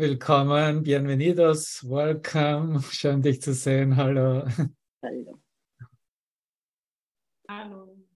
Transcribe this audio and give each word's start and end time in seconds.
willkommen, 0.00 0.82
bienvenidos, 0.82 1.86
welcome, 1.86 2.82
schön 2.90 3.20
dich 3.20 3.42
zu 3.42 3.52
sehen, 3.52 3.94
hallo. 3.96 4.46
Hallo. 5.02 5.38
Hallo. 7.46 8.06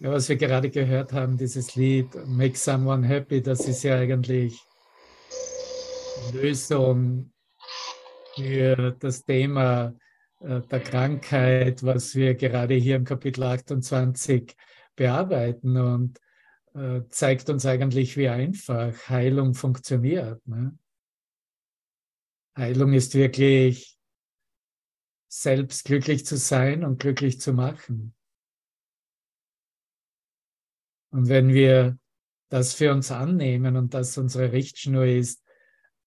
Ja, 0.00 0.10
was 0.10 0.28
wir 0.28 0.34
gerade 0.34 0.68
gehört 0.68 1.12
haben, 1.12 1.36
dieses 1.36 1.76
Lied 1.76 2.12
Make 2.26 2.58
Someone 2.58 3.06
Happy, 3.06 3.40
das 3.40 3.68
ist 3.68 3.84
ja 3.84 3.98
eigentlich 3.98 4.60
Lösung 6.32 7.32
für 8.34 8.96
das 8.98 9.24
Thema 9.24 9.94
äh, 10.40 10.60
der 10.60 10.80
Krankheit, 10.80 11.84
was 11.84 12.16
wir 12.16 12.34
gerade 12.34 12.74
hier 12.74 12.96
im 12.96 13.04
Kapitel 13.04 13.44
28 13.44 14.56
bearbeiten 14.96 15.76
und 15.76 16.18
äh, 16.74 17.02
zeigt 17.08 17.50
uns 17.50 17.66
eigentlich, 17.66 18.16
wie 18.16 18.28
einfach 18.28 19.08
Heilung 19.08 19.54
funktioniert. 19.54 20.46
Ne? 20.46 20.78
Heilung 22.56 22.92
ist 22.92 23.14
wirklich 23.14 23.98
selbst 25.28 25.84
glücklich 25.84 26.26
zu 26.26 26.36
sein 26.36 26.84
und 26.84 27.00
glücklich 27.00 27.40
zu 27.40 27.52
machen. 27.52 28.14
Und 31.10 31.28
wenn 31.28 31.52
wir 31.52 31.98
das 32.48 32.74
für 32.74 32.92
uns 32.92 33.10
annehmen 33.10 33.76
und 33.76 33.94
das 33.94 34.18
unsere 34.18 34.52
Richtschnur 34.52 35.06
ist, 35.06 35.42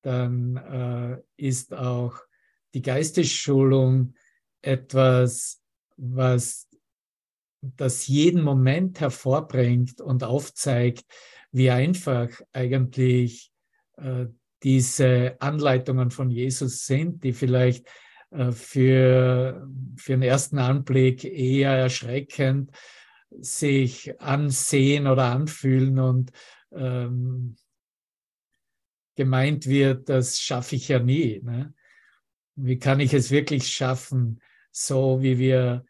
dann 0.02 0.58
äh, 0.58 1.22
ist 1.38 1.74
auch 1.74 2.20
die 2.76 2.84
Geistesschulung 2.84 4.14
etwas, 4.62 5.62
was 5.98 6.68
das 7.78 8.08
jeden 8.08 8.42
Moment 8.42 9.00
hervorbringt 9.00 10.02
und 10.02 10.24
aufzeigt, 10.24 11.06
wie 11.52 11.72
einfach 11.72 12.30
eigentlich 12.54 13.52
äh, 13.98 14.26
diese 14.64 15.36
Anleitungen 15.40 16.12
von 16.12 16.30
Jesus 16.30 16.86
sind, 16.86 17.24
die 17.24 17.34
vielleicht 17.34 17.88
äh, 18.32 18.52
für, 18.52 19.68
für 19.96 20.14
den 20.14 20.22
ersten 20.22 20.60
Anblick 20.60 21.24
eher 21.24 21.72
erschreckend 21.72 22.72
sich 23.30 24.20
ansehen 24.22 25.08
oder 25.08 25.26
anfühlen 25.26 26.00
und 26.00 26.32
ähm, 26.72 27.56
gemeint 29.16 29.68
wird, 29.68 30.10
das 30.10 30.40
schaffe 30.40 30.76
ich 30.76 30.88
ja 30.90 31.00
nie. 31.00 31.42
Ne? 31.44 31.74
Wie 32.56 32.80
kann 32.80 33.00
ich 33.00 33.14
es 33.14 33.32
wirklich 33.32 33.68
schaffen, 33.68 34.42
so 34.72 35.22
wie 35.22 35.38
wir 35.38 35.86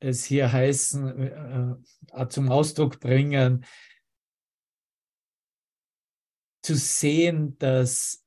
es 0.00 0.24
hier 0.24 0.50
heißen, 0.50 1.78
äh, 2.12 2.28
zum 2.28 2.50
Ausdruck 2.50 3.00
bringen, 3.00 3.64
zu 6.62 6.74
sehen, 6.74 7.56
dass 7.58 8.24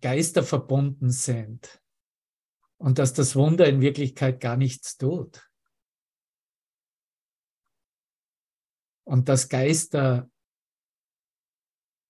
Geister 0.00 0.42
verbunden 0.42 1.10
sind 1.10 1.82
und 2.76 2.98
dass 2.98 3.12
das 3.14 3.34
Wunder 3.34 3.66
in 3.66 3.80
Wirklichkeit 3.80 4.40
gar 4.40 4.56
nichts 4.56 4.96
tut. 4.96 5.50
Und 9.04 9.28
dass 9.28 9.48
Geister 9.48 10.30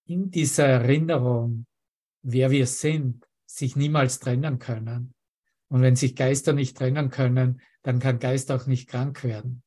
in 0.07 0.31
dieser 0.31 0.67
Erinnerung, 0.67 1.67
wer 2.23 2.51
wir 2.51 2.67
sind, 2.67 3.29
sich 3.47 3.77
niemals 3.77 4.19
trennen 4.19 4.59
können. 4.59 5.15
Und 5.69 5.83
wenn 5.83 5.97
sich 5.97 6.17
Geister 6.17 6.53
nicht 6.53 6.77
trennen 6.77 7.11
können, 7.11 7.61
dann 7.83 7.99
kann 7.99 8.19
Geist 8.19 8.51
auch 8.51 8.67
nicht 8.67 8.89
krank 8.89 9.23
werden. 9.23 9.63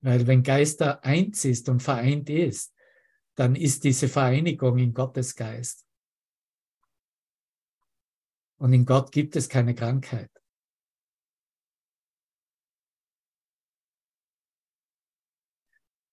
Weil 0.00 0.26
wenn 0.26 0.42
Geister 0.42 1.04
eins 1.04 1.44
ist 1.44 1.68
und 1.68 1.82
vereint 1.82 2.30
ist, 2.30 2.74
dann 3.34 3.54
ist 3.54 3.84
diese 3.84 4.08
Vereinigung 4.08 4.78
in 4.78 4.94
Gottes 4.94 5.36
Geist. 5.36 5.86
Und 8.58 8.72
in 8.72 8.86
Gott 8.86 9.12
gibt 9.12 9.36
es 9.36 9.48
keine 9.48 9.74
Krankheit. 9.74 10.30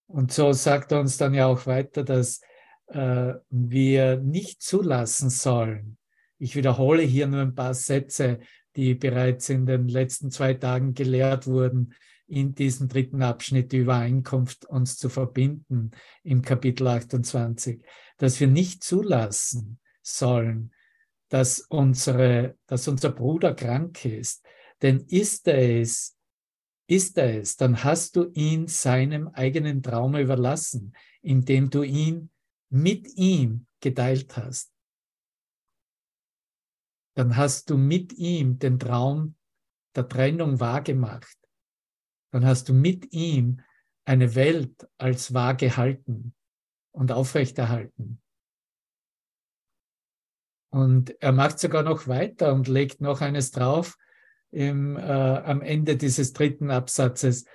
Und 0.08 0.32
so 0.32 0.54
sagt 0.54 0.92
er 0.92 1.00
uns 1.00 1.18
dann 1.18 1.34
ja 1.34 1.48
auch 1.48 1.66
weiter, 1.66 2.04
dass 2.04 2.42
äh, 2.88 3.34
wir 3.50 4.18
nicht 4.18 4.62
zulassen 4.62 5.30
sollen. 5.30 5.98
Ich 6.38 6.56
wiederhole 6.56 7.02
hier 7.02 7.26
nur 7.26 7.42
ein 7.42 7.56
paar 7.56 7.74
Sätze, 7.74 8.40
die 8.76 8.96
bereits 8.96 9.50
in 9.50 9.66
den 9.66 9.88
letzten 9.88 10.32
zwei 10.32 10.54
Tagen 10.54 10.94
gelehrt 10.94 11.48
wurden, 11.48 11.94
in 12.28 12.56
diesem 12.56 12.88
dritten 12.88 13.22
Abschnitt 13.22 13.72
die 13.72 13.78
Übereinkunft 13.78 14.66
uns 14.66 14.98
zu 14.98 15.10
verbinden 15.10 15.92
im 16.24 16.42
Kapitel 16.42 16.88
28, 16.88 17.84
dass 18.18 18.40
wir 18.40 18.48
nicht 18.48 18.84
zulassen 18.84 19.80
sollen, 20.02 20.72
dass, 21.30 21.60
unsere, 21.60 22.58
dass 22.66 22.88
unser 22.88 23.12
Bruder 23.12 23.54
krank 23.54 24.06
ist. 24.06 24.46
Denn 24.82 25.02
ist 25.08 25.48
er 25.48 25.82
es, 25.82 26.18
ist 26.88 27.18
er 27.18 27.40
es, 27.40 27.56
dann 27.56 27.84
hast 27.84 28.16
du 28.16 28.32
ihn 28.34 28.68
seinem 28.68 29.28
eigenen 29.30 29.84
Traum 29.84 30.16
überlassen, 30.16 30.94
indem 31.22 31.70
du 31.70 31.84
ihn 31.84 32.30
mit 32.70 33.08
ihm 33.16 33.68
geteilt 33.80 34.36
hast 34.38 34.73
dann 37.16 37.38
hast 37.38 37.70
du 37.70 37.78
mit 37.78 38.14
ihm 38.14 38.60
den 38.60 38.80
Traum 38.80 39.36
der 39.96 40.08
Trennung 40.08 40.60
wahrgemacht. 40.60 41.38
Dann 42.32 42.46
hast 42.46 42.70
du 42.70 42.74
mit 42.74 43.14
ihm 43.14 43.62
eine 44.06 44.36
Welt 44.36 44.88
als 44.98 45.34
wahr 45.34 45.56
gehalten 45.56 46.34
und 46.92 47.12
aufrechterhalten. 47.12 48.22
Und 50.72 51.22
er 51.22 51.32
macht 51.32 51.60
sogar 51.60 51.84
noch 51.84 52.08
weiter 52.08 52.54
und 52.54 52.68
legt 52.68 53.00
noch 53.00 53.22
eines 53.22 53.52
drauf 53.52 53.96
im, 54.50 54.98
äh, 54.98 55.02
am 55.02 55.62
Ende 55.62 55.98
dieses 55.98 56.34
dritten 56.34 56.72
Absatzes. 56.72 57.46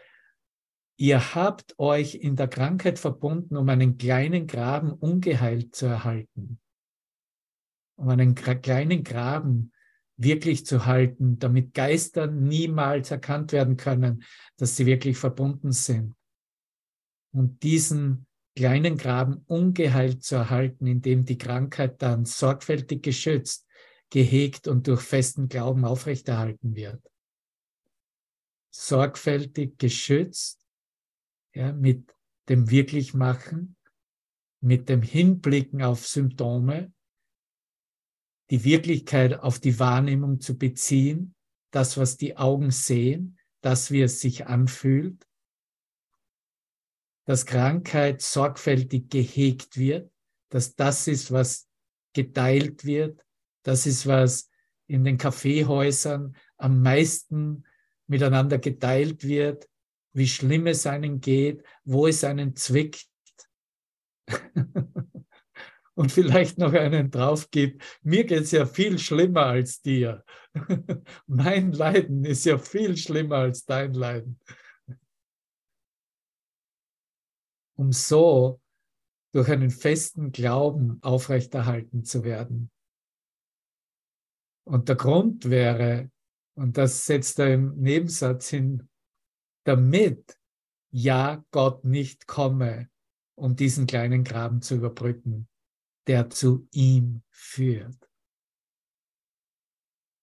Ihr 0.97 1.35
habt 1.35 1.77
euch 1.79 2.15
in 2.15 2.37
der 2.37 2.47
Krankheit 2.47 3.01
verbunden, 3.01 3.57
um 3.57 3.69
einen 3.69 3.99
kleinen 3.99 4.47
Graben 4.47 4.93
ungeheilt 4.93 5.75
zu 5.75 5.87
erhalten 5.87 6.61
um 7.99 8.09
einen 8.09 8.35
kleinen 8.35 9.03
Graben 9.03 9.73
wirklich 10.17 10.65
zu 10.65 10.87
halten, 10.87 11.39
damit 11.39 11.75
Geister 11.75 12.29
niemals 12.29 13.11
erkannt 13.11 13.53
werden 13.53 13.77
können, 13.77 14.25
dass 14.57 14.77
sie 14.77 14.87
wirklich 14.87 15.17
verbunden 15.17 15.73
sind. 15.73 16.15
Und 17.33 17.63
diesen 17.63 18.27
kleinen 18.57 18.97
Graben 18.97 19.43
ungeheilt 19.47 20.23
zu 20.23 20.37
erhalten, 20.37 20.87
indem 20.87 21.25
die 21.25 21.39
Krankheit 21.39 22.01
dann 22.03 22.25
sorgfältig 22.25 23.03
geschützt, 23.03 23.67
gehegt 24.11 24.69
und 24.69 24.87
durch 24.87 25.03
festen 25.03 25.49
Glauben 25.49 25.85
aufrechterhalten 25.85 26.75
wird. 26.75 27.03
Sorgfältig 28.71 29.79
geschützt, 29.79 30.65
ja, 31.53 31.73
mit 31.73 32.15
dem 32.49 32.71
Wirklichmachen, 32.71 33.77
mit 34.61 34.89
dem 34.89 35.03
Hinblicken 35.03 35.83
auf 35.83 36.07
Symptome, 36.07 36.93
die 38.51 38.65
Wirklichkeit 38.65 39.41
auf 39.41 39.59
die 39.59 39.79
Wahrnehmung 39.79 40.41
zu 40.41 40.57
beziehen, 40.57 41.35
das, 41.71 41.97
was 41.99 42.17
die 42.17 42.37
Augen 42.37 42.71
sehen, 42.71 43.39
das, 43.61 43.91
wie 43.91 44.03
es 44.03 44.21
sich 44.21 44.47
anfühlt, 44.47 45.27
dass 47.27 47.45
Krankheit 47.45 48.23
sorgfältig 48.23 49.11
gehegt 49.11 49.77
wird, 49.77 50.11
dass 50.49 50.75
das 50.77 51.07
ist, 51.09 51.31
was 51.31 51.69
geteilt 52.15 52.85
wird, 52.87 53.25
das 53.65 53.85
ist, 53.87 54.07
was 54.07 54.49
in 54.87 55.05
den 55.05 55.19
Kaffeehäusern 55.19 56.35
am 56.57 56.83
meisten 56.83 57.65
miteinander 58.07 58.59
geteilt 58.59 59.25
wird, 59.25 59.69
wie 60.15 60.27
schlimm 60.27 60.67
es 60.67 60.87
einen 60.87 61.21
geht, 61.21 61.63
wo 61.85 62.07
es 62.07 62.25
einen 62.25 62.57
zwickt. 62.57 63.09
und 65.99 66.13
vielleicht 66.13 66.59
noch 66.59 66.75
einen 66.75 67.11
drauf 67.11 67.51
gibt, 67.51 67.83
mir 68.03 68.25
geht 68.25 68.43
es 68.43 68.53
ja 68.53 68.67
viel 68.67 69.01
schlimmer 69.01 69.47
als 69.47 69.83
dir. 69.83 70.25
mein 71.27 71.73
Leiden 71.73 72.25
ist 72.25 72.45
ja 72.45 72.57
viel 72.57 72.97
schlimmer 72.97 73.39
als 73.39 73.65
dein 73.65 73.95
Leiden. 73.95 74.39
Um 77.77 77.91
so 77.91 78.61
durch 79.33 79.51
einen 79.51 79.71
festen 79.71 80.31
Glauben 80.31 81.03
aufrechterhalten 81.03 82.05
zu 82.05 82.23
werden. 82.23 82.71
Und 84.69 84.89
der 84.89 84.97
Grund 84.97 85.51
wäre, 85.51 86.13
und 86.55 86.77
das 86.77 87.07
setzt 87.07 87.41
er 87.41 87.53
im 87.55 87.75
Nebensatz 87.75 88.51
hin, 88.51 88.89
damit 89.65 90.39
ja 90.93 91.45
Gott 91.51 91.85
nicht 91.85 92.29
komme, 92.29 92.89
um 93.35 93.57
diesen 93.57 93.89
kleinen 93.89 94.23
Graben 94.23 94.63
zu 94.63 94.77
überbrücken 94.77 95.49
der 96.09 96.31
zu 96.31 96.67
ihm 96.73 97.23
führt. 97.31 98.11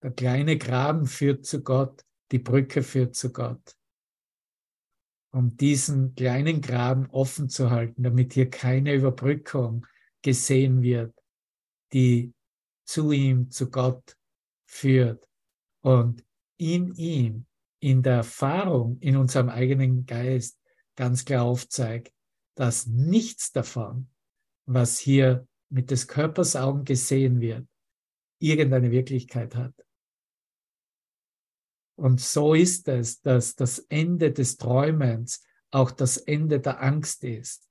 Der 0.03 0.11
kleine 0.11 0.57
Graben 0.57 1.05
führt 1.05 1.45
zu 1.45 1.63
Gott, 1.63 2.03
die 2.31 2.39
Brücke 2.39 2.83
führt 2.83 3.15
zu 3.15 3.31
Gott. 3.31 3.77
um 5.35 5.57
diesen 5.57 6.15
kleinen 6.15 6.61
Graben 6.61 7.09
offen 7.09 7.49
zu 7.49 7.69
halten, 7.69 8.03
damit 8.03 8.31
hier 8.31 8.49
keine 8.49 8.93
Überbrückung 8.93 9.85
gesehen 10.21 10.81
wird, 10.81 11.13
die 11.91 12.33
zu 12.85 13.11
ihm, 13.11 13.51
zu 13.51 13.69
Gott 13.69 14.17
führt 14.65 15.27
und 15.81 16.23
in 16.57 16.95
ihm, 16.95 17.47
in 17.79 18.01
der 18.01 18.13
Erfahrung, 18.13 18.97
in 19.01 19.17
unserem 19.17 19.49
eigenen 19.49 20.05
Geist 20.05 20.57
ganz 20.95 21.25
klar 21.25 21.43
aufzeigt, 21.43 22.13
dass 22.55 22.87
nichts 22.87 23.51
davon, 23.51 24.09
was 24.65 24.99
hier 24.99 25.45
mit 25.69 25.91
des 25.91 26.07
Körpers 26.07 26.55
Augen 26.55 26.85
gesehen 26.85 27.41
wird, 27.41 27.67
irgendeine 28.39 28.91
Wirklichkeit 28.91 29.55
hat. 29.55 29.73
Und 31.97 32.19
so 32.19 32.53
ist 32.53 32.87
es, 32.87 33.21
dass 33.21 33.55
das 33.55 33.79
Ende 33.79 34.31
des 34.31 34.57
Träumens 34.57 35.43
auch 35.71 35.91
das 35.91 36.17
Ende 36.17 36.59
der 36.59 36.81
Angst 36.81 37.23
ist 37.23 37.69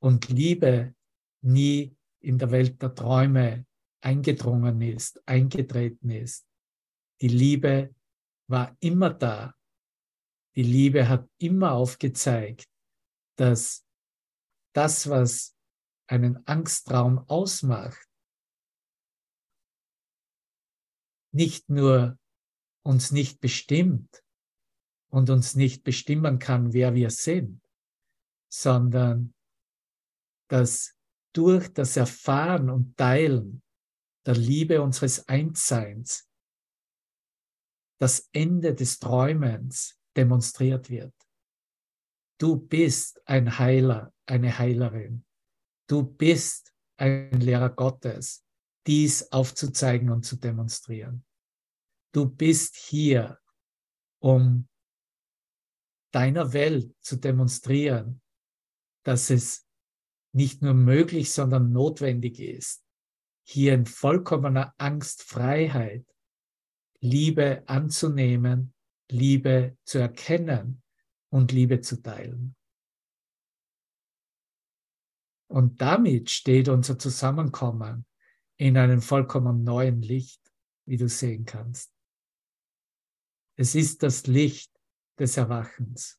und 0.00 0.28
Liebe 0.28 0.94
nie 1.42 1.96
in 2.20 2.38
der 2.38 2.50
Welt 2.50 2.82
der 2.82 2.94
Träume 2.94 3.66
eingedrungen 4.00 4.80
ist, 4.80 5.26
eingetreten 5.26 6.10
ist. 6.10 6.46
Die 7.20 7.28
Liebe 7.28 7.94
war 8.48 8.76
immer 8.80 9.10
da. 9.10 9.54
Die 10.56 10.62
Liebe 10.62 11.08
hat 11.08 11.28
immer 11.38 11.72
aufgezeigt, 11.72 12.68
dass 13.36 13.84
das, 14.72 15.08
was 15.08 15.53
einen 16.06 16.46
Angsttraum 16.46 17.18
ausmacht, 17.28 18.08
nicht 21.32 21.68
nur 21.68 22.18
uns 22.84 23.10
nicht 23.10 23.40
bestimmt 23.40 24.22
und 25.10 25.30
uns 25.30 25.54
nicht 25.54 25.82
bestimmen 25.82 26.38
kann, 26.38 26.72
wer 26.72 26.94
wir 26.94 27.10
sind, 27.10 27.60
sondern 28.52 29.34
dass 30.48 30.94
durch 31.32 31.72
das 31.72 31.96
Erfahren 31.96 32.70
und 32.70 32.96
Teilen 32.96 33.62
der 34.26 34.36
Liebe 34.36 34.80
unseres 34.82 35.26
Einsseins 35.28 36.28
das 37.98 38.28
Ende 38.32 38.74
des 38.74 38.98
Träumens 38.98 39.98
demonstriert 40.16 40.90
wird. 40.90 41.14
Du 42.38 42.56
bist 42.56 43.20
ein 43.26 43.58
Heiler, 43.58 44.12
eine 44.26 44.58
Heilerin. 44.58 45.23
Du 45.86 46.02
bist 46.02 46.72
ein 46.96 47.40
Lehrer 47.40 47.70
Gottes, 47.70 48.44
dies 48.86 49.30
aufzuzeigen 49.32 50.10
und 50.10 50.24
zu 50.24 50.36
demonstrieren. 50.36 51.24
Du 52.12 52.26
bist 52.26 52.76
hier, 52.76 53.38
um 54.20 54.68
deiner 56.12 56.52
Welt 56.52 56.94
zu 57.00 57.16
demonstrieren, 57.16 58.22
dass 59.04 59.30
es 59.30 59.66
nicht 60.32 60.62
nur 60.62 60.74
möglich, 60.74 61.32
sondern 61.32 61.72
notwendig 61.72 62.40
ist, 62.40 62.84
hier 63.46 63.74
in 63.74 63.86
vollkommener 63.86 64.74
Angstfreiheit 64.78 66.06
Liebe 67.00 67.62
anzunehmen, 67.66 68.72
Liebe 69.10 69.76
zu 69.84 69.98
erkennen 69.98 70.82
und 71.30 71.52
Liebe 71.52 71.80
zu 71.80 72.00
teilen. 72.00 72.56
Und 75.54 75.80
damit 75.80 76.30
steht 76.30 76.68
unser 76.68 76.98
Zusammenkommen 76.98 78.06
in 78.56 78.76
einem 78.76 79.00
vollkommen 79.00 79.62
neuen 79.62 80.02
Licht, 80.02 80.40
wie 80.84 80.96
du 80.96 81.08
sehen 81.08 81.44
kannst. 81.44 81.92
Es 83.54 83.76
ist 83.76 84.02
das 84.02 84.26
Licht 84.26 84.72
des 85.16 85.36
Erwachens. 85.36 86.18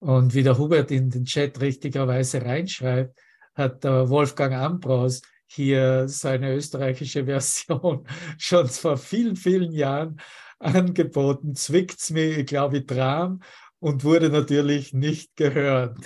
Und 0.00 0.34
wie 0.34 0.42
der 0.42 0.58
Hubert 0.58 0.90
in 0.90 1.08
den 1.08 1.24
Chat 1.24 1.58
richtigerweise 1.62 2.42
reinschreibt, 2.42 3.18
hat 3.54 3.84
Wolfgang 3.84 4.52
Ambros 4.52 5.22
hier 5.46 6.08
seine 6.08 6.54
österreichische 6.54 7.24
Version 7.24 8.06
schon 8.36 8.68
vor 8.68 8.98
vielen, 8.98 9.36
vielen 9.36 9.72
Jahren 9.72 10.20
angeboten. 10.58 11.54
Zwickt's 11.54 12.10
mir, 12.10 12.36
ich 12.36 12.46
glaube, 12.46 12.82
Dram 12.82 13.40
und 13.80 14.04
wurde 14.04 14.30
natürlich 14.30 14.92
nicht 14.92 15.36
gehört. 15.36 15.98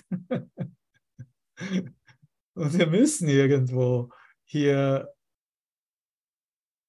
und 2.54 2.78
wir 2.78 2.86
müssen 2.86 3.28
irgendwo 3.28 4.10
hier 4.44 5.12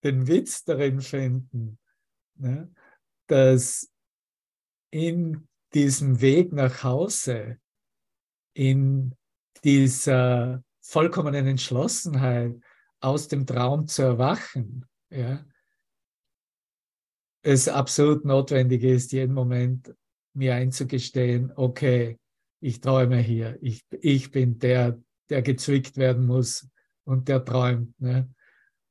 den 0.03 0.27
Witz 0.27 0.63
darin 0.63 1.01
finden, 1.01 1.77
ne, 2.35 2.73
dass 3.27 3.91
in 4.89 5.47
diesem 5.73 6.19
Weg 6.21 6.51
nach 6.51 6.83
Hause, 6.83 7.59
in 8.53 9.15
dieser 9.63 10.63
vollkommenen 10.81 11.47
Entschlossenheit, 11.47 12.59
aus 12.99 13.27
dem 13.27 13.45
Traum 13.45 13.87
zu 13.87 14.01
erwachen, 14.03 14.85
ja, 15.09 15.45
es 17.43 17.67
absolut 17.67 18.25
notwendig 18.25 18.83
ist, 18.83 19.11
jeden 19.11 19.33
Moment 19.33 19.95
mir 20.33 20.55
einzugestehen, 20.55 21.51
okay, 21.55 22.17
ich 22.61 22.79
träume 22.79 23.17
hier, 23.17 23.57
ich, 23.61 23.85
ich 24.01 24.31
bin 24.31 24.59
der, 24.59 25.01
der 25.29 25.41
gezwickt 25.41 25.97
werden 25.97 26.25
muss 26.25 26.69
und 27.03 27.27
der 27.27 27.43
träumt. 27.43 27.99
Ne? 27.99 28.33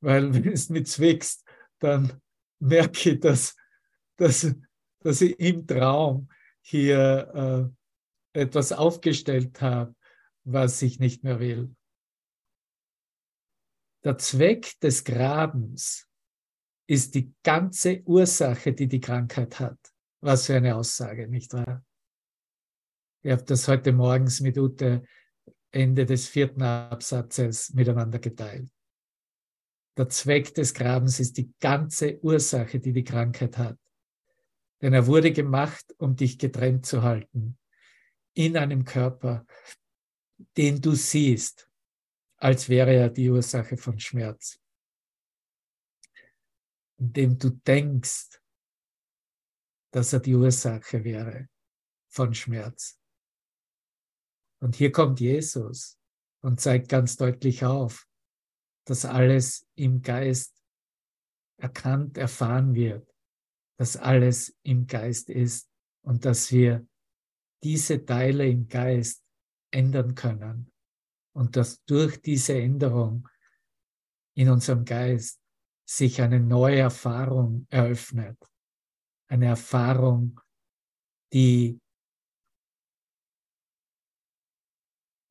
Weil 0.01 0.33
wenn 0.33 0.51
es 0.51 0.69
mich 0.69 0.87
zwickst, 0.87 1.45
dann 1.79 2.21
merke 2.59 3.11
ich, 3.11 3.19
dass, 3.19 3.55
dass, 4.17 4.53
dass 4.99 5.21
ich 5.21 5.39
im 5.39 5.65
Traum 5.65 6.29
hier 6.61 7.71
äh, 8.33 8.39
etwas 8.41 8.71
aufgestellt 8.71 9.61
habe, 9.61 9.95
was 10.43 10.81
ich 10.81 10.99
nicht 10.99 11.23
mehr 11.23 11.39
will. 11.39 11.75
Der 14.03 14.17
Zweck 14.17 14.79
des 14.79 15.03
Grabens 15.03 16.07
ist 16.87 17.13
die 17.15 17.33
ganze 17.43 18.01
Ursache, 18.03 18.73
die 18.73 18.87
die 18.87 18.99
Krankheit 18.99 19.59
hat. 19.59 19.90
Was 20.21 20.45
für 20.45 20.55
eine 20.55 20.75
Aussage, 20.75 21.27
nicht 21.27 21.51
wahr? 21.53 21.83
Ich 23.23 23.31
habe 23.31 23.43
das 23.43 23.67
heute 23.67 23.91
morgens 23.91 24.39
mit 24.39 24.57
Ute 24.57 25.03
Ende 25.71 26.05
des 26.05 26.27
vierten 26.27 26.61
Absatzes 26.61 27.73
miteinander 27.73 28.19
geteilt. 28.19 28.69
Der 29.97 30.09
Zweck 30.09 30.53
des 30.53 30.73
Grabens 30.73 31.19
ist 31.19 31.37
die 31.37 31.51
ganze 31.59 32.19
Ursache, 32.23 32.79
die 32.79 32.93
die 32.93 33.03
Krankheit 33.03 33.57
hat. 33.57 33.77
Denn 34.81 34.93
er 34.93 35.07
wurde 35.07 35.31
gemacht, 35.31 35.93
um 35.97 36.15
dich 36.15 36.37
getrennt 36.37 36.85
zu 36.85 37.01
halten 37.01 37.57
in 38.33 38.57
einem 38.57 38.85
Körper, 38.85 39.45
den 40.57 40.81
du 40.81 40.93
siehst, 40.93 41.69
als 42.37 42.69
wäre 42.69 42.93
er 42.93 43.09
die 43.09 43.29
Ursache 43.29 43.75
von 43.75 43.99
Schmerz. 43.99 44.59
Indem 46.97 47.37
du 47.37 47.49
denkst, 47.49 48.40
dass 49.91 50.13
er 50.13 50.19
die 50.19 50.35
Ursache 50.35 51.03
wäre 51.03 51.47
von 52.07 52.33
Schmerz. 52.33 52.99
Und 54.59 54.75
hier 54.75 54.91
kommt 54.91 55.19
Jesus 55.19 55.97
und 56.41 56.59
zeigt 56.59 56.89
ganz 56.89 57.17
deutlich 57.17 57.65
auf, 57.65 58.07
dass 58.85 59.05
alles 59.05 59.67
im 59.75 60.01
Geist 60.01 60.55
erkannt, 61.57 62.17
erfahren 62.17 62.73
wird, 62.73 63.07
dass 63.77 63.97
alles 63.97 64.55
im 64.63 64.87
Geist 64.87 65.29
ist 65.29 65.69
und 66.03 66.25
dass 66.25 66.51
wir 66.51 66.85
diese 67.63 68.03
Teile 68.05 68.47
im 68.47 68.67
Geist 68.67 69.23
ändern 69.71 70.15
können 70.15 70.71
und 71.33 71.55
dass 71.55 71.83
durch 71.85 72.21
diese 72.21 72.59
Änderung 72.59 73.27
in 74.35 74.49
unserem 74.49 74.85
Geist 74.85 75.39
sich 75.85 76.21
eine 76.21 76.39
neue 76.39 76.79
Erfahrung 76.79 77.67
eröffnet. 77.69 78.37
Eine 79.31 79.45
Erfahrung, 79.45 80.41
die 81.31 81.79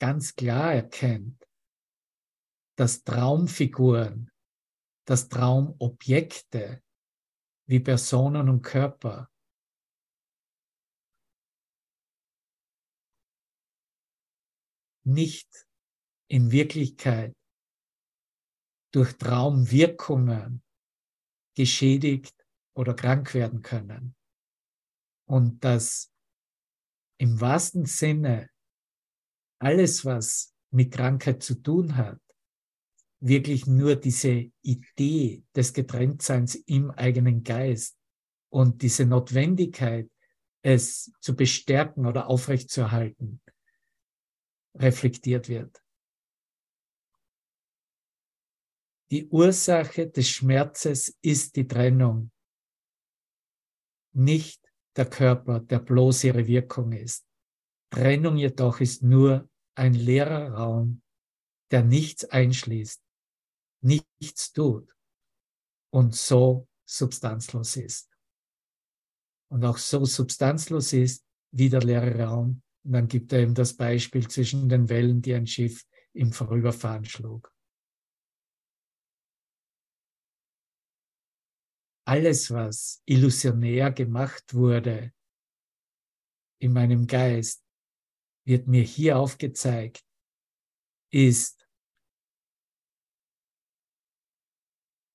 ganz 0.01 0.35
klar 0.35 0.73
erkennt, 0.73 1.47
dass 2.79 3.05
Traumfiguren, 3.05 4.31
dass 5.07 5.29
Traumobjekte 5.29 6.83
wie 7.69 7.81
Personen 7.81 8.49
und 8.49 8.63
Körper 8.63 9.31
nicht 15.05 15.69
in 16.31 16.51
Wirklichkeit 16.51 17.37
durch 18.95 19.19
Traumwirkungen 19.19 20.63
geschädigt 21.55 22.40
oder 22.75 22.95
krank 22.95 23.35
werden 23.35 23.63
können. 23.63 24.15
Und 25.27 25.65
dass 25.65 26.13
im 27.19 27.41
wahrsten 27.41 27.85
Sinne 27.85 28.51
alles, 29.61 30.05
was 30.05 30.55
mit 30.71 30.93
Krankheit 30.93 31.43
zu 31.43 31.55
tun 31.57 31.97
hat, 31.97 32.21
wirklich 33.21 33.67
nur 33.67 33.97
diese 33.97 34.51
Idee 34.63 35.45
des 35.55 35.75
Getrenntseins 35.75 36.55
im 36.55 36.91
eigenen 36.91 37.45
Geist 37.45 37.99
und 38.49 38.83
diese 38.83 39.05
Notwendigkeit, 39.05 40.11
es 40.63 41.13
zu 41.21 41.37
bestärken 41.37 42.07
oder 42.07 42.29
aufrechtzuerhalten, 42.29 43.41
reflektiert 44.75 45.49
wird. 45.49 45.83
Die 49.11 49.27
Ursache 49.29 50.09
des 50.09 50.29
Schmerzes 50.29 51.17
ist 51.21 51.57
die 51.57 51.67
Trennung, 51.67 52.31
nicht 54.13 54.61
der 54.97 55.07
Körper, 55.09 55.61
der 55.61 55.79
bloß 55.79 56.25
ihre 56.25 56.47
Wirkung 56.47 56.93
ist. 56.93 57.27
Trennung 57.91 58.37
jedoch 58.37 58.81
ist 58.81 59.03
nur 59.03 59.49
ein 59.75 59.95
leerer 59.95 60.53
Raum, 60.53 61.03
der 61.71 61.83
nichts 61.83 62.25
einschließt, 62.25 63.03
nichts 63.83 64.53
tut 64.53 64.95
und 65.93 66.15
so 66.15 66.69
substanzlos 66.85 67.77
ist. 67.77 68.11
Und 69.51 69.65
auch 69.65 69.79
so 69.79 70.05
substanzlos 70.05 70.93
ist 70.93 71.25
wie 71.53 71.69
der 71.69 71.83
leere 71.83 72.21
Raum. 72.23 72.63
Und 72.85 72.93
dann 72.93 73.09
gibt 73.09 73.33
er 73.33 73.41
eben 73.41 73.55
das 73.55 73.75
Beispiel 73.75 74.27
zwischen 74.29 74.69
den 74.69 74.89
Wellen, 74.89 75.21
die 75.23 75.35
ein 75.35 75.47
Schiff 75.47 75.85
im 76.13 76.33
Vorüberfahren 76.33 77.05
schlug. 77.05 77.53
Alles, 82.11 82.51
was 82.51 83.01
illusionär 83.07 83.93
gemacht 83.93 84.53
wurde 84.53 85.15
in 86.61 86.73
meinem 86.73 87.07
Geist, 87.07 87.65
wird 88.45 88.67
mir 88.67 88.83
hier 88.83 89.17
aufgezeigt, 89.17 90.05
ist 91.13 91.69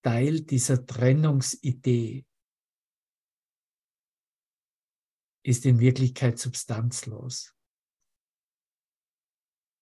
Teil 0.05 0.39
dieser 0.39 0.85
Trennungsidee, 0.85 2.25
ist 5.45 5.65
in 5.65 5.81
Wirklichkeit 5.81 6.39
substanzlos, 6.39 7.53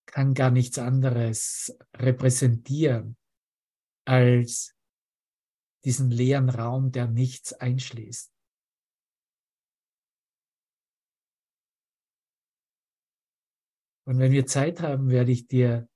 kann 0.06 0.34
gar 0.34 0.50
nichts 0.50 0.78
anderes 0.78 1.78
repräsentieren 1.94 3.16
als 4.04 4.73
diesen 5.84 6.10
leeren 6.10 6.48
Raum, 6.48 6.92
der 6.92 7.06
nichts 7.06 7.52
einschließt. 7.52 8.32
Und 14.06 14.18
wenn 14.18 14.32
wir 14.32 14.46
Zeit 14.46 14.80
haben, 14.80 15.08
werde 15.10 15.32
ich 15.32 15.46
dir 15.46 15.88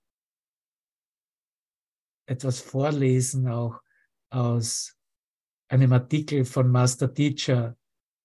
etwas 2.26 2.60
vorlesen, 2.60 3.48
auch 3.48 3.82
aus 4.30 4.96
einem 5.68 5.92
Artikel 5.92 6.44
von 6.44 6.70
Master 6.70 7.12
Teacher, 7.12 7.76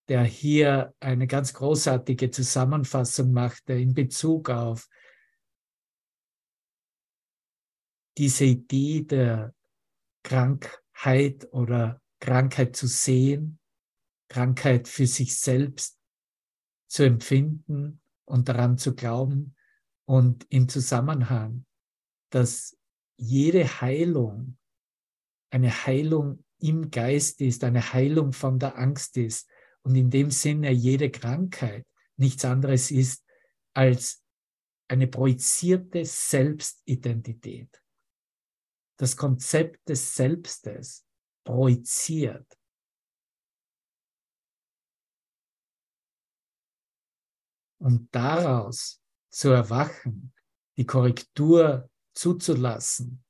der 0.09 0.23
hier 0.23 0.93
eine 0.99 1.27
ganz 1.27 1.53
großartige 1.53 2.31
Zusammenfassung 2.31 3.31
machte 3.31 3.73
in 3.73 3.93
Bezug 3.93 4.49
auf 4.49 4.89
diese 8.17 8.45
Idee 8.45 9.03
der 9.03 9.53
Krankheit 10.93 11.47
oder 11.51 12.01
Krankheit 12.19 12.75
zu 12.75 12.87
sehen, 12.87 13.59
Krankheit 14.29 14.87
für 14.87 15.07
sich 15.07 15.37
selbst 15.37 15.99
zu 16.87 17.03
empfinden 17.03 18.01
und 18.25 18.47
daran 18.47 18.77
zu 18.77 18.95
glauben 18.95 19.55
und 20.05 20.45
im 20.49 20.69
Zusammenhang, 20.69 21.65
dass 22.29 22.77
jede 23.17 23.81
Heilung 23.81 24.57
eine 25.49 25.69
Heilung 25.69 26.43
im 26.59 26.89
Geist 26.89 27.41
ist, 27.41 27.63
eine 27.63 27.93
Heilung 27.93 28.31
von 28.31 28.57
der 28.57 28.77
Angst 28.77 29.17
ist 29.17 29.49
und 29.83 29.95
in 29.95 30.09
dem 30.09 30.31
Sinne 30.31 30.71
jede 30.71 31.11
Krankheit 31.11 31.85
nichts 32.15 32.45
anderes 32.45 32.91
ist 32.91 33.25
als 33.73 34.23
eine 34.87 35.07
projizierte 35.07 36.05
Selbstidentität. 36.05 37.82
Das 38.97 39.17
Konzept 39.17 39.87
des 39.89 40.15
Selbstes 40.15 41.05
projiziert. 41.43 42.57
Und 47.79 48.07
daraus 48.15 49.01
zu 49.29 49.49
erwachen, 49.49 50.33
die 50.77 50.85
Korrektur 50.85 51.89
zuzulassen. 52.15 53.23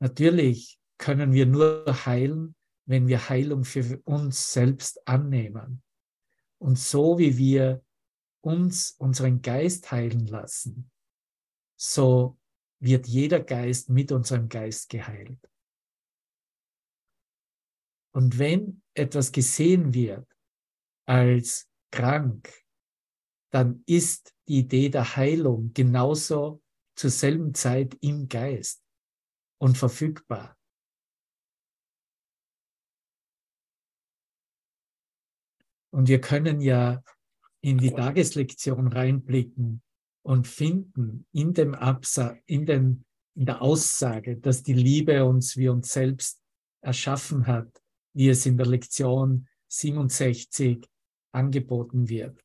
Natürlich 0.00 0.80
können 0.98 1.32
wir 1.32 1.46
nur 1.46 1.84
heilen, 2.06 2.54
wenn 2.86 3.08
wir 3.08 3.28
Heilung 3.28 3.64
für 3.64 4.00
uns 4.04 4.52
selbst 4.52 5.06
annehmen. 5.06 5.82
Und 6.58 6.78
so 6.78 7.18
wie 7.18 7.36
wir 7.36 7.84
uns 8.40 8.92
unseren 8.92 9.42
Geist 9.42 9.90
heilen 9.90 10.26
lassen, 10.26 10.90
so 11.76 12.38
wird 12.82 13.06
jeder 13.06 13.40
Geist 13.40 13.88
mit 13.90 14.10
unserem 14.10 14.48
Geist 14.48 14.88
geheilt. 14.88 15.38
Und 18.12 18.38
wenn 18.38 18.82
etwas 18.94 19.30
gesehen 19.30 19.94
wird 19.94 20.26
als 21.06 21.70
krank, 21.92 22.52
dann 23.52 23.84
ist 23.86 24.34
die 24.48 24.58
Idee 24.58 24.88
der 24.88 25.16
Heilung 25.16 25.72
genauso 25.72 26.60
zur 26.96 27.10
selben 27.10 27.54
Zeit 27.54 27.96
im 28.00 28.28
Geist 28.28 28.82
und 29.60 29.78
verfügbar. 29.78 30.58
Und 35.94 36.08
wir 36.08 36.20
können 36.20 36.60
ja 36.60 37.02
in 37.60 37.78
die 37.78 37.92
Tageslektion 37.92 38.88
reinblicken 38.88 39.82
und 40.22 40.46
finden 40.46 41.26
in 41.32 41.52
dem 41.54 41.74
Absatz, 41.74 42.38
in, 42.46 42.66
den, 42.66 43.04
in 43.34 43.46
der 43.46 43.62
Aussage, 43.62 44.36
dass 44.36 44.62
die 44.62 44.74
Liebe 44.74 45.24
uns 45.24 45.56
wie 45.56 45.68
uns 45.68 45.92
selbst 45.92 46.40
erschaffen 46.80 47.46
hat, 47.46 47.82
wie 48.14 48.28
es 48.28 48.46
in 48.46 48.56
der 48.56 48.66
Lektion 48.66 49.48
67 49.68 50.86
angeboten 51.32 52.08
wird. 52.08 52.44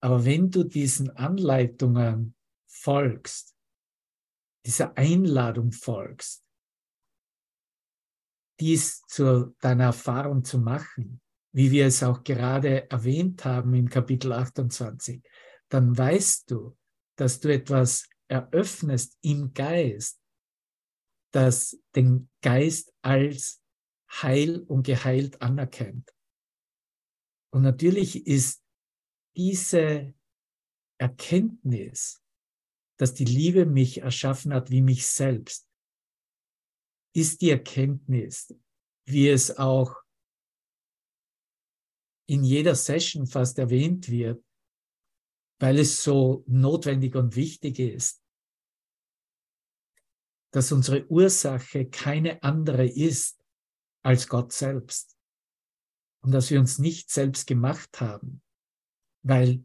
Aber 0.00 0.24
wenn 0.24 0.50
du 0.50 0.64
diesen 0.64 1.10
Anleitungen 1.10 2.34
folgst, 2.66 3.54
dieser 4.64 4.96
Einladung 4.96 5.72
folgst, 5.72 6.44
dies 8.60 9.02
zu 9.06 9.54
deiner 9.60 9.84
Erfahrung 9.84 10.44
zu 10.44 10.58
machen, 10.58 11.20
wie 11.52 11.70
wir 11.70 11.86
es 11.86 12.02
auch 12.02 12.22
gerade 12.22 12.88
erwähnt 12.90 13.44
haben 13.44 13.74
im 13.74 13.88
Kapitel 13.88 14.32
28, 14.32 15.22
dann 15.68 15.96
weißt 15.96 16.50
du, 16.50 16.76
dass 17.20 17.38
du 17.38 17.52
etwas 17.52 18.08
eröffnest 18.28 19.18
im 19.20 19.52
Geist, 19.52 20.22
das 21.32 21.78
den 21.94 22.30
Geist 22.40 22.94
als 23.02 23.62
heil 24.10 24.60
und 24.62 24.86
geheilt 24.86 25.42
anerkennt. 25.42 26.10
Und 27.52 27.62
natürlich 27.62 28.26
ist 28.26 28.64
diese 29.36 30.14
Erkenntnis, 30.98 32.22
dass 32.98 33.12
die 33.12 33.26
Liebe 33.26 33.66
mich 33.66 33.98
erschaffen 33.98 34.54
hat 34.54 34.70
wie 34.70 34.82
mich 34.82 35.06
selbst, 35.06 35.68
ist 37.14 37.42
die 37.42 37.50
Erkenntnis, 37.50 38.54
wie 39.06 39.28
es 39.28 39.58
auch 39.58 39.94
in 42.26 42.44
jeder 42.44 42.74
Session 42.74 43.26
fast 43.26 43.58
erwähnt 43.58 44.08
wird, 44.08 44.42
weil 45.60 45.78
es 45.78 46.02
so 46.02 46.42
notwendig 46.46 47.14
und 47.14 47.36
wichtig 47.36 47.78
ist, 47.78 48.24
dass 50.52 50.72
unsere 50.72 51.06
Ursache 51.08 51.88
keine 51.88 52.42
andere 52.42 52.86
ist 52.86 53.44
als 54.02 54.26
Gott 54.26 54.52
selbst 54.52 55.16
und 56.22 56.32
dass 56.32 56.50
wir 56.50 56.58
uns 56.58 56.78
nicht 56.78 57.10
selbst 57.10 57.46
gemacht 57.46 58.00
haben, 58.00 58.42
weil 59.22 59.64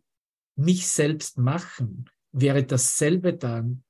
mich 0.55 0.87
selbst 0.87 1.37
machen 1.37 2.09
wäre 2.31 2.65
dasselbe 2.65 3.33
dann, 3.33 3.85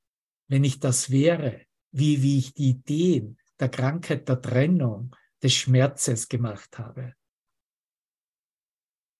wenn 0.47 0.63
ich 0.63 0.79
das 0.79 1.09
wäre, 1.09 1.65
wie, 1.91 2.21
wie 2.21 2.38
ich 2.38 2.53
die 2.53 2.69
Ideen 2.69 3.39
der 3.59 3.69
Krankheit, 3.69 4.29
der 4.29 4.41
Trennung, 4.41 5.15
des 5.41 5.53
Schmerzes 5.53 6.27
gemacht 6.27 6.77
habe. 6.77 7.15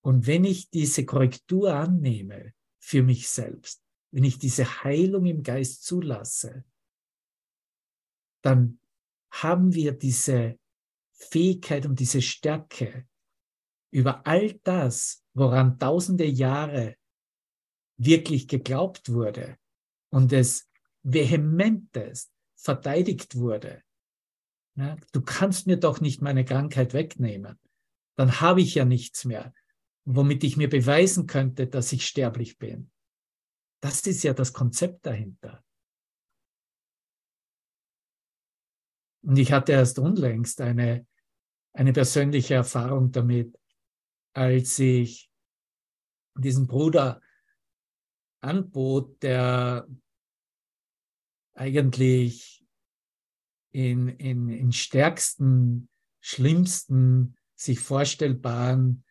Und 0.04 0.28
wenn 0.28 0.44
ich 0.44 0.70
diese 0.70 1.06
Korrektur 1.06 1.74
annehme 1.74 2.54
für 2.86 3.02
mich 3.02 3.30
selbst, 3.30 3.84
wenn 4.12 4.24
ich 4.24 4.38
diese 4.38 4.84
Heilung 4.84 5.26
im 5.26 5.42
Geist 5.42 5.84
zulasse, 5.84 6.64
dann 8.44 8.80
haben 9.32 9.74
wir 9.74 9.92
diese 9.92 10.60
Fähigkeit 11.14 11.88
und 11.88 12.00
diese 12.00 12.22
Stärke, 12.22 13.08
über 13.92 14.28
all 14.28 14.54
das, 14.64 15.26
woran 15.34 15.80
tausende 15.80 16.26
Jahre 16.26 16.96
wirklich 17.98 18.48
geglaubt 18.48 19.12
wurde 19.12 19.58
und 20.12 20.32
es 20.32 20.70
vehementest 21.02 22.32
verteidigt 22.56 23.36
wurde, 23.36 23.82
Ja, 24.76 24.96
du 25.12 25.22
kannst 25.22 25.66
mir 25.66 25.78
doch 25.78 26.02
nicht 26.02 26.22
meine 26.22 26.46
Krankheit 26.46 26.94
wegnehmen. 26.94 27.58
Dann 28.16 28.42
habe 28.42 28.62
ich 28.62 28.76
ja 28.76 28.86
nichts 28.86 29.26
mehr, 29.26 29.54
womit 30.06 30.44
ich 30.44 30.56
mir 30.56 30.70
beweisen 30.70 31.28
könnte, 31.28 31.68
dass 31.68 31.92
ich 31.92 32.06
sterblich 32.06 32.58
bin. 32.58 32.92
Das 33.82 34.06
ist 34.08 34.24
ja 34.24 34.34
das 34.34 34.54
Konzept 34.54 35.06
dahinter. 35.06 35.64
Und 39.24 39.38
ich 39.38 39.52
hatte 39.52 39.72
erst 39.72 39.98
unlängst 39.98 40.62
eine, 40.62 41.08
eine 41.74 41.94
persönliche 41.94 42.54
Erfahrung 42.54 43.12
damit, 43.12 43.58
als 44.34 44.78
ich 44.78 45.32
diesen 46.38 46.68
Bruder 46.68 47.22
anbot, 48.42 49.24
der 49.24 49.88
eigentlich 51.56 52.64
in, 53.72 54.10
in, 54.10 54.50
in 54.50 54.72
stärksten, 54.72 55.90
schlimmsten, 56.22 57.38
sich 57.56 57.80
vorstellbaren 57.80 59.05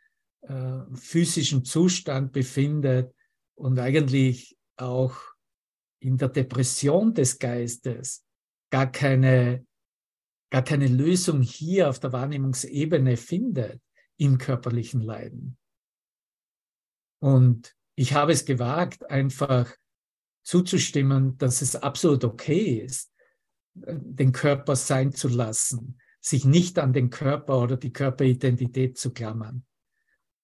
äh, 0.49 0.81
physischen 0.95 1.65
Zustand 1.65 2.33
befindet 2.33 3.15
und 3.55 3.79
eigentlich 3.79 4.57
auch 4.77 5.17
in 6.01 6.17
der 6.17 6.29
Depression 6.29 7.15
des 7.15 7.39
Geistes 7.39 8.25
gar 8.71 8.91
keine 8.91 9.65
gar 10.51 10.63
keine 10.63 10.87
Lösung 10.87 11.43
hier 11.43 11.89
auf 11.89 11.99
der 11.99 12.13
Wahrnehmungsebene 12.13 13.17
findet 13.17 13.83
im 14.19 14.39
körperlichen 14.39 15.01
Leiden. 15.01 15.59
Und 17.21 17.75
ich 17.97 18.13
habe 18.13 18.31
es 18.31 18.45
gewagt, 18.45 19.11
einfach 19.11 19.75
zuzustimmen, 20.45 21.37
dass 21.39 21.61
es 21.61 21.75
absolut 21.75 22.23
okay 22.23 22.79
ist, 22.79 23.13
den 23.75 24.31
Körper 24.31 24.77
sein 24.77 25.13
zu 25.13 25.27
lassen, 25.27 25.99
sich 26.21 26.45
nicht 26.45 26.79
an 26.79 26.93
den 26.93 27.11
Körper 27.11 27.61
oder 27.61 27.77
die 27.77 27.93
Körperidentität 27.93 28.97
zu 28.97 29.13
klammern. 29.13 29.65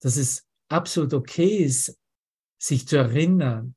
Dass 0.01 0.17
es 0.17 0.47
absolut 0.69 1.13
okay 1.13 1.63
ist, 1.63 1.97
sich 2.57 2.87
zu 2.87 2.97
erinnern, 2.97 3.75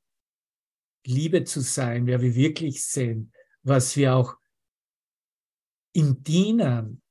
Liebe 1.06 1.44
zu 1.44 1.60
sein, 1.60 2.06
wer 2.06 2.20
wir 2.20 2.34
wirklich 2.34 2.84
sind, 2.84 3.32
was 3.62 3.96
wir 3.96 4.16
auch 4.16 4.36
im 5.92 6.22
Dienen 6.22 7.02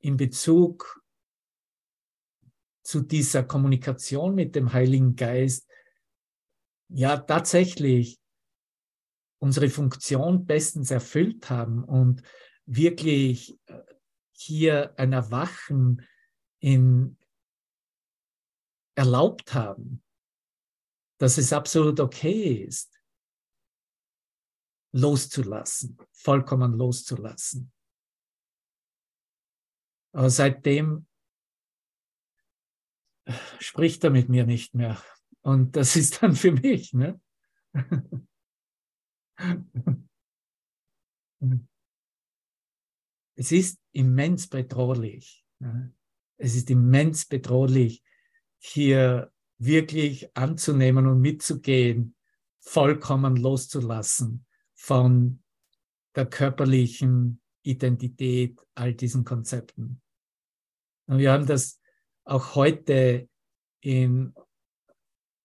in 0.00 0.16
Bezug 0.16 1.02
zu 2.82 3.02
dieser 3.02 3.44
Kommunikation 3.44 4.34
mit 4.34 4.54
dem 4.54 4.72
Heiligen 4.72 5.14
Geist 5.14 5.68
ja 6.88 7.18
tatsächlich 7.18 8.18
unsere 9.40 9.68
Funktion 9.68 10.46
bestens 10.46 10.90
erfüllt 10.90 11.50
haben 11.50 11.84
und 11.84 12.22
wirklich 12.66 13.58
äh, 13.66 13.82
hier 14.32 14.98
ein 14.98 15.12
Erwachen 15.12 16.06
in 16.60 17.16
erlaubt 18.94 19.54
haben, 19.54 20.02
dass 21.18 21.38
es 21.38 21.52
absolut 21.52 22.00
okay 22.00 22.64
ist, 22.64 23.00
loszulassen, 24.92 25.96
vollkommen 26.12 26.72
loszulassen. 26.72 27.72
Aber 30.12 30.30
seitdem 30.30 31.06
spricht 33.60 34.02
er 34.04 34.10
mit 34.10 34.28
mir 34.28 34.46
nicht 34.46 34.74
mehr. 34.74 35.02
Und 35.42 35.76
das 35.76 35.94
ist 35.96 36.22
dann 36.22 36.34
für 36.34 36.52
mich. 36.52 36.92
Ne? 36.92 37.20
Es 43.40 43.52
ist 43.52 43.80
immens 43.92 44.48
bedrohlich. 44.48 45.46
Ne? 45.60 45.94
Es 46.38 46.54
ist 46.54 46.70
immens 46.70 47.26
bedrohlich, 47.26 48.02
hier 48.58 49.30
wirklich 49.58 50.36
anzunehmen 50.36 51.06
und 51.06 51.20
mitzugehen, 51.20 52.14
vollkommen 52.60 53.36
loszulassen 53.36 54.46
von 54.74 55.42
der 56.14 56.26
körperlichen 56.26 57.40
Identität, 57.62 58.60
all 58.74 58.94
diesen 58.94 59.24
Konzepten. 59.24 60.00
Und 61.06 61.18
wir 61.18 61.32
haben 61.32 61.46
das 61.46 61.80
auch 62.24 62.54
heute 62.54 63.28
in 63.80 64.34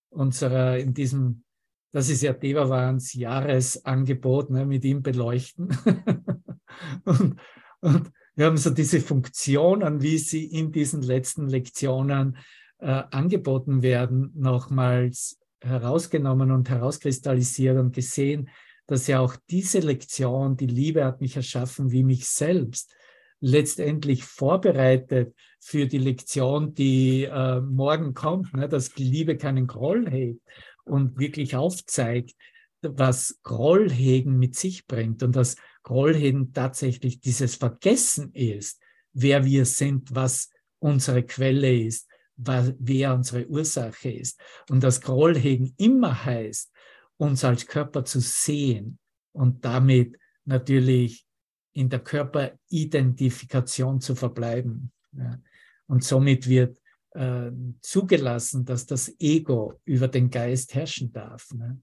unserer, 0.10 0.78
in 0.78 0.94
diesem, 0.94 1.44
das 1.92 2.10
ist 2.10 2.22
ja 2.22 2.34
Devavans 2.34 3.14
Jahresangebot, 3.14 4.50
ne, 4.50 4.66
mit 4.66 4.84
ihm 4.86 5.02
beleuchten. 5.02 5.70
und, 7.06 7.40
und 7.82 8.12
wir 8.36 8.46
haben 8.46 8.58
so 8.58 8.70
diese 8.70 9.00
Funktionen, 9.00 10.02
wie 10.02 10.18
sie 10.18 10.46
in 10.46 10.72
diesen 10.72 11.02
letzten 11.02 11.48
Lektionen 11.48 12.38
äh, 12.80 13.04
angeboten 13.12 13.82
werden, 13.84 14.32
nochmals 14.36 15.40
herausgenommen 15.62 16.52
und 16.52 16.70
herauskristallisiert 16.70 17.78
und 17.78 17.94
gesehen, 17.94 18.50
dass 18.88 19.08
ja 19.08 19.20
auch 19.20 19.36
diese 19.50 19.80
Lektion, 19.80 20.58
die 20.58 20.68
Liebe 20.68 21.06
hat 21.06 21.22
mich 21.22 21.36
erschaffen 21.36 21.92
wie 21.92 22.04
mich 22.04 22.28
selbst, 22.28 22.94
letztendlich 23.40 24.24
vorbereitet 24.24 25.36
für 25.60 25.86
die 25.86 25.98
Lektion, 25.98 26.74
die 26.74 27.26
äh, 27.26 27.60
morgen 27.62 28.14
kommt, 28.14 28.54
ne, 28.54 28.68
dass 28.68 28.96
Liebe 28.96 29.38
keinen 29.38 29.68
Groll 29.68 30.10
hegt 30.10 30.42
und 30.86 31.20
wirklich 31.20 31.56
aufzeigt, 31.56 32.36
was 32.82 33.40
Grollhegen 33.44 34.38
mit 34.38 34.56
sich 34.56 34.88
bringt 34.88 35.24
und 35.24 35.36
dass 35.36 35.56
Grollhegen 35.84 36.54
tatsächlich 36.54 37.20
dieses 37.20 37.56
Vergessen 37.56 38.32
ist, 38.34 38.82
wer 39.14 39.46
wir 39.46 39.66
sind, 39.66 40.16
was 40.16 40.50
unsere 40.80 41.24
Quelle 41.24 41.74
ist, 41.74 42.08
wer 42.36 43.14
unsere 43.14 43.48
Ursache 43.48 44.12
ist. 44.12 44.40
Und 44.70 44.84
dass 44.84 45.02
Grollhegen 45.02 45.74
immer 45.78 46.26
heißt, 46.26 46.72
uns 47.18 47.44
als 47.44 47.68
Körper 47.68 48.06
zu 48.06 48.20
sehen 48.20 48.98
und 49.34 49.64
damit 49.64 50.18
natürlich 50.46 51.26
in 51.74 51.90
der 51.90 52.00
Körperidentifikation 52.00 54.02
zu 54.02 54.16
verbleiben. 54.16 54.92
Ja. 55.12 55.40
Und 55.88 56.04
somit 56.04 56.48
wird 56.48 56.80
äh, 57.12 57.52
zugelassen, 57.82 58.66
dass 58.66 58.86
das 58.86 59.14
Ego 59.20 59.80
über 59.86 60.08
den 60.08 60.30
Geist 60.30 60.74
herrschen 60.74 61.12
darf. 61.12 61.52
Ne? 61.54 61.82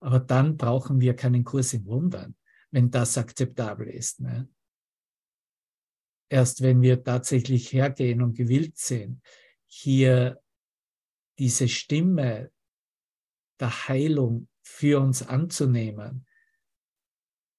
Aber 0.00 0.20
dann 0.20 0.56
brauchen 0.56 1.00
wir 1.00 1.14
keinen 1.14 1.44
Kurs 1.44 1.72
in 1.72 1.84
Wundern, 1.86 2.36
wenn 2.70 2.90
das 2.90 3.16
akzeptabel 3.16 3.88
ist. 3.88 4.20
Ne? 4.20 4.48
Erst 6.28 6.62
wenn 6.62 6.82
wir 6.82 7.02
tatsächlich 7.02 7.72
hergehen 7.72 8.22
und 8.22 8.34
gewillt 8.34 8.76
sind, 8.76 9.22
hier 9.66 10.42
diese 11.38 11.68
Stimme 11.68 12.50
der 13.60 13.88
Heilung 13.88 14.48
für 14.62 15.00
uns 15.00 15.22
anzunehmen, 15.22 16.26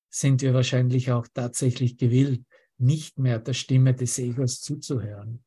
sind 0.10 0.42
wir 0.42 0.54
wahrscheinlich 0.54 1.12
auch 1.12 1.28
tatsächlich 1.34 1.98
gewillt, 1.98 2.46
nicht 2.78 3.18
mehr 3.18 3.40
der 3.40 3.54
Stimme 3.54 3.94
des 3.94 4.18
Egos 4.20 4.62
zuzuhören. 4.62 5.44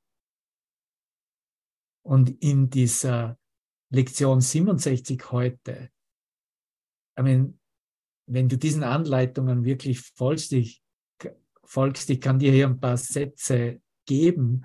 Und 2.02 2.30
in 2.42 2.70
dieser 2.70 3.38
Lektion 3.90 4.40
67 4.40 5.30
heute, 5.30 5.90
I 7.18 7.22
mean, 7.22 7.59
wenn 8.32 8.48
du 8.48 8.56
diesen 8.56 8.82
Anleitungen 8.82 9.64
wirklich 9.64 10.00
folgst, 10.00 10.52
ich, 10.52 10.82
folgst, 11.64 12.10
ich 12.10 12.20
kann 12.20 12.38
dir 12.38 12.52
hier 12.52 12.66
ein 12.66 12.80
paar 12.80 12.96
Sätze 12.96 13.80
geben, 14.06 14.64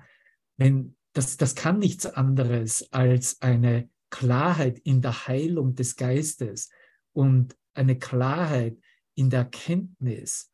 wenn 0.56 0.96
das, 1.12 1.36
das 1.36 1.54
kann 1.54 1.78
nichts 1.78 2.06
anderes 2.06 2.92
als 2.92 3.40
eine 3.40 3.90
Klarheit 4.10 4.78
in 4.80 5.02
der 5.02 5.26
Heilung 5.26 5.74
des 5.74 5.96
Geistes, 5.96 6.70
und 7.16 7.56
eine 7.72 7.98
Klarheit 7.98 8.78
in 9.14 9.30
der 9.30 9.40
Erkenntnis, 9.40 10.52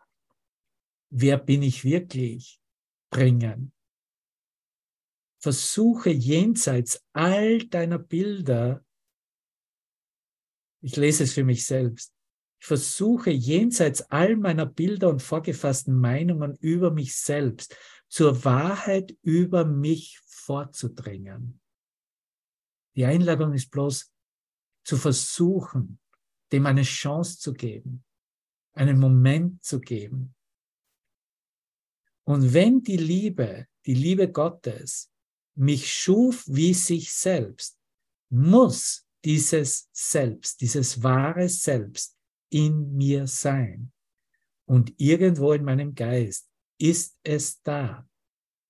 wer 1.11 1.37
bin 1.37 1.62
ich 1.62 1.83
wirklich, 1.85 2.61
bringen. 3.11 3.72
Versuche 5.40 6.11
jenseits 6.11 7.05
all 7.12 7.66
deiner 7.66 7.98
Bilder, 7.98 8.85
ich 10.83 10.94
lese 10.94 11.25
es 11.25 11.35
für 11.35 11.42
mich 11.42 11.66
selbst, 11.66 12.14
ich 12.62 12.68
versuche 12.68 13.31
jenseits 13.31 14.03
all 14.03 14.37
meiner 14.37 14.66
Bilder 14.66 15.09
und 15.09 15.20
vorgefassten 15.20 15.98
Meinungen 15.98 16.55
über 16.61 16.92
mich 16.92 17.16
selbst 17.16 17.77
zur 18.09 18.44
Wahrheit 18.44 19.16
über 19.22 19.64
mich 19.64 20.20
vorzudringen. 20.25 21.61
Die 22.94 23.05
Einladung 23.05 23.53
ist 23.53 23.68
bloß 23.68 24.12
zu 24.85 24.96
versuchen, 24.96 25.98
dem 26.53 26.66
eine 26.66 26.85
Chance 26.85 27.40
zu 27.40 27.53
geben, 27.53 28.05
einen 28.75 29.01
Moment 29.01 29.64
zu 29.64 29.81
geben. 29.81 30.33
Und 32.22 32.55
wenn 32.55 32.81
die 32.81 32.96
Liebe, 32.96 33.66
die 33.87 33.94
Liebe 33.94 34.31
Gottes, 34.31 35.11
mich 35.57 35.92
schuf 35.92 36.44
wie 36.46 36.75
sich 36.75 37.12
selbst, 37.12 37.77
muss 38.31 39.05
dieses 39.25 39.88
Selbst, 39.90 40.61
dieses 40.61 41.03
wahre 41.03 41.48
Selbst 41.48 42.16
in 42.53 42.95
mir 42.97 43.27
sein. 43.27 43.93
Und 44.67 44.95
irgendwo 44.99 45.53
in 45.53 45.65
meinem 45.65 45.95
Geist 45.95 46.49
ist 46.79 47.19
es 47.23 47.62
da, 47.62 48.09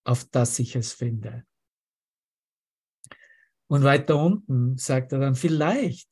auf 0.05 0.25
das 0.25 0.59
ich 0.59 0.77
es 0.77 0.93
finde. 0.93 1.47
Und 3.69 3.85
weiter 3.85 4.23
unten 4.23 4.77
sagt 4.77 5.13
er 5.13 5.19
dann, 5.19 5.35
vielleicht, 5.35 6.09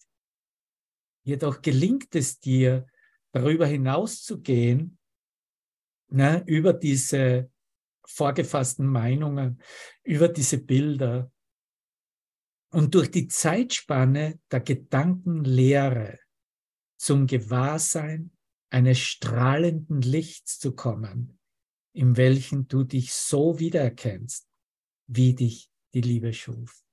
jedoch 1.25 1.61
gelingt 1.61 2.15
es 2.15 2.39
dir, 2.41 2.87
darüber 3.33 3.67
hinaus 3.67 4.23
zu 4.23 4.41
gehen, 4.41 4.99
ne, 6.09 6.43
über 6.47 6.73
diese 6.73 7.51
vorgefassten 8.05 8.87
Meinungen, 8.87 9.63
über 10.03 10.29
diese 10.29 10.59
Bilder 10.59 11.31
und 12.73 12.95
durch 12.95 13.11
die 13.11 13.29
Zeitspanne 13.29 14.41
der 14.51 14.61
Gedankenlehre 14.61 16.19
zum 17.01 17.27
Gewahrsein 17.27 18.31
eines 18.69 18.99
strahlenden 18.99 20.03
Lichts 20.03 20.59
zu 20.59 20.75
kommen, 20.75 21.41
in 21.95 22.19
welchen 22.19 22.69
du 22.69 22.85
dich 22.85 23.15
so 23.15 23.59
wiedererkennst, 23.59 24.47
wie 25.07 25.35
dich 25.35 25.73
die 25.95 26.03
Liebe 26.03 26.35
schuf. 26.35 26.85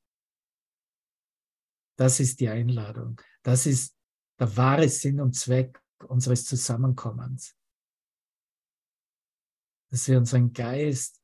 Das 1.98 2.22
ist 2.22 2.40
die 2.40 2.48
Einladung. 2.48 3.22
Das 3.44 3.66
ist 3.66 3.98
der 4.40 4.56
wahre 4.56 4.88
Sinn 4.88 5.20
und 5.20 5.36
Zweck 5.36 5.84
unseres 6.08 6.46
Zusammenkommens. 6.46 7.58
Dass 9.90 10.08
wir 10.08 10.18
unseren 10.20 10.54
Geist 10.54 11.22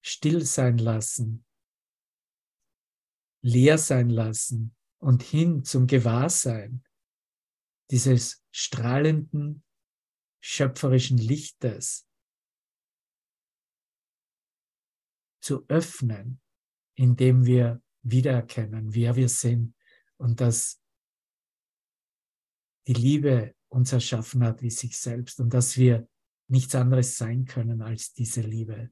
still 0.00 0.42
sein 0.46 0.78
lassen, 0.78 1.44
leer 3.42 3.76
sein 3.76 4.08
lassen 4.08 4.74
und 4.96 5.22
hin 5.22 5.64
zum 5.64 5.86
Gewahrsein 5.86 6.82
dieses 7.90 8.44
strahlenden, 8.50 9.64
schöpferischen 10.40 11.18
Lichtes 11.18 12.06
zu 15.40 15.64
öffnen, 15.68 16.40
indem 16.94 17.46
wir 17.46 17.82
wiedererkennen, 18.02 18.94
wer 18.94 19.16
wir 19.16 19.28
sind 19.28 19.74
und 20.16 20.40
dass 20.40 20.80
die 22.86 22.94
Liebe 22.94 23.54
uns 23.68 23.92
erschaffen 23.92 24.44
hat 24.44 24.62
wie 24.62 24.70
sich 24.70 24.98
selbst 24.98 25.40
und 25.40 25.52
dass 25.52 25.76
wir 25.76 26.08
nichts 26.50 26.74
anderes 26.74 27.16
sein 27.16 27.44
können 27.44 27.82
als 27.82 28.12
diese 28.12 28.40
Liebe. 28.40 28.90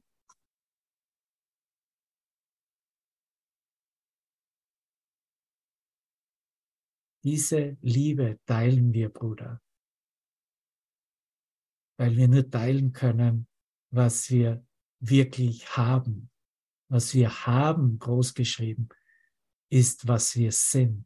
Diese 7.27 7.75
Liebe 7.81 8.39
teilen 8.45 8.93
wir, 8.93 9.09
Bruder, 9.09 9.61
weil 11.99 12.15
wir 12.15 12.29
nur 12.29 12.49
teilen 12.49 12.93
können, 12.93 13.49
was 13.91 14.29
wir 14.29 14.65
wirklich 15.01 15.75
haben. 15.75 16.31
Was 16.89 17.13
wir 17.13 17.45
haben, 17.45 17.99
großgeschrieben, 17.99 18.87
ist, 19.69 20.07
was 20.07 20.37
wir 20.37 20.53
sind. 20.53 21.05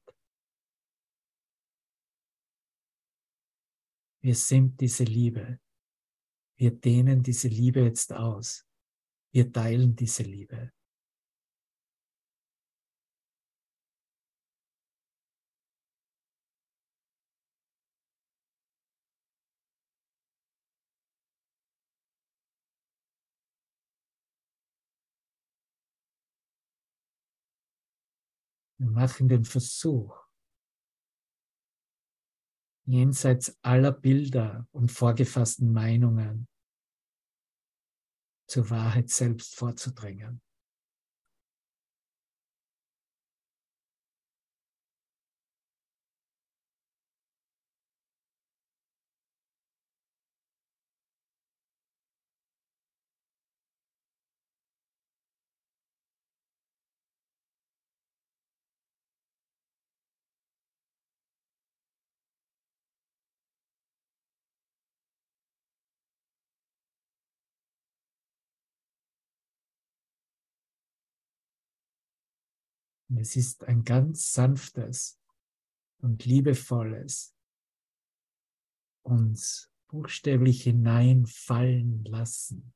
Wir 4.22 4.36
sind 4.36 4.80
diese 4.80 5.06
Liebe. 5.06 5.60
Wir 6.56 6.70
dehnen 6.70 7.24
diese 7.24 7.48
Liebe 7.48 7.80
jetzt 7.82 8.14
aus. 8.14 8.68
Wir 9.34 9.52
teilen 9.52 9.96
diese 9.96 10.22
Liebe. 10.22 10.72
Wir 28.82 28.90
machen 28.90 29.30
den 29.30 29.46
Versuch, 29.46 30.26
jenseits 32.88 33.56
aller 33.62 33.92
Bilder 33.92 34.68
und 34.72 34.92
vorgefassten 34.92 35.72
Meinungen 35.72 36.48
zur 38.48 38.72
Wahrheit 38.72 39.12
selbst 39.12 39.54
vorzudrängen. 39.54 40.42
Und 73.12 73.18
es 73.18 73.36
ist 73.36 73.66
ein 73.66 73.84
ganz 73.84 74.32
sanftes 74.32 75.20
und 76.02 76.24
liebevolles 76.24 77.36
uns 79.04 79.70
buchstäblich 79.90 80.64
hineinfallen 80.64 82.06
lassen. 82.06 82.74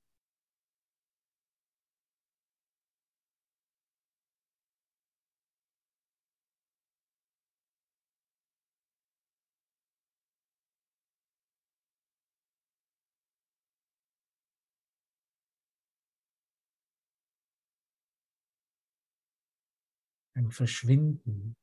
Ein 20.36 20.52
Verschwinden 20.52 21.56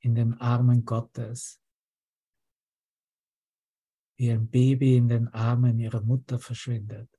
in 0.00 0.14
den 0.14 0.34
Armen 0.34 0.84
Gottes, 0.84 1.60
wie 4.16 4.30
ein 4.30 4.48
Baby 4.48 4.96
in 4.96 5.08
den 5.08 5.28
Armen 5.28 5.78
ihrer 5.78 6.00
Mutter 6.00 6.38
verschwindet. 6.38 7.10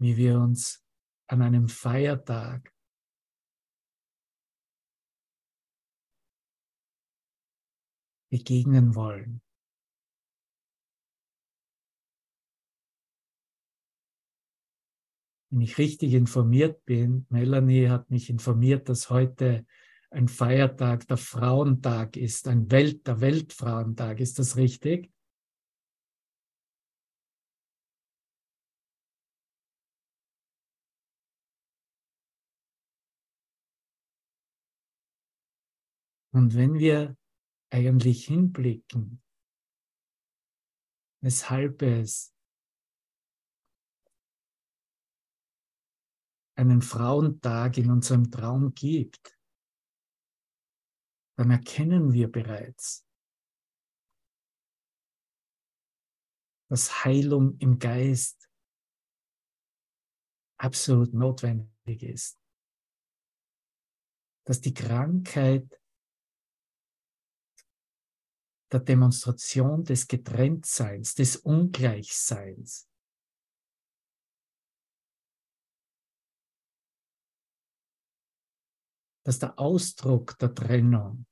Wie 0.00 0.16
wir 0.16 0.38
uns 0.38 0.84
an 1.26 1.42
einem 1.42 1.68
Feiertag 1.68 2.72
begegnen 8.30 8.94
wollen. 8.94 9.40
Wenn 15.50 15.62
ich 15.62 15.78
richtig 15.78 16.12
informiert 16.12 16.84
bin, 16.84 17.26
Melanie 17.30 17.88
hat 17.88 18.10
mich 18.10 18.28
informiert, 18.28 18.88
dass 18.88 19.08
heute 19.08 19.66
ein 20.10 20.28
Feiertag, 20.28 21.06
der 21.08 21.16
Frauentag 21.16 22.16
ist, 22.16 22.48
ein 22.48 22.70
Welt, 22.70 23.06
der 23.06 23.20
Weltfrauentag. 23.20 24.20
Ist 24.20 24.38
das 24.38 24.56
richtig? 24.56 25.10
Und 36.32 36.54
wenn 36.54 36.74
wir 36.78 37.16
eigentlich 37.70 38.26
hinblicken, 38.26 39.22
weshalb 41.22 41.82
es 41.82 42.34
einen 46.56 46.82
Frauentag 46.82 47.78
in 47.78 47.90
unserem 47.90 48.30
Traum 48.30 48.74
gibt, 48.74 49.38
dann 51.36 51.52
erkennen 51.52 52.12
wir 52.12 52.30
bereits, 52.30 53.06
dass 56.68 57.04
Heilung 57.04 57.56
im 57.58 57.78
Geist 57.78 58.50
absolut 60.60 61.14
notwendig 61.14 62.02
ist. 62.02 62.40
Dass 64.44 64.60
die 64.60 64.74
Krankheit 64.74 65.77
der 68.72 68.80
Demonstration 68.80 69.84
des 69.84 70.06
Getrenntseins, 70.06 71.14
des 71.14 71.36
Ungleichseins. 71.36 72.88
Dass 79.24 79.38
der 79.38 79.58
Ausdruck 79.58 80.38
der 80.38 80.54
Trennung 80.54 81.26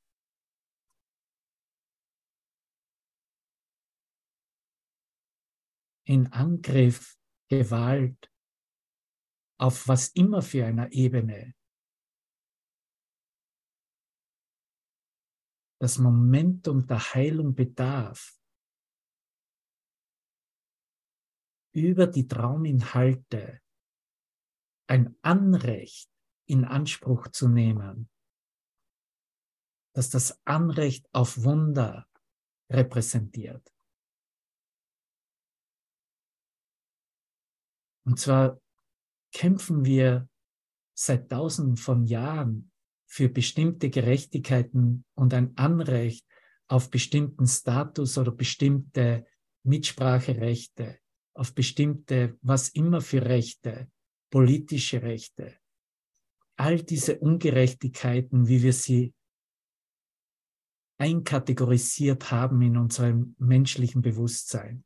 in 6.04 6.32
Angriff, 6.32 7.16
Gewalt, 7.48 8.30
auf 9.58 9.88
was 9.88 10.08
immer 10.08 10.42
für 10.42 10.66
einer 10.66 10.92
Ebene 10.92 11.55
das 15.78 15.98
Momentum 15.98 16.86
der 16.86 16.98
Heilung 17.14 17.54
bedarf, 17.54 18.38
über 21.72 22.06
die 22.06 22.26
Trauminhalte 22.26 23.60
ein 24.88 25.18
Anrecht 25.20 26.10
in 26.48 26.64
Anspruch 26.64 27.28
zu 27.28 27.48
nehmen, 27.48 28.08
dass 29.94 30.08
das 30.08 30.40
Anrecht 30.46 31.06
auf 31.12 31.42
Wunder 31.44 32.08
repräsentiert. 32.70 33.74
Und 38.06 38.18
zwar 38.20 38.60
kämpfen 39.32 39.84
wir 39.84 40.28
seit 40.96 41.30
tausenden 41.30 41.76
von 41.76 42.06
Jahren 42.06 42.72
für 43.16 43.30
bestimmte 43.30 43.88
Gerechtigkeiten 43.88 45.06
und 45.14 45.32
ein 45.32 45.56
Anrecht 45.56 46.26
auf 46.68 46.90
bestimmten 46.90 47.46
Status 47.46 48.18
oder 48.18 48.30
bestimmte 48.30 49.26
Mitspracherechte, 49.62 50.98
auf 51.32 51.54
bestimmte, 51.54 52.36
was 52.42 52.68
immer 52.68 53.00
für 53.00 53.24
Rechte, 53.24 53.90
politische 54.30 55.00
Rechte. 55.00 55.56
All 56.56 56.82
diese 56.82 57.18
Ungerechtigkeiten, 57.18 58.48
wie 58.48 58.62
wir 58.62 58.74
sie 58.74 59.14
einkategorisiert 60.98 62.30
haben 62.30 62.60
in 62.60 62.76
unserem 62.76 63.34
menschlichen 63.38 64.02
Bewusstsein. 64.02 64.84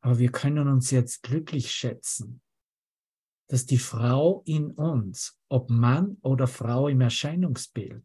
Aber 0.00 0.18
wir 0.18 0.32
können 0.32 0.66
uns 0.66 0.90
jetzt 0.90 1.22
glücklich 1.22 1.70
schätzen, 1.70 2.42
dass 3.48 3.66
die 3.66 3.78
Frau 3.78 4.42
in 4.46 4.70
uns, 4.72 5.38
ob 5.48 5.70
Mann 5.70 6.16
oder 6.22 6.46
Frau 6.46 6.88
im 6.88 7.00
Erscheinungsbild, 7.00 8.04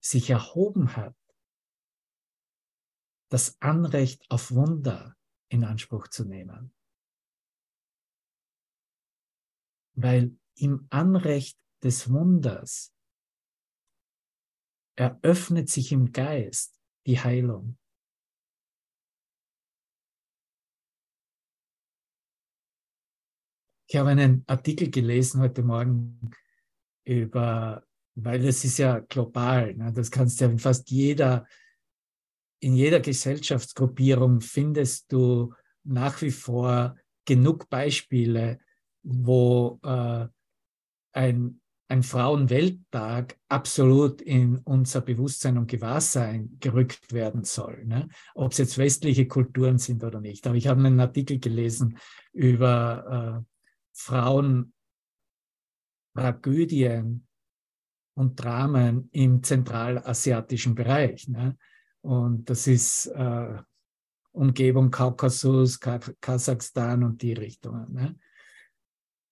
sich 0.00 0.30
erhoben 0.30 0.96
hat, 0.96 1.16
das 3.30 3.60
Anrecht 3.60 4.30
auf 4.30 4.52
Wunder 4.52 5.16
in 5.48 5.64
Anspruch 5.64 6.08
zu 6.08 6.24
nehmen. 6.24 6.72
Weil 9.94 10.36
im 10.56 10.86
Anrecht 10.90 11.58
des 11.82 12.10
Wunders 12.10 12.94
eröffnet 14.96 15.68
sich 15.68 15.92
im 15.92 16.12
Geist 16.12 16.80
die 17.06 17.18
Heilung. 17.18 17.78
Ich 23.94 24.00
habe 24.00 24.10
einen 24.10 24.42
Artikel 24.48 24.90
gelesen 24.90 25.40
heute 25.40 25.62
Morgen 25.62 26.18
über, 27.04 27.84
weil 28.16 28.44
es 28.44 28.64
ist 28.64 28.78
ja 28.78 28.98
global, 28.98 29.72
ne? 29.76 29.92
das 29.92 30.10
kannst 30.10 30.40
du 30.40 30.46
ja 30.46 30.50
in 30.50 30.58
fast 30.58 30.90
jeder, 30.90 31.46
in 32.58 32.74
jeder 32.74 32.98
Gesellschaftsgruppierung 32.98 34.40
findest 34.40 35.12
du 35.12 35.54
nach 35.84 36.20
wie 36.22 36.32
vor 36.32 36.96
genug 37.24 37.70
Beispiele, 37.70 38.58
wo 39.04 39.78
äh, 39.84 40.26
ein, 41.12 41.60
ein 41.86 42.02
Frauenwelttag 42.02 43.38
absolut 43.48 44.20
in 44.22 44.58
unser 44.58 45.02
Bewusstsein 45.02 45.56
und 45.56 45.70
Gewahrsein 45.70 46.56
gerückt 46.58 47.12
werden 47.12 47.44
soll. 47.44 47.84
Ne? 47.84 48.08
Ob 48.34 48.50
es 48.50 48.58
jetzt 48.58 48.76
westliche 48.76 49.28
Kulturen 49.28 49.78
sind 49.78 50.02
oder 50.02 50.20
nicht. 50.20 50.48
Aber 50.48 50.56
ich 50.56 50.66
habe 50.66 50.84
einen 50.84 50.98
Artikel 50.98 51.38
gelesen 51.38 51.96
über 52.32 53.44
äh, 53.46 53.53
Frauen 53.94 54.74
Tragödien 56.14 57.26
und 58.16 58.36
Dramen 58.36 59.08
im 59.12 59.42
zentralasiatischen 59.42 60.74
Bereich. 60.74 61.28
Ne? 61.28 61.58
Und 62.02 62.48
das 62.48 62.66
ist 62.66 63.06
äh, 63.06 63.58
Umgebung 64.32 64.90
Kaukasus, 64.90 65.80
Kasachstan 65.80 67.02
und 67.02 67.22
die 67.22 67.32
Richtungen. 67.32 67.92
Ne? 67.92 68.18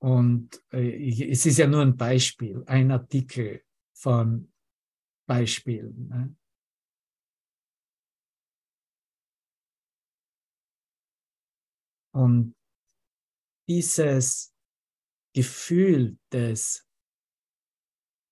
Und 0.00 0.60
äh, 0.72 1.30
es 1.30 1.46
ist 1.46 1.58
ja 1.58 1.66
nur 1.66 1.82
ein 1.82 1.96
Beispiel, 1.96 2.62
ein 2.66 2.90
Artikel 2.90 3.62
von 3.94 4.52
Beispielen. 5.28 6.08
Ne? 6.08 6.36
Und 12.14 12.54
dieses 13.68 14.51
Gefühl 15.32 16.18
des 16.32 16.86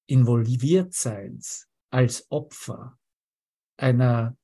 Involviertseins 0.06 1.68
als 1.90 2.26
Opfer 2.30 2.98
einer 3.76 4.36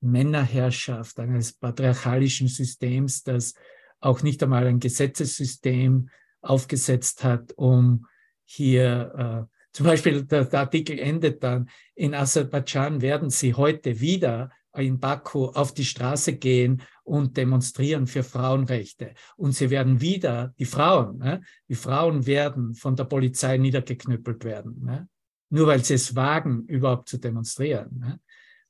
Männerherrschaft, 0.00 1.18
eines 1.18 1.52
patriarchalischen 1.52 2.48
Systems, 2.48 3.24
das 3.24 3.54
auch 4.00 4.22
nicht 4.22 4.42
einmal 4.42 4.66
ein 4.66 4.78
Gesetzessystem 4.78 6.08
aufgesetzt 6.40 7.24
hat, 7.24 7.52
um 7.56 8.06
hier, 8.44 9.48
äh, 9.50 9.56
zum 9.72 9.86
Beispiel 9.86 10.24
der, 10.24 10.44
der 10.44 10.60
Artikel 10.60 10.98
endet 10.98 11.42
dann, 11.42 11.68
in 11.94 12.14
Aserbaidschan 12.14 13.00
werden 13.00 13.30
sie 13.30 13.54
heute 13.54 14.00
wieder 14.00 14.50
in 14.82 14.98
Baku 14.98 15.46
auf 15.46 15.74
die 15.74 15.84
Straße 15.84 16.34
gehen 16.34 16.82
und 17.04 17.36
demonstrieren 17.36 18.06
für 18.06 18.22
Frauenrechte. 18.22 19.14
Und 19.36 19.52
sie 19.52 19.70
werden 19.70 20.00
wieder, 20.00 20.54
die 20.58 20.64
Frauen, 20.64 21.18
ne, 21.18 21.42
die 21.68 21.74
Frauen 21.74 22.26
werden 22.26 22.74
von 22.74 22.96
der 22.96 23.04
Polizei 23.04 23.58
niedergeknüppelt 23.58 24.44
werden, 24.44 24.84
ne, 24.84 25.08
nur 25.50 25.66
weil 25.66 25.84
sie 25.84 25.94
es 25.94 26.14
wagen, 26.14 26.64
überhaupt 26.66 27.08
zu 27.08 27.18
demonstrieren. 27.18 27.98
Ne. 27.98 28.20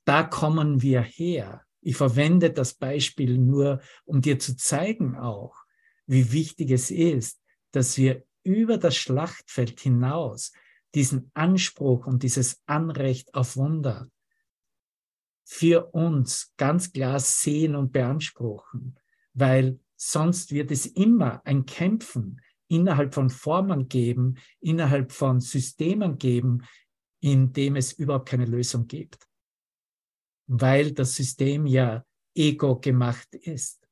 Da 0.05 0.23
kommen 0.23 0.83
wir 0.83 1.01
her. 1.01 1.62
Ich 1.81 1.97
verwende 1.97 2.51
das 2.51 2.75
Beispiel 2.75 3.38
nur, 3.38 3.81
um 4.05 4.21
dir 4.21 4.38
zu 4.38 4.57
zeigen 4.57 5.16
auch, 5.16 5.55
wie 6.07 6.33
wichtig 6.33 6.71
es 6.71 6.90
ist, 6.90 7.40
dass 7.73 7.97
wir 7.99 8.25
über 8.42 8.79
das 8.79 8.97
Schlachtfeld 8.97 9.81
hinaus 9.81 10.53
diesen 10.94 11.31
Anspruch 11.35 12.07
und 12.07 12.23
dieses 12.23 12.62
Anrecht 12.66 13.35
auf 13.35 13.57
Wunder 13.57 14.09
für 15.50 15.94
uns 15.94 16.52
ganz 16.58 16.92
klar 16.92 17.18
sehen 17.18 17.74
und 17.74 17.90
beanspruchen, 17.90 18.98
weil 19.32 19.80
sonst 19.96 20.52
wird 20.52 20.70
es 20.70 20.84
immer 20.84 21.40
ein 21.46 21.64
Kämpfen 21.64 22.42
innerhalb 22.68 23.14
von 23.14 23.30
Formen 23.30 23.88
geben, 23.88 24.34
innerhalb 24.61 25.11
von 25.11 25.40
Systemen 25.40 26.18
geben, 26.18 26.64
in 27.20 27.54
dem 27.54 27.76
es 27.76 27.94
überhaupt 27.94 28.28
keine 28.28 28.44
Lösung 28.44 28.88
gibt, 28.88 29.26
weil 30.48 30.92
das 30.92 31.14
System 31.14 31.66
ja 31.66 32.04
ego 32.34 32.78
gemacht 32.78 33.34
ist. 33.34 33.88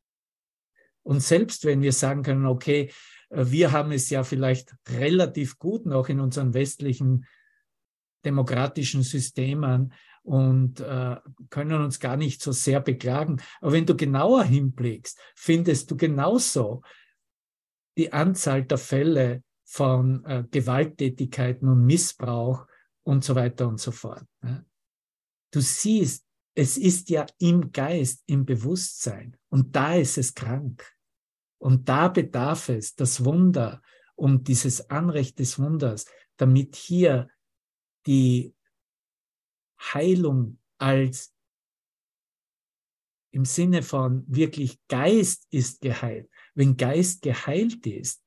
Und 1.02 1.20
selbst 1.20 1.64
wenn 1.64 1.80
wir 1.80 1.94
sagen 1.94 2.22
können, 2.22 2.44
okay, 2.44 2.92
wir 3.30 3.72
haben 3.72 3.92
es 3.92 4.10
ja 4.10 4.24
vielleicht 4.24 4.76
relativ 4.90 5.58
gut 5.58 5.86
noch 5.86 6.10
in 6.10 6.20
unseren 6.20 6.52
westlichen 6.52 7.24
demokratischen 8.26 9.02
Systemen, 9.02 9.94
und 10.26 10.80
äh, 10.80 11.16
können 11.50 11.82
uns 11.82 12.00
gar 12.00 12.16
nicht 12.16 12.42
so 12.42 12.50
sehr 12.50 12.80
beklagen. 12.80 13.40
Aber 13.60 13.72
wenn 13.72 13.86
du 13.86 13.96
genauer 13.96 14.42
hinblickst, 14.42 15.16
findest 15.36 15.88
du 15.90 15.96
genauso 15.96 16.82
die 17.96 18.12
Anzahl 18.12 18.64
der 18.64 18.78
Fälle 18.78 19.44
von 19.64 20.24
äh, 20.24 20.42
Gewalttätigkeiten 20.50 21.68
und 21.68 21.86
Missbrauch 21.86 22.66
und 23.04 23.22
so 23.22 23.36
weiter 23.36 23.68
und 23.68 23.80
so 23.80 23.92
fort. 23.92 24.24
Ne? 24.42 24.66
Du 25.52 25.60
siehst, 25.60 26.26
es 26.56 26.76
ist 26.76 27.08
ja 27.08 27.24
im 27.38 27.70
Geist, 27.70 28.24
im 28.26 28.44
Bewusstsein 28.44 29.36
und 29.48 29.76
da 29.76 29.94
ist 29.94 30.18
es 30.18 30.34
krank. 30.34 30.92
Und 31.58 31.88
da 31.88 32.08
bedarf 32.08 32.68
es 32.68 32.96
das 32.96 33.24
Wunder 33.24 33.80
und 34.16 34.48
dieses 34.48 34.90
Anrecht 34.90 35.38
des 35.38 35.60
Wunders, 35.60 36.06
damit 36.36 36.74
hier 36.74 37.28
die 38.06 38.55
Heilung 39.78 40.58
als 40.78 41.34
im 43.30 43.44
Sinne 43.44 43.82
von 43.82 44.24
wirklich 44.28 44.78
Geist 44.88 45.46
ist 45.50 45.82
geheilt. 45.82 46.30
Wenn 46.54 46.76
Geist 46.76 47.22
geheilt 47.22 47.86
ist, 47.86 48.22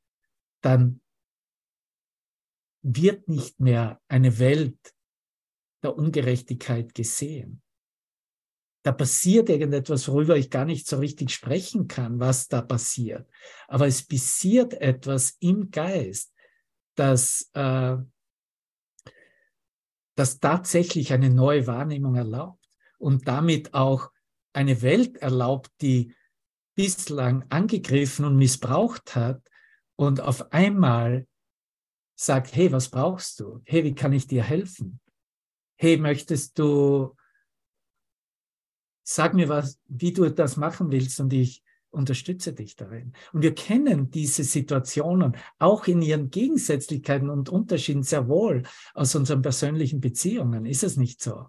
dann 0.62 1.02
wird 2.84 3.28
nicht 3.28 3.60
mehr 3.60 4.00
eine 4.08 4.38
Welt 4.40 4.78
der 5.84 5.98
Ungerechtigkeit 5.98 6.94
gesehen. 6.94 7.62
Da 8.84 8.92
passiert 8.92 9.50
irgendetwas, 9.50 10.08
worüber 10.08 10.38
ich 10.38 10.50
gar 10.50 10.66
nicht 10.66 10.88
so 10.88 10.98
richtig 11.00 11.32
sprechen 11.34 11.88
kann, 11.88 12.20
was 12.20 12.48
da 12.48 12.62
passiert. 12.62 13.30
Aber 13.68 13.88
es 13.88 14.06
passiert 14.06 14.74
etwas 14.76 15.36
im 15.40 15.70
Geist, 15.70 16.34
dass 16.96 17.50
äh, 17.54 17.98
das 20.20 20.42
tatsächlich 20.42 21.14
eine 21.14 21.30
neue 21.30 21.66
Wahrnehmung 21.66 22.16
erlaubt 22.16 22.70
und 22.98 23.28
damit 23.30 23.74
auch 23.74 24.12
eine 24.52 24.82
Welt 24.82 25.16
erlaubt, 25.18 25.72
die 25.82 26.14
bislang 26.76 27.46
angegriffen 27.50 28.26
und 28.26 28.36
missbraucht 28.36 29.16
hat 29.16 29.42
und 29.96 30.20
auf 30.20 30.52
einmal 30.52 31.26
sagt, 32.16 32.54
hey, 32.54 32.70
was 32.70 32.90
brauchst 32.90 33.40
du? 33.40 33.62
Hey, 33.66 33.86
wie 33.86 33.96
kann 33.96 34.12
ich 34.12 34.28
dir 34.28 34.44
helfen? 34.44 35.00
Hey, 35.78 35.96
möchtest 35.96 36.60
du, 36.60 37.16
sag 39.04 39.34
mir 39.34 39.48
was, 39.48 39.80
wie 39.88 40.12
du 40.12 40.30
das 40.30 40.58
machen 40.58 40.92
willst 40.92 41.22
und 41.22 41.32
ich 41.32 41.64
unterstütze 41.92 42.54
dich 42.54 42.76
darin. 42.76 43.14
Und 43.34 43.42
wir 43.42 43.56
kennen 43.56 44.12
diese 44.12 44.44
Situationen 44.44 45.36
auch 45.58 45.88
in 45.88 46.02
ihren 46.02 46.30
Gegensätzlichkeiten 46.30 47.30
und 47.30 47.50
Unterschieden 47.50 48.04
sehr 48.04 48.28
wohl 48.28 48.64
aus 48.94 49.16
unseren 49.16 49.42
persönlichen 49.42 50.00
Beziehungen. 50.00 50.66
Ist 50.66 50.84
es 50.84 50.98
nicht 50.98 51.22
so? 51.22 51.48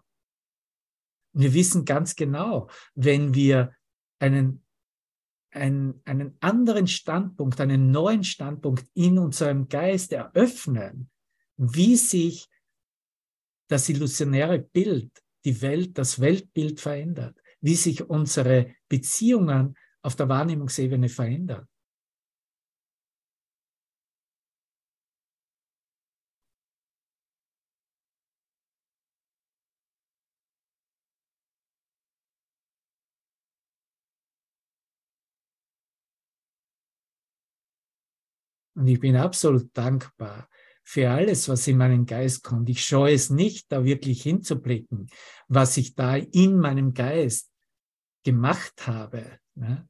wir 1.32 1.54
wissen 1.54 1.84
ganz 1.84 2.16
genau, 2.16 2.68
wenn 2.94 3.34
wir 3.34 3.74
einen, 4.18 4.64
einen, 5.50 6.00
einen 6.04 6.36
anderen 6.40 6.86
Standpunkt, 6.86 7.60
einen 7.60 7.90
neuen 7.90 8.24
Standpunkt 8.24 8.86
in 8.94 9.18
unserem 9.18 9.68
Geist 9.68 10.12
eröffnen, 10.12 11.10
wie 11.56 11.96
sich 11.96 12.48
das 13.68 13.88
illusionäre 13.88 14.58
Bild, 14.58 15.10
die 15.44 15.62
Welt, 15.62 15.96
das 15.96 16.20
Weltbild 16.20 16.80
verändert, 16.80 17.36
wie 17.60 17.76
sich 17.76 18.08
unsere 18.08 18.74
Beziehungen 18.88 19.76
auf 20.02 20.16
der 20.16 20.28
Wahrnehmungsebene 20.28 21.08
verändern. 21.08 21.66
Und 38.74 38.86
ich 38.86 39.00
bin 39.00 39.16
absolut 39.16 39.76
dankbar 39.76 40.48
für 40.84 41.10
alles, 41.10 41.48
was 41.48 41.66
in 41.68 41.76
meinen 41.76 42.06
Geist 42.06 42.42
kommt. 42.42 42.68
Ich 42.70 42.82
scheue 42.82 43.14
es 43.14 43.28
nicht, 43.28 43.70
da 43.70 43.84
wirklich 43.84 44.22
hinzublicken, 44.22 45.08
was 45.48 45.76
ich 45.76 45.94
da 45.94 46.16
in 46.16 46.58
meinem 46.58 46.94
Geist 46.94 47.52
gemacht 48.24 48.86
habe. 48.86 49.39
Ne? 49.54 49.88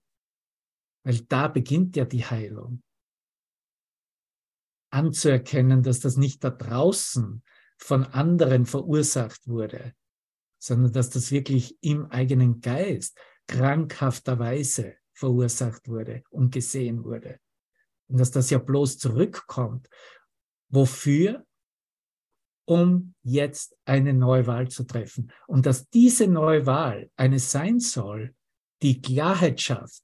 Weil 1.04 1.20
da 1.20 1.48
beginnt 1.48 1.96
ja 1.96 2.04
die 2.04 2.24
Heilung. 2.24 2.82
Anzuerkennen, 4.92 5.82
dass 5.82 6.00
das 6.00 6.16
nicht 6.16 6.42
da 6.42 6.50
draußen 6.50 7.42
von 7.78 8.04
anderen 8.04 8.66
verursacht 8.66 9.46
wurde, 9.46 9.94
sondern 10.58 10.92
dass 10.92 11.10
das 11.10 11.30
wirklich 11.30 11.78
im 11.82 12.06
eigenen 12.06 12.60
Geist 12.60 13.18
krankhafterweise 13.46 14.96
verursacht 15.14 15.88
wurde 15.88 16.22
und 16.30 16.52
gesehen 16.52 17.04
wurde. 17.04 17.40
Und 18.08 18.18
dass 18.18 18.30
das 18.30 18.50
ja 18.50 18.58
bloß 18.58 18.98
zurückkommt. 18.98 19.88
Wofür? 20.68 21.46
Um 22.66 23.14
jetzt 23.22 23.76
eine 23.84 24.12
Neuwahl 24.12 24.68
zu 24.68 24.84
treffen. 24.84 25.32
Und 25.46 25.66
dass 25.66 25.88
diese 25.88 26.26
Neuwahl 26.26 27.10
eine 27.16 27.38
sein 27.38 27.80
soll, 27.80 28.34
die 28.82 29.00
Klarheit 29.00 29.60
schafft, 29.60 30.02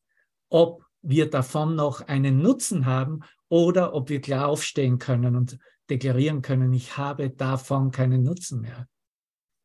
ob 0.49 0.85
wir 1.03 1.31
davon 1.31 1.77
noch 1.77 2.01
einen 2.03 2.43
Nutzen 2.43 2.87
haben 2.87 3.21
oder 3.49 3.95
ob 3.95 4.09
wir 4.09 4.21
klar 4.21 4.49
aufstehen 4.49 4.99
können 4.99 5.37
und 5.37 5.59
deklarieren 5.89 6.43
können, 6.43 6.73
ich 6.73 6.97
habe 6.97 7.31
davon 7.31 7.91
keinen 7.91 8.23
Nutzen 8.23 8.61
mehr. 8.61 8.89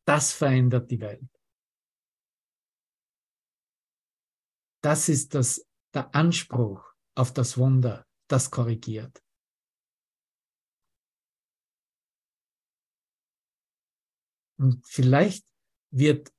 Das 0.06 0.32
verändert 0.34 0.91
die 0.91 1.00
Welt. 1.00 1.28
Das 4.84 5.10
ist 5.10 5.34
das, 5.36 5.67
der 5.93 6.13
Anspruch 6.15 6.84
auf 7.15 7.34
das 7.34 7.58
Wunder, 7.58 8.06
das 8.28 8.50
korrigiert. 8.50 9.21
Und 14.58 14.86
vielleicht 14.86 15.45
wird 15.91 16.32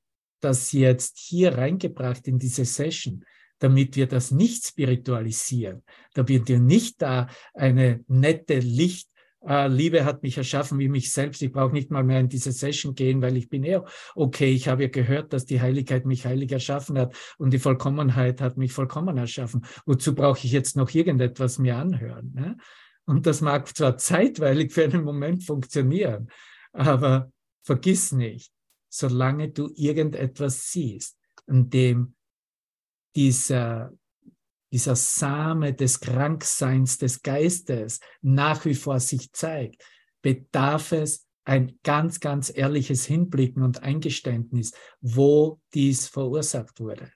das 0.44 0.72
jetzt 0.72 1.18
hier 1.18 1.56
reingebracht 1.56 2.26
in 2.28 2.38
diese 2.38 2.64
Session, 2.64 3.24
damit 3.58 3.96
wir 3.96 4.06
das 4.06 4.30
nicht 4.30 4.66
spiritualisieren, 4.66 5.82
damit 6.14 6.48
wir 6.48 6.58
nicht 6.58 7.00
da 7.00 7.28
eine 7.54 8.04
nette 8.08 8.58
Licht 8.58 9.08
Uh, 9.44 9.66
Liebe 9.66 10.04
hat 10.04 10.22
mich 10.22 10.38
erschaffen 10.38 10.78
wie 10.78 10.88
mich 10.88 11.10
selbst. 11.10 11.42
Ich 11.42 11.50
brauche 11.50 11.72
nicht 11.72 11.90
mal 11.90 12.04
mehr 12.04 12.20
in 12.20 12.28
diese 12.28 12.52
Session 12.52 12.94
gehen, 12.94 13.22
weil 13.22 13.36
ich 13.36 13.48
bin 13.48 13.64
eher 13.64 13.84
okay. 14.14 14.52
Ich 14.52 14.68
habe 14.68 14.84
ja 14.84 14.88
gehört, 14.88 15.32
dass 15.32 15.44
die 15.44 15.60
Heiligkeit 15.60 16.06
mich 16.06 16.24
heilig 16.26 16.52
erschaffen 16.52 16.96
hat 16.96 17.16
und 17.38 17.52
die 17.52 17.58
Vollkommenheit 17.58 18.40
hat 18.40 18.56
mich 18.56 18.72
vollkommen 18.72 19.18
erschaffen. 19.18 19.64
Wozu 19.84 20.14
brauche 20.14 20.46
ich 20.46 20.52
jetzt 20.52 20.76
noch 20.76 20.94
irgendetwas 20.94 21.58
mir 21.58 21.76
anhören? 21.76 22.32
Ne? 22.34 22.56
Und 23.04 23.26
das 23.26 23.40
mag 23.40 23.74
zwar 23.76 23.96
zeitweilig 23.96 24.72
für 24.72 24.84
einen 24.84 25.02
Moment 25.02 25.42
funktionieren, 25.42 26.28
aber 26.72 27.32
vergiss 27.64 28.12
nicht, 28.12 28.52
solange 28.92 29.48
du 29.48 29.70
irgendetwas 29.74 30.70
siehst, 30.70 31.18
in 31.46 31.70
dem 31.70 32.14
dieser, 33.16 33.90
dieser 34.70 34.96
Same 34.96 35.72
des 35.72 35.98
Krankseins 36.00 36.98
des 36.98 37.22
Geistes 37.22 38.00
nach 38.20 38.66
wie 38.66 38.74
vor 38.74 39.00
sich 39.00 39.32
zeigt, 39.32 39.82
bedarf 40.20 40.92
es 40.92 41.26
ein 41.44 41.78
ganz, 41.82 42.20
ganz 42.20 42.52
ehrliches 42.54 43.06
Hinblicken 43.06 43.62
und 43.62 43.82
Eingeständnis, 43.82 44.72
wo 45.00 45.60
dies 45.72 46.06
verursacht 46.06 46.78
wurde. 46.78 47.10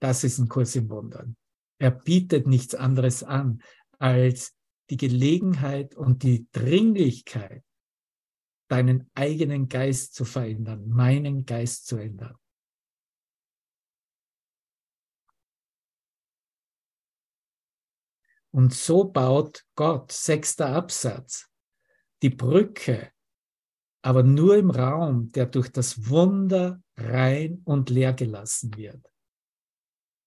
Das 0.00 0.24
ist 0.24 0.38
ein 0.38 0.48
Kurs 0.48 0.74
im 0.74 0.88
Wundern. 0.88 1.36
Er 1.78 1.90
bietet 1.90 2.46
nichts 2.46 2.74
anderes 2.74 3.22
an 3.22 3.62
als 3.98 4.54
die 4.88 4.96
Gelegenheit 4.96 5.94
und 5.94 6.22
die 6.22 6.48
Dringlichkeit, 6.52 7.62
deinen 8.72 9.10
eigenen 9.14 9.68
Geist 9.68 10.14
zu 10.14 10.24
verändern, 10.24 10.88
meinen 10.88 11.44
Geist 11.44 11.86
zu 11.86 11.98
ändern. 11.98 12.38
Und 18.50 18.72
so 18.72 19.04
baut 19.04 19.66
Gott, 19.74 20.10
sechster 20.10 20.74
Absatz, 20.74 21.50
die 22.22 22.30
Brücke, 22.30 23.12
aber 24.02 24.22
nur 24.22 24.56
im 24.56 24.70
Raum, 24.70 25.30
der 25.32 25.46
durch 25.46 25.70
das 25.70 26.08
Wunder 26.08 26.82
rein 26.96 27.60
und 27.66 27.90
leer 27.90 28.14
gelassen 28.14 28.74
wird. 28.74 29.06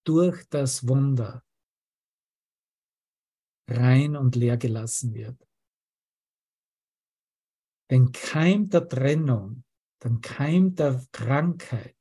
Durch 0.04 0.48
das 0.50 0.88
Wunder 0.88 1.44
rein 3.68 4.16
und 4.16 4.36
leer 4.36 4.58
gelassen 4.58 5.16
wird. 5.16 5.44
Den 7.92 8.12
Keim 8.12 8.70
der 8.70 8.88
Trennung, 8.88 9.64
den 10.04 10.22
Keim 10.22 10.76
der 10.76 11.06
Krankheit 11.12 11.96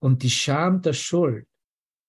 und 0.00 0.22
die 0.22 0.30
Scham 0.30 0.82
der 0.82 0.92
Schuld 0.92 1.48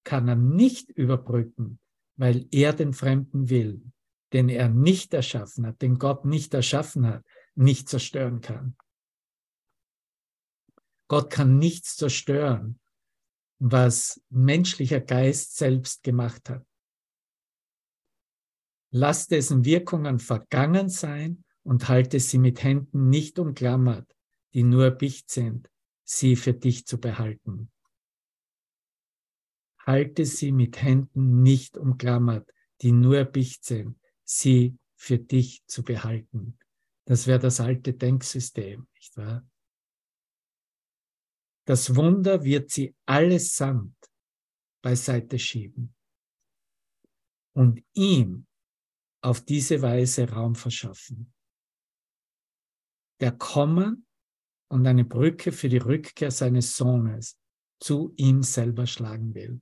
kann 0.03 0.27
er 0.27 0.35
nicht 0.35 0.89
überbrücken, 0.89 1.79
weil 2.15 2.47
er 2.51 2.73
den 2.73 2.93
fremden 2.93 3.49
Willen, 3.49 3.93
den 4.33 4.49
er 4.49 4.69
nicht 4.69 5.13
erschaffen 5.13 5.65
hat, 5.65 5.81
den 5.81 5.97
Gott 5.97 6.25
nicht 6.25 6.53
erschaffen 6.53 7.07
hat, 7.07 7.25
nicht 7.55 7.89
zerstören 7.89 8.41
kann. 8.41 8.75
Gott 11.07 11.31
kann 11.31 11.57
nichts 11.59 11.95
zerstören, 11.95 12.79
was 13.59 14.21
menschlicher 14.29 14.99
Geist 14.99 15.55
selbst 15.55 16.03
gemacht 16.03 16.49
hat. 16.49 16.65
Lass 18.91 19.27
dessen 19.27 19.65
Wirkungen 19.65 20.19
vergangen 20.19 20.89
sein 20.89 21.43
und 21.63 21.87
halte 21.87 22.19
sie 22.19 22.37
mit 22.37 22.63
Händen 22.63 23.09
nicht 23.09 23.39
umklammert, 23.39 24.15
die 24.53 24.63
nur 24.63 24.91
Bicht 24.91 25.31
sind, 25.31 25.69
sie 26.03 26.35
für 26.35 26.53
dich 26.53 26.85
zu 26.85 26.99
behalten 26.99 27.71
halte 29.85 30.25
sie 30.25 30.51
mit 30.51 30.81
Händen 30.81 31.41
nicht 31.41 31.77
umklammert, 31.77 32.49
die 32.81 32.91
nur 32.91 33.23
Bicht 33.25 33.63
sind, 33.65 33.99
sie 34.23 34.77
für 34.95 35.17
dich 35.17 35.65
zu 35.65 35.83
behalten. 35.83 36.57
Das 37.05 37.27
wäre 37.27 37.39
das 37.39 37.59
alte 37.59 37.93
Denksystem, 37.93 38.87
nicht 38.93 39.17
wahr? 39.17 39.45
Das 41.65 41.95
Wunder 41.95 42.43
wird 42.43 42.71
sie 42.71 42.95
allesamt 43.05 43.95
beiseite 44.81 45.39
schieben 45.39 45.93
und 47.53 47.83
ihm 47.93 48.47
auf 49.21 49.41
diese 49.41 49.81
Weise 49.81 50.29
Raum 50.29 50.55
verschaffen. 50.55 51.32
Der 53.19 53.31
kommen 53.31 54.05
und 54.69 54.87
eine 54.87 55.05
Brücke 55.05 55.51
für 55.51 55.69
die 55.69 55.77
Rückkehr 55.77 56.31
seines 56.31 56.75
Sohnes 56.75 57.37
zu 57.79 58.13
ihm 58.17 58.43
selber 58.43 58.87
schlagen 58.87 59.33
will. 59.33 59.61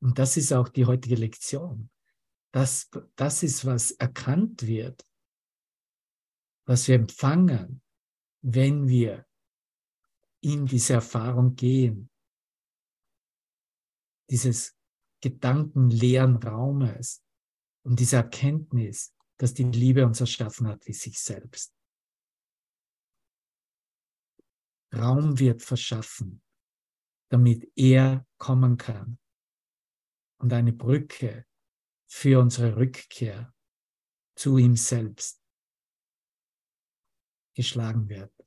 Und 0.00 0.18
das 0.18 0.36
ist 0.36 0.52
auch 0.52 0.68
die 0.68 0.86
heutige 0.86 1.14
Lektion. 1.14 1.90
Das, 2.52 2.90
das 3.14 3.42
ist, 3.42 3.64
was 3.64 3.92
erkannt 3.92 4.66
wird, 4.66 5.06
was 6.66 6.88
wir 6.88 6.96
empfangen, 6.96 7.82
wenn 8.42 8.88
wir 8.88 9.26
in 10.40 10.66
diese 10.66 10.94
Erfahrung 10.94 11.54
gehen, 11.54 12.10
dieses 14.28 14.76
gedankenleeren 15.20 16.36
Raumes 16.36 17.24
und 17.84 18.00
diese 18.00 18.16
Erkenntnis, 18.16 19.14
dass 19.42 19.54
die 19.54 19.64
Liebe 19.64 20.06
uns 20.06 20.20
erschaffen 20.20 20.68
hat 20.68 20.86
wie 20.86 20.92
sich 20.92 21.18
selbst. 21.18 21.74
Raum 24.94 25.36
wird 25.40 25.62
verschaffen, 25.62 26.40
damit 27.28 27.68
er 27.74 28.24
kommen 28.38 28.76
kann 28.76 29.18
und 30.38 30.52
eine 30.52 30.72
Brücke 30.72 31.44
für 32.06 32.38
unsere 32.38 32.76
Rückkehr 32.76 33.52
zu 34.36 34.58
ihm 34.58 34.76
selbst 34.76 35.42
geschlagen 37.56 38.08
wird. 38.08 38.41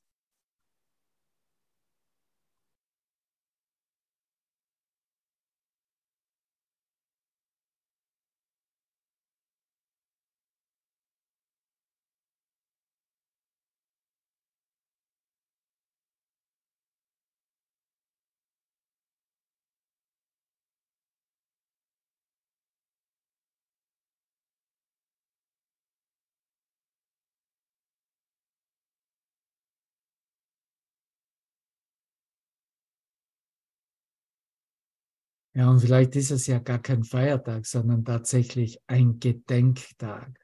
Ja, 35.55 35.69
und 35.69 35.79
vielleicht 35.79 36.17
ist 36.17 36.31
es 36.31 36.47
ja 36.47 36.59
gar 36.59 36.79
kein 36.79 37.05
Feiertag, 37.05 37.65
sondern 37.65 38.03
tatsächlich 38.03 38.81
ein 38.87 39.21
Gedenktag, 39.21 40.37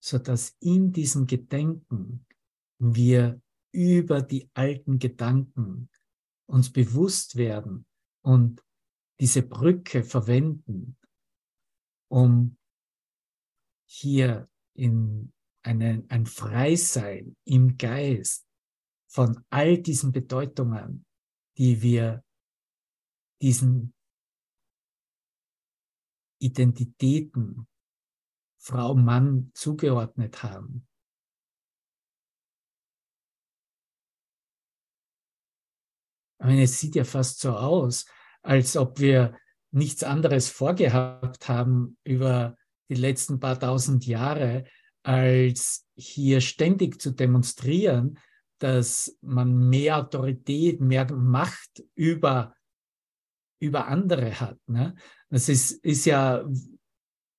sodass 0.00 0.56
in 0.60 0.92
diesem 0.92 1.26
Gedenken 1.26 2.24
wir 2.78 3.40
über 3.72 4.22
die 4.22 4.48
alten 4.54 4.98
Gedanken 4.98 5.90
uns 6.46 6.72
bewusst 6.72 7.36
werden 7.36 7.84
und 8.22 8.64
diese 9.20 9.42
Brücke 9.42 10.02
verwenden, 10.02 10.96
um 12.08 12.56
hier 13.84 14.48
in 14.72 15.34
eine, 15.62 16.02
ein 16.08 16.24
Freisein 16.24 17.36
im 17.44 17.76
Geist 17.76 18.46
von 19.06 19.44
all 19.50 19.76
diesen 19.76 20.12
Bedeutungen, 20.12 21.04
die 21.58 21.82
wir 21.82 22.24
diesen 23.42 23.92
Identitäten 26.38 27.66
Frau, 28.58 28.96
Mann 28.96 29.52
zugeordnet 29.54 30.42
haben. 30.42 30.88
Ich 36.40 36.46
meine, 36.46 36.62
es 36.64 36.78
sieht 36.80 36.96
ja 36.96 37.04
fast 37.04 37.38
so 37.38 37.52
aus, 37.52 38.06
als 38.42 38.76
ob 38.76 38.98
wir 38.98 39.38
nichts 39.70 40.02
anderes 40.02 40.50
vorgehabt 40.50 41.48
haben 41.48 41.96
über 42.02 42.56
die 42.88 42.96
letzten 42.96 43.38
paar 43.38 43.58
tausend 43.58 44.04
Jahre, 44.04 44.64
als 45.04 45.86
hier 45.94 46.40
ständig 46.40 47.00
zu 47.00 47.12
demonstrieren, 47.12 48.18
dass 48.58 49.16
man 49.20 49.68
mehr 49.68 49.98
Autorität, 49.98 50.80
mehr 50.80 51.12
Macht 51.12 51.84
über, 51.94 52.55
über 53.58 53.86
andere 53.86 54.40
hat. 54.40 54.58
Ne? 54.66 54.94
Das 55.30 55.48
ist, 55.48 55.72
ist 55.84 56.04
ja 56.04 56.44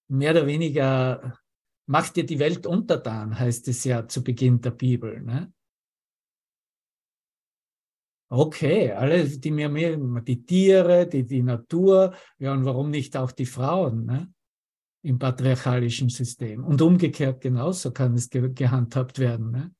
mehr 0.10 0.32
oder 0.32 0.48
weniger, 0.48 1.40
macht 1.86 2.16
dir 2.16 2.26
die 2.26 2.40
Welt 2.40 2.66
untertan, 2.66 3.38
heißt 3.38 3.68
es 3.68 3.84
ja 3.84 4.08
zu 4.08 4.24
Beginn 4.24 4.62
der 4.62 4.72
Bibel. 4.72 5.22
Ne? 5.22 5.54
Okay, 8.30 8.92
alle, 8.92 9.26
die 9.26 9.52
mir 9.52 9.70
mehr, 9.70 9.98
die 10.22 10.46
Tiere, 10.46 11.08
die, 11.08 11.26
die 11.26 11.44
Natur, 11.44 12.14
ja, 12.40 12.52
und 12.52 12.66
warum 12.66 12.90
nicht 12.90 13.16
auch 13.16 13.32
die 13.32 13.46
Frauen 13.46 14.06
ne? 14.06 14.34
im 15.02 15.18
patriarchalischen 15.18 16.10
System? 16.10 16.66
Und 16.66 16.82
umgekehrt 16.82 17.40
genauso 17.40 17.92
kann 17.92 18.16
es 18.16 18.30
ge 18.30 18.52
gehandhabt 18.54 19.20
werden. 19.20 19.52
Ne? 19.52 19.72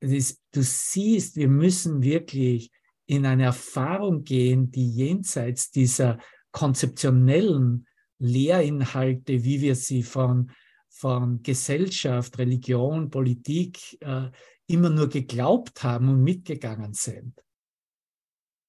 Ist, 0.00 0.42
du 0.52 0.62
siehst, 0.62 1.36
wir 1.36 1.48
müssen 1.48 2.02
wirklich 2.02 2.70
in 3.06 3.24
eine 3.24 3.44
Erfahrung 3.44 4.24
gehen, 4.24 4.70
die 4.70 4.90
jenseits 4.90 5.70
dieser 5.70 6.18
konzeptionellen 6.50 7.86
Lehrinhalte, 8.18 9.44
wie 9.44 9.60
wir 9.60 9.74
sie 9.74 10.02
von, 10.02 10.50
von 10.88 11.42
Gesellschaft, 11.42 12.38
Religion, 12.38 13.10
Politik 13.10 14.00
äh, 14.00 14.30
immer 14.66 14.90
nur 14.90 15.08
geglaubt 15.08 15.82
haben 15.82 16.08
und 16.08 16.22
mitgegangen 16.22 16.94
sind. 16.94 17.40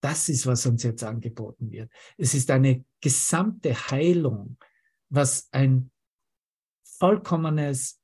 Das 0.01 0.29
ist, 0.29 0.45
was 0.45 0.65
uns 0.65 0.83
jetzt 0.83 1.03
angeboten 1.03 1.71
wird. 1.71 1.91
Es 2.17 2.33
ist 2.33 2.51
eine 2.51 2.85
gesamte 3.01 3.73
Heilung, 3.89 4.57
was 5.09 5.47
ein 5.51 5.91
vollkommenes 6.83 7.99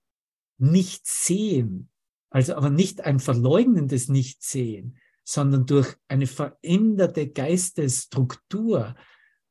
Nichtsehen, 0.58 1.90
also 2.30 2.56
aber 2.56 2.70
nicht 2.70 3.02
ein 3.02 3.20
verleugnendes 3.20 4.10
Nichtsehen, 4.10 4.98
sondern 5.24 5.66
durch 5.66 5.96
eine 6.08 6.28
veränderte 6.28 7.30
Geistesstruktur, 7.30 8.96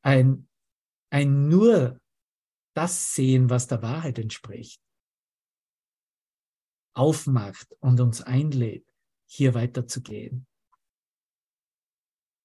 ein, 0.02 0.48
ein 1.10 1.48
nur 1.48 2.00
das 2.74 3.14
sehen, 3.14 3.50
was 3.50 3.66
der 3.66 3.82
Wahrheit 3.82 4.18
entspricht, 4.18 4.80
aufmacht 6.94 7.74
und 7.80 8.00
uns 8.00 8.22
einlädt, 8.22 8.86
hier 9.26 9.54
weiterzugehen. 9.54 10.46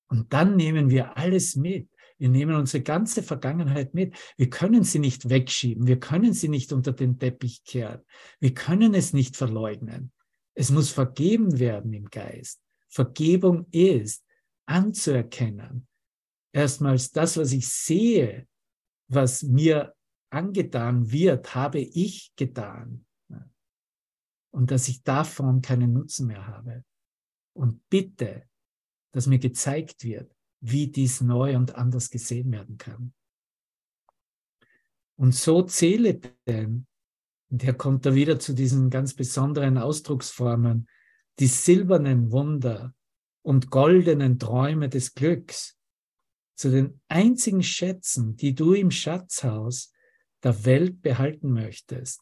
Und 0.09 0.31
dann 0.31 0.55
nehmen 0.55 0.89
wir 0.89 1.17
alles 1.17 1.55
mit. 1.55 1.89
Wir 2.17 2.29
nehmen 2.29 2.55
unsere 2.55 2.81
ganze 2.81 3.21
Vergangenheit 3.21 3.93
mit. 3.93 4.15
Wir 4.37 4.49
können 4.49 4.83
sie 4.83 4.99
nicht 4.99 5.29
wegschieben. 5.29 5.85
Wir 5.85 5.99
können 5.99 6.33
sie 6.33 6.47
nicht 6.47 6.71
unter 6.71 6.93
den 6.93 7.19
Teppich 7.19 7.63
kehren. 7.63 8.01
Wir 8.39 8.53
können 8.53 8.93
es 8.93 9.13
nicht 9.13 9.35
verleugnen. 9.35 10.11
Es 10.53 10.71
muss 10.71 10.89
vergeben 10.89 11.59
werden 11.59 11.93
im 11.93 12.09
Geist. 12.09 12.61
Vergebung 12.89 13.67
ist 13.71 14.25
anzuerkennen, 14.65 15.87
erstmals 16.53 17.11
das, 17.11 17.37
was 17.37 17.51
ich 17.51 17.67
sehe, 17.67 18.47
was 19.09 19.43
mir 19.43 19.95
angetan 20.29 21.11
wird, 21.11 21.55
habe 21.55 21.79
ich 21.79 22.33
getan. 22.35 23.05
Und 24.51 24.71
dass 24.71 24.87
ich 24.87 25.03
davon 25.03 25.61
keinen 25.61 25.93
Nutzen 25.93 26.27
mehr 26.27 26.47
habe. 26.47 26.83
Und 27.53 27.87
bitte, 27.89 28.43
dass 29.13 29.27
mir 29.27 29.39
gezeigt 29.39 30.03
wird, 30.03 30.33
wie 30.61 30.87
dies 30.87 31.21
neu 31.21 31.55
und 31.55 31.75
anders 31.75 32.09
gesehen 32.09 32.51
werden 32.51 32.77
kann. 32.77 33.13
Und 35.15 35.33
so 35.33 35.63
zähle 35.63 36.19
denn, 36.47 36.87
der 37.49 37.73
kommt 37.73 38.05
da 38.05 38.13
wieder 38.13 38.39
zu 38.39 38.53
diesen 38.53 38.89
ganz 38.89 39.13
besonderen 39.13 39.77
Ausdrucksformen, 39.77 40.87
die 41.39 41.47
silbernen 41.47 42.31
Wunder 42.31 42.95
und 43.43 43.69
goldenen 43.69 44.39
Träume 44.39 44.89
des 44.89 45.13
Glücks, 45.13 45.77
zu 46.55 46.71
den 46.71 46.99
einzigen 47.07 47.61
Schätzen, 47.61 48.35
die 48.35 48.55
du 48.55 48.73
im 48.73 48.89
Schatzhaus 48.89 49.93
der 50.43 50.65
Welt 50.65 51.01
behalten 51.01 51.51
möchtest. 51.53 52.21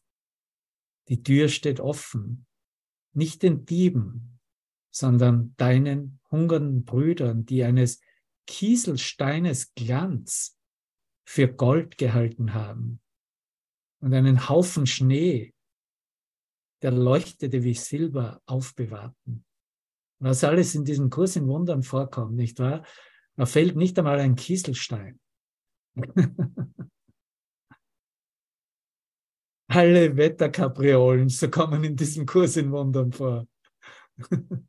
Die 1.08 1.24
Tür 1.24 1.48
steht 1.48 1.80
offen, 1.80 2.46
nicht 3.14 3.44
den 3.44 3.66
Dieben, 3.66 4.40
sondern 4.92 5.56
deinen 5.56 6.20
hungernden 6.32 6.84
Brüdern, 6.84 7.46
die 7.46 7.64
eines 7.64 8.02
Kieselsteines 8.46 9.74
Glanz 9.74 10.60
für 11.26 11.48
Gold 11.48 11.98
gehalten 11.98 12.54
haben. 12.54 13.02
Und 14.00 14.14
einen 14.14 14.50
Haufen 14.50 14.86
Schnee, 14.86 15.55
der 16.82 16.92
leuchtete 16.92 17.64
wie 17.64 17.74
Silber, 17.74 18.42
aufbewahrten. 18.46 19.46
Was 20.20 20.44
alles 20.44 20.76
in 20.76 20.86
diesem 20.86 21.10
Kurs 21.10 21.36
in 21.36 21.48
Wundern 21.48 21.84
vorkommt, 21.84 22.36
nicht 22.36 22.60
wahr? 22.60 22.86
Da 23.36 23.46
fällt 23.46 23.76
nicht 23.76 23.98
einmal 24.00 24.20
ein 24.20 24.36
Kieselstein. 24.36 25.20
Alle 29.68 30.16
Wetterkapriolen, 30.16 31.28
so 31.30 31.50
kommen 31.50 31.84
in 31.84 31.96
diesem 31.96 32.26
Kurs 32.26 32.56
in 32.56 32.72
Wundern 32.72 33.12
vor. 33.12 33.48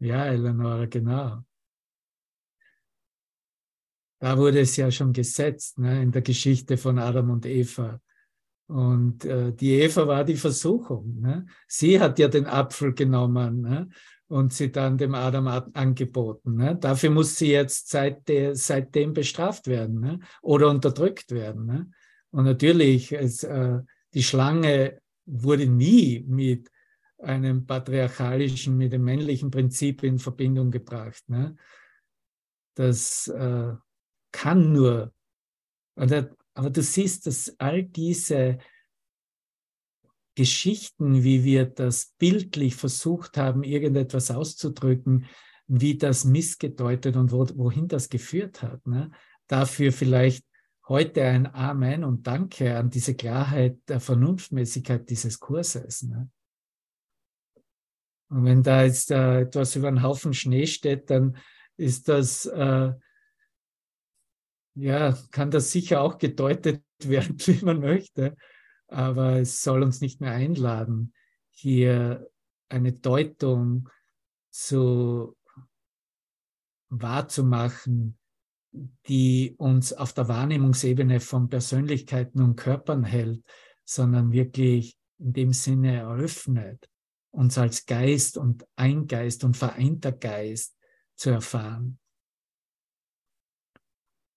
ja, 0.00 0.26
Eleonora, 0.26 0.86
genau. 0.86 1.45
Da 4.18 4.38
wurde 4.38 4.60
es 4.60 4.76
ja 4.76 4.90
schon 4.90 5.12
gesetzt 5.12 5.78
ne, 5.78 6.02
in 6.02 6.10
der 6.10 6.22
Geschichte 6.22 6.76
von 6.76 6.98
Adam 6.98 7.30
und 7.30 7.46
Eva. 7.46 8.00
Und 8.68 9.24
äh, 9.24 9.52
die 9.52 9.74
Eva 9.80 10.08
war 10.08 10.24
die 10.24 10.36
Versuchung. 10.36 11.20
Ne? 11.20 11.46
Sie 11.68 12.00
hat 12.00 12.18
ja 12.18 12.28
den 12.28 12.46
Apfel 12.46 12.94
genommen 12.94 13.60
ne? 13.60 13.88
und 14.26 14.52
sie 14.52 14.72
dann 14.72 14.98
dem 14.98 15.14
Adam 15.14 15.46
angeboten. 15.46 16.56
Ne? 16.56 16.76
Dafür 16.76 17.10
muss 17.10 17.36
sie 17.36 17.52
jetzt 17.52 17.90
seit 17.90 18.26
der, 18.28 18.56
seitdem 18.56 19.12
bestraft 19.12 19.68
werden 19.68 20.00
ne? 20.00 20.20
oder 20.42 20.68
unterdrückt 20.70 21.30
werden. 21.30 21.66
Ne? 21.66 21.90
Und 22.30 22.44
natürlich, 22.44 23.12
es, 23.12 23.44
äh, 23.44 23.78
die 24.14 24.22
Schlange 24.22 25.00
wurde 25.26 25.66
nie 25.66 26.24
mit 26.26 26.70
einem 27.18 27.66
patriarchalischen, 27.66 28.76
mit 28.76 28.92
dem 28.92 29.04
männlichen 29.04 29.50
Prinzip 29.50 30.02
in 30.02 30.18
Verbindung 30.18 30.70
gebracht. 30.70 31.22
Ne? 31.28 31.56
Das 32.74 33.28
äh, 33.28 33.72
kann 34.32 34.72
nur, 34.72 35.12
aber 35.94 36.70
du 36.70 36.82
siehst, 36.82 37.26
dass 37.26 37.54
all 37.58 37.84
diese 37.84 38.58
Geschichten, 40.34 41.24
wie 41.24 41.44
wir 41.44 41.64
das 41.64 42.14
bildlich 42.18 42.76
versucht 42.76 43.38
haben, 43.38 43.62
irgendetwas 43.62 44.30
auszudrücken, 44.30 45.26
wie 45.66 45.96
das 45.96 46.24
missgedeutet 46.24 47.16
und 47.16 47.32
wo, 47.32 47.46
wohin 47.56 47.88
das 47.88 48.08
geführt 48.08 48.62
hat. 48.62 48.86
Ne? 48.86 49.10
Dafür 49.48 49.92
vielleicht 49.92 50.44
heute 50.88 51.24
ein 51.24 51.46
Amen 51.52 52.04
und 52.04 52.26
Danke 52.26 52.76
an 52.76 52.90
diese 52.90 53.14
Klarheit 53.14 53.78
der 53.88 53.98
Vernunftmäßigkeit 53.98 55.08
dieses 55.08 55.40
Kurses. 55.40 56.02
Ne? 56.02 56.30
Und 58.28 58.44
wenn 58.44 58.62
da 58.62 58.84
jetzt 58.84 59.10
äh, 59.10 59.40
etwas 59.40 59.74
über 59.74 59.88
einen 59.88 60.02
Haufen 60.02 60.34
Schnee 60.34 60.66
steht, 60.66 61.10
dann 61.10 61.36
ist 61.76 62.08
das, 62.08 62.46
äh, 62.46 62.92
ja, 64.76 65.18
kann 65.32 65.50
das 65.50 65.72
sicher 65.72 66.00
auch 66.00 66.18
gedeutet 66.18 66.82
werden, 67.02 67.36
wie 67.38 67.64
man 67.64 67.80
möchte 67.80 68.36
aber 68.88 69.40
es 69.40 69.62
soll 69.62 69.82
uns 69.82 70.00
nicht 70.00 70.20
mehr 70.20 70.32
einladen, 70.32 71.12
hier 71.50 72.28
eine 72.68 72.92
Deutung 72.92 73.88
zu 74.50 75.36
wahrzumachen, 76.88 78.18
die 79.08 79.54
uns 79.56 79.92
auf 79.92 80.12
der 80.12 80.28
Wahrnehmungsebene 80.28 81.20
von 81.20 81.48
Persönlichkeiten 81.48 82.42
und 82.42 82.56
Körpern 82.56 83.04
hält, 83.04 83.42
sondern 83.84 84.32
wirklich 84.32 84.98
in 85.18 85.32
dem 85.32 85.52
Sinne 85.52 85.96
eröffnet, 85.96 86.88
uns 87.30 87.58
als 87.58 87.86
Geist 87.86 88.36
und 88.36 88.66
ein 88.76 89.06
Geist 89.06 89.44
und 89.44 89.56
vereinter 89.56 90.12
Geist 90.12 90.76
zu 91.16 91.30
erfahren. 91.30 91.98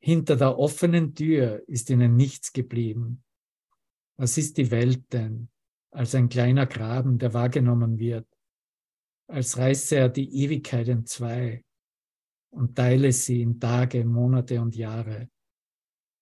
Hinter 0.01 0.37
der 0.37 0.57
offenen 0.57 1.13
Tür 1.13 1.63
ist 1.67 1.89
ihnen 1.89 2.15
nichts 2.15 2.53
geblieben. 2.53 3.23
Was 4.17 4.37
ist 4.37 4.57
die 4.57 4.71
Welt 4.71 5.11
denn 5.11 5.49
als 5.91 6.15
ein 6.15 6.29
kleiner 6.29 6.65
Graben, 6.65 7.17
der 7.17 7.33
wahrgenommen 7.33 7.99
wird, 7.99 8.27
als 9.27 9.57
reiße 9.57 9.95
er 9.95 10.09
die 10.09 10.43
Ewigkeit 10.43 10.87
in 10.87 11.05
zwei 11.05 11.63
und 12.51 12.75
teile 12.75 13.11
sie 13.11 13.41
in 13.41 13.59
Tage, 13.59 14.05
Monate 14.05 14.61
und 14.61 14.75
Jahre? 14.75 15.29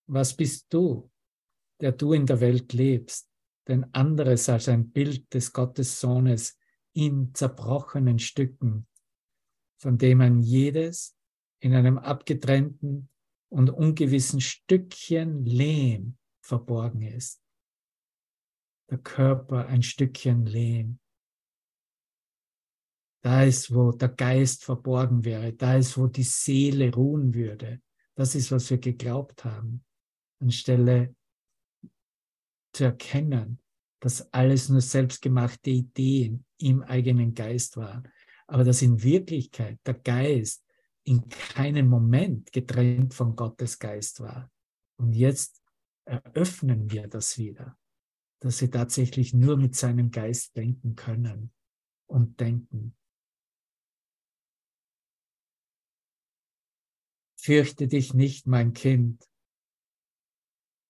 Was 0.07 0.35
bist 0.35 0.73
du, 0.73 1.11
der 1.79 1.91
du 1.91 2.13
in 2.13 2.25
der 2.25 2.39
Welt 2.41 2.73
lebst, 2.73 3.29
denn 3.67 3.85
anderes 3.93 4.49
als 4.49 4.69
ein 4.69 4.89
Bild 4.89 5.33
des 5.33 5.53
Gottessohnes 5.53 6.57
in 6.93 7.33
zerbrochenen 7.33 8.17
Stücken, 8.17 8.87
von 9.77 9.97
dem 9.97 10.21
ein 10.21 10.39
jedes 10.39 11.15
in 11.59 11.75
einem 11.75 11.97
abgetrennten 11.97 13.09
und 13.49 13.69
ungewissen 13.69 14.41
Stückchen 14.41 15.45
Lehm 15.45 16.17
verborgen 16.41 17.01
ist 17.01 17.41
der 18.89 18.97
Körper 18.99 19.67
ein 19.67 19.83
Stückchen 19.83 20.45
Lehm. 20.45 20.99
Da 23.23 23.43
ist, 23.43 23.73
wo 23.73 23.91
der 23.91 24.09
Geist 24.09 24.63
verborgen 24.63 25.25
wäre. 25.25 25.53
Da 25.53 25.75
ist, 25.75 25.97
wo 25.97 26.07
die 26.07 26.23
Seele 26.23 26.93
ruhen 26.93 27.33
würde. 27.33 27.81
Das 28.15 28.35
ist, 28.35 28.51
was 28.51 28.69
wir 28.69 28.77
geglaubt 28.77 29.43
haben. 29.43 29.83
Anstelle 30.39 31.15
zu 32.73 32.85
erkennen, 32.85 33.59
dass 33.99 34.31
alles 34.33 34.69
nur 34.69 34.81
selbstgemachte 34.81 35.71
Ideen 35.71 36.45
im 36.59 36.83
eigenen 36.83 37.33
Geist 37.33 37.75
waren. 37.75 38.07
Aber 38.45 38.63
dass 38.63 38.81
in 38.81 39.01
Wirklichkeit 39.03 39.79
der 39.85 39.95
Geist 39.95 40.63
in 41.07 41.27
keinem 41.29 41.87
Moment 41.87 42.51
getrennt 42.51 43.13
von 43.13 43.35
Gottes 43.35 43.79
Geist 43.79 44.19
war. 44.19 44.51
Und 44.97 45.13
jetzt 45.13 45.61
eröffnen 46.05 46.91
wir 46.91 47.07
das 47.07 47.37
wieder 47.37 47.77
dass 48.39 48.59
sie 48.59 48.69
tatsächlich 48.69 49.33
nur 49.33 49.57
mit 49.57 49.75
seinem 49.75 50.11
Geist 50.11 50.55
denken 50.55 50.95
können 50.95 51.51
und 52.07 52.39
denken. 52.39 52.95
Fürchte 57.39 57.87
dich 57.87 58.13
nicht, 58.13 58.45
mein 58.45 58.73
Kind. 58.73 59.27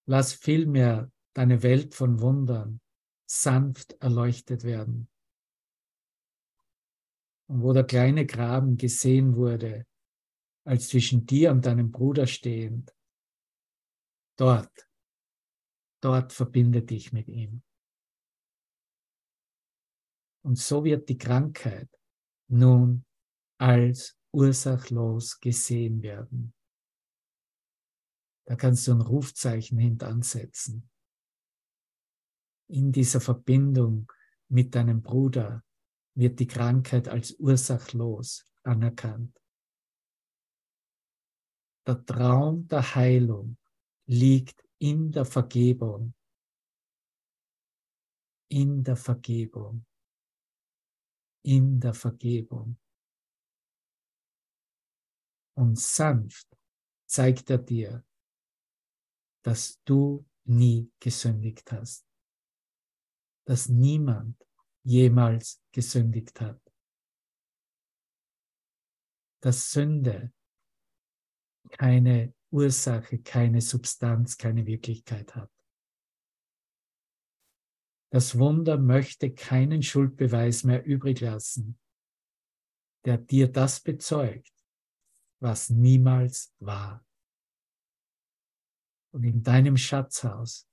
Lass 0.06 0.34
vielmehr 0.34 1.12
deine 1.34 1.62
Welt 1.64 1.94
von 1.94 2.20
Wundern 2.20 2.82
sanft 3.30 3.94
erleuchtet 4.02 4.64
werden. 4.64 5.10
Und 7.50 7.62
wo 7.62 7.74
der 7.74 7.84
kleine 7.84 8.26
Graben 8.26 8.78
gesehen 8.78 9.36
wurde, 9.36 9.86
als 10.68 10.90
zwischen 10.90 11.26
dir 11.26 11.52
und 11.52 11.66
deinem 11.66 11.92
Bruder 11.92 12.28
stehend, 12.28 12.94
dort 14.38 14.88
Dort 16.02 16.32
verbinde 16.32 16.84
dich 16.84 17.12
mit 17.12 17.28
ihm. 17.28 17.64
Und 20.44 20.58
so 20.58 20.84
wird 20.84 21.10
die 21.10 21.18
Krankheit 21.18 21.90
nun 22.50 23.06
als 23.60 24.18
ursachlos 24.32 25.40
gesehen 25.40 26.02
werden. 26.04 26.54
Da 28.46 28.56
kannst 28.56 28.88
du 28.88 28.94
ein 28.94 29.02
Rufzeichen 29.02 29.78
hintansetzen. 29.80 30.90
In 32.70 32.92
dieser 32.92 33.20
Verbindung 33.20 34.12
mit 34.48 34.76
deinem 34.76 35.02
Bruder 35.02 35.64
wird 36.14 36.40
die 36.40 36.48
Krankheit 36.48 37.08
als 37.08 37.34
ursachlos 37.40 38.46
anerkannt. 38.64 39.38
Der 41.88 42.06
Traum 42.06 42.68
der 42.68 42.96
Heilung 42.96 43.58
liegt 44.08 44.62
in 44.78 45.10
der 45.10 45.24
Vergebung, 45.24 46.14
in 48.50 48.84
der 48.84 48.98
Vergebung, 48.98 49.86
in 51.46 51.80
der 51.80 51.94
Vergebung. 51.94 52.78
Und 55.56 55.80
sanft 55.80 56.58
zeigt 57.06 57.50
er 57.52 57.60
dir, 57.60 58.06
dass 59.46 59.82
du 59.86 60.28
nie 60.44 60.92
gesündigt 61.00 61.72
hast, 61.72 62.06
dass 63.46 63.70
niemand 63.70 64.46
jemals 64.84 65.64
gesündigt 65.72 66.42
hat, 66.42 66.62
dass 69.42 69.72
Sünde 69.72 70.34
keine 71.78 72.34
Ursache, 72.52 73.20
keine 73.20 73.62
Substanz, 73.62 74.38
keine 74.38 74.66
Wirklichkeit 74.66 75.36
hat. 75.36 75.52
Das 78.12 78.38
Wunder 78.38 78.78
möchte 78.78 79.34
keinen 79.34 79.84
Schuldbeweis 79.84 80.64
mehr 80.64 80.86
übrig 80.86 81.20
lassen, 81.20 81.78
der 83.06 83.18
dir 83.18 83.52
das 83.52 83.82
bezeugt, 83.82 84.54
was 85.40 85.70
niemals 85.70 86.54
war. 86.60 87.06
Und 89.14 89.24
in 89.24 89.44
deinem 89.44 89.78
Schatzhaus 89.78 90.70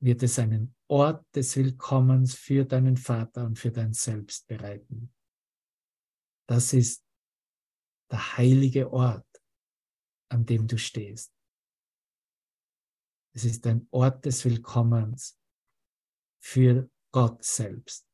wird 0.00 0.22
es 0.22 0.38
einen 0.38 0.74
Ort 0.88 1.26
des 1.34 1.56
Willkommens 1.56 2.34
für 2.34 2.64
deinen 2.64 2.96
Vater 2.96 3.44
und 3.44 3.58
für 3.58 3.70
dein 3.70 3.92
Selbst 3.92 4.46
bereiten. 4.46 5.12
Das 6.48 6.72
ist 6.72 7.04
der 8.10 8.38
heilige 8.38 8.90
Ort, 8.90 9.26
an 10.28 10.44
dem 10.44 10.66
du 10.66 10.78
stehst. 10.78 11.32
Es 13.34 13.44
ist 13.44 13.66
ein 13.66 13.86
Ort 13.90 14.24
des 14.24 14.44
Willkommens 14.44 15.38
für 16.42 16.90
Gott 17.12 17.44
selbst, 17.44 18.06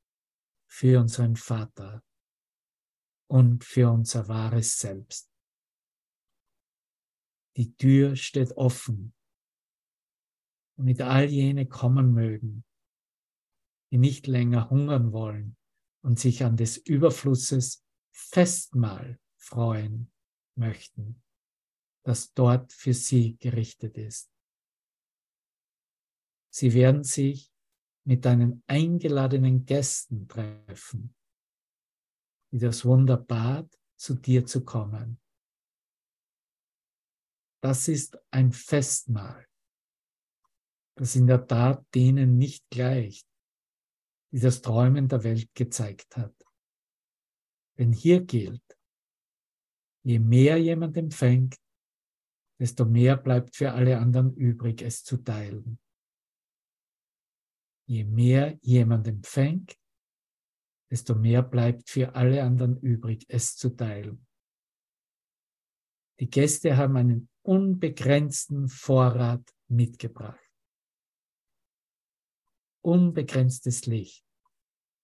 für 0.66 1.00
unseren 1.00 1.36
Vater 1.36 2.04
und 3.28 3.64
für 3.64 3.90
unser 3.90 4.28
wahres 4.28 4.78
Selbst. 4.78 5.30
Die 7.56 7.74
Tür 7.76 8.16
steht 8.16 8.52
offen, 8.52 9.14
damit 10.76 11.00
all 11.00 11.24
jene 11.24 11.66
kommen 11.66 12.12
mögen, 12.12 12.64
die 13.92 13.98
nicht 13.98 14.26
länger 14.26 14.70
hungern 14.70 15.12
wollen 15.12 15.56
und 16.02 16.18
sich 16.18 16.44
an 16.44 16.56
des 16.56 16.76
Überflusses 16.76 17.84
Festmahl 18.12 19.20
freuen 19.36 20.12
möchten 20.56 21.23
das 22.04 22.32
dort 22.34 22.72
für 22.72 22.94
sie 22.94 23.36
gerichtet 23.38 23.96
ist. 23.96 24.30
Sie 26.50 26.72
werden 26.74 27.02
sich 27.02 27.50
mit 28.04 28.24
deinen 28.24 28.62
eingeladenen 28.66 29.64
Gästen 29.64 30.28
treffen, 30.28 31.14
die 32.52 32.58
das 32.58 32.84
Wunder 32.84 33.16
bat, 33.16 33.68
zu 33.96 34.14
dir 34.14 34.44
zu 34.44 34.64
kommen. 34.64 35.20
Das 37.62 37.88
ist 37.88 38.18
ein 38.30 38.52
Festmahl, 38.52 39.48
das 40.96 41.16
in 41.16 41.26
der 41.26 41.46
Tat 41.46 41.86
denen 41.94 42.36
nicht 42.36 42.68
gleicht, 42.68 43.26
die 44.30 44.40
das 44.40 44.60
Träumen 44.60 45.08
der 45.08 45.24
Welt 45.24 45.54
gezeigt 45.54 46.16
hat. 46.16 46.34
Denn 47.78 47.92
hier 47.92 48.22
gilt, 48.24 48.78
je 50.02 50.18
mehr 50.18 50.58
jemand 50.58 50.96
empfängt, 50.96 51.56
desto 52.64 52.86
mehr 52.86 53.18
bleibt 53.18 53.54
für 53.54 53.72
alle 53.72 53.98
anderen 53.98 54.32
übrig, 54.32 54.80
es 54.80 55.04
zu 55.04 55.18
teilen. 55.18 55.78
Je 57.86 58.04
mehr 58.04 58.58
jemand 58.62 59.06
empfängt, 59.06 59.78
desto 60.90 61.14
mehr 61.14 61.42
bleibt 61.42 61.90
für 61.90 62.14
alle 62.14 62.42
anderen 62.42 62.80
übrig, 62.80 63.26
es 63.28 63.54
zu 63.54 63.68
teilen. 63.68 64.26
Die 66.18 66.30
Gäste 66.30 66.78
haben 66.78 66.96
einen 66.96 67.28
unbegrenzten 67.42 68.68
Vorrat 68.68 69.46
mitgebracht. 69.68 70.50
Unbegrenztes 72.82 73.84
Licht, 73.84 74.24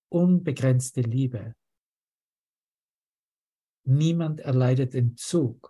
unbegrenzte 0.09 1.03
Liebe. 1.03 1.55
Niemand 3.85 4.41
erleidet 4.41 4.95
Entzug 4.95 5.70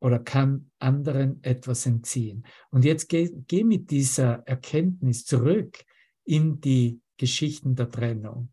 oder 0.00 0.18
kann 0.18 0.70
anderen 0.78 1.42
etwas 1.44 1.86
entziehen. 1.86 2.44
Und 2.70 2.84
jetzt 2.84 3.08
geh, 3.08 3.30
geh 3.46 3.64
mit 3.64 3.90
dieser 3.90 4.46
Erkenntnis 4.46 5.24
zurück 5.24 5.84
in 6.24 6.60
die 6.60 7.00
Geschichten 7.16 7.74
der 7.74 7.90
Trennung 7.90 8.50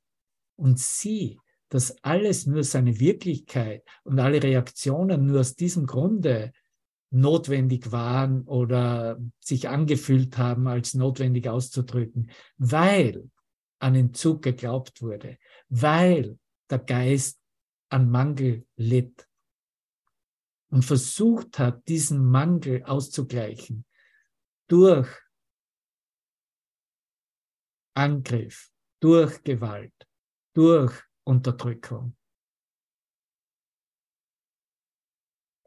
und 0.58 0.80
sieh, 0.80 1.40
dass 1.70 2.04
alles 2.04 2.46
nur 2.46 2.64
seine 2.64 3.00
Wirklichkeit 3.00 3.84
und 4.04 4.20
alle 4.20 4.42
Reaktionen 4.42 5.26
nur 5.26 5.42
aus 5.42 5.56
diesem 5.56 5.86
Grunde 5.86 6.52
notwendig 7.10 7.92
waren 7.92 8.44
oder 8.44 9.18
sich 9.40 9.70
angefühlt 9.70 10.38
haben, 10.38 10.68
als 10.68 10.94
notwendig 10.94 11.48
auszudrücken, 11.48 12.32
weil 12.58 13.30
an 13.80 13.96
Entzug 13.96 14.42
geglaubt 14.42 15.02
wurde, 15.02 15.38
weil 15.70 16.38
der 16.70 16.80
Geist 16.80 17.40
an 17.90 18.10
Mangel 18.10 18.66
litt 18.76 19.27
und 20.70 20.84
versucht 20.84 21.60
hat, 21.60 21.88
diesen 21.88 22.24
Mangel 22.26 22.84
auszugleichen 22.84 23.86
durch 24.68 25.10
Angriff, 27.96 28.70
durch 29.00 29.44
Gewalt, 29.44 29.94
durch 30.54 30.94
Unterdrückung. 31.24 32.16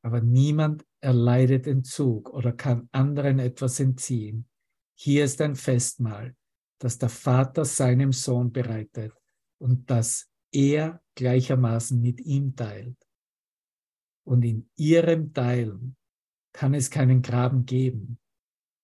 Aber 0.02 0.20
niemand 0.20 0.86
erleidet 1.00 1.66
Entzug 1.66 2.30
oder 2.30 2.52
kann 2.52 2.88
anderen 2.92 3.38
etwas 3.38 3.80
entziehen. 3.80 4.48
Hier 4.94 5.24
ist 5.24 5.40
ein 5.40 5.56
Festmahl, 5.56 6.36
das 6.78 6.98
der 6.98 7.08
Vater 7.08 7.64
seinem 7.64 8.12
Sohn 8.12 8.52
bereitet 8.52 9.12
und 9.58 9.90
das 9.90 10.30
er 10.52 11.02
gleichermaßen 11.14 12.00
mit 12.00 12.20
ihm 12.20 12.54
teilt 12.54 13.09
und 14.24 14.42
in 14.44 14.68
ihrem 14.76 15.32
Teilen 15.32 15.96
kann 16.52 16.74
es 16.74 16.90
keinen 16.90 17.22
Graben 17.22 17.64
geben, 17.64 18.18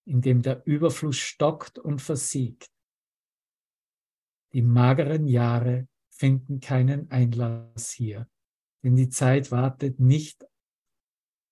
in 0.06 0.20
dem 0.20 0.42
der 0.42 0.64
Überfluss 0.66 1.16
stockt 1.16 1.78
und 1.78 2.00
versiegt. 2.00 2.70
Die 4.52 4.62
mageren 4.62 5.26
Jahre 5.26 5.88
finden 6.10 6.60
keinen 6.60 7.10
Einlass 7.10 7.90
hier, 7.90 8.28
denn 8.82 8.96
die 8.96 9.10
Zeit 9.10 9.50
wartet 9.50 10.00
nicht 10.00 10.46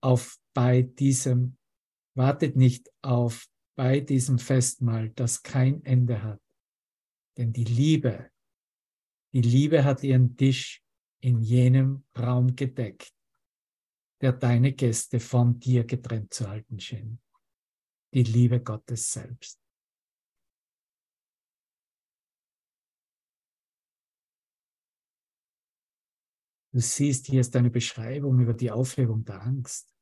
auf 0.01 0.39
bei 0.55 0.83
diesem, 0.83 1.59
wartet 2.17 2.57
nicht 2.57 2.91
auf 3.03 3.49
bei 3.77 4.01
diesem 4.01 4.39
Festmahl, 4.39 5.11
das 5.11 5.43
kein 5.43 5.85
Ende 5.85 6.23
hat. 6.23 6.41
Denn 7.37 7.53
die 7.53 7.65
Liebe, 7.65 8.31
die 9.33 9.43
Liebe 9.43 9.85
hat 9.85 10.05
ihren 10.05 10.37
Tisch 10.37 10.83
in 11.21 11.41
jenem 11.41 12.05
Raum 12.17 12.55
gedeckt 12.55 13.14
der 14.25 14.33
deine 14.33 14.73
Gäste 14.73 15.21
von 15.21 15.61
dir 15.61 15.85
getrennt 15.85 16.33
zu 16.33 16.49
halten 16.49 16.81
schien. 16.81 17.21
Die 18.15 18.23
Liebe 18.23 18.59
Gottes 18.63 19.13
selbst. 19.13 19.61
Du 26.73 26.81
siehst, 26.81 27.27
hier 27.27 27.43
ist 27.43 27.55
eine 27.55 27.69
Beschreibung 27.69 28.41
über 28.41 28.55
die 28.55 28.71
Aufhebung 28.71 29.27
der 29.27 29.43
Angst. 29.43 29.95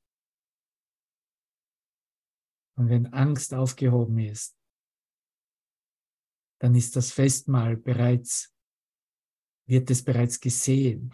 Und 2.76 2.90
wenn 2.90 3.12
Angst 3.12 3.52
aufgehoben 3.52 4.20
ist, 4.20 4.56
dann 6.60 6.76
ist 6.76 6.94
das 6.94 7.10
Festmahl 7.10 7.76
bereits, 7.76 8.54
wird 9.66 9.90
es 9.90 10.04
bereits 10.04 10.38
gesehen. 10.38 11.12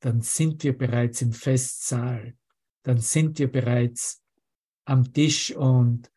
Dann 0.00 0.20
sind 0.20 0.62
wir 0.64 0.76
bereits 0.76 1.22
im 1.22 1.32
Festsaal 1.32 2.36
dann 2.82 2.98
sind 2.98 3.38
wir 3.38 3.50
bereits 3.50 4.22
am 4.84 5.12
Tisch 5.12 5.54
und 5.54 6.10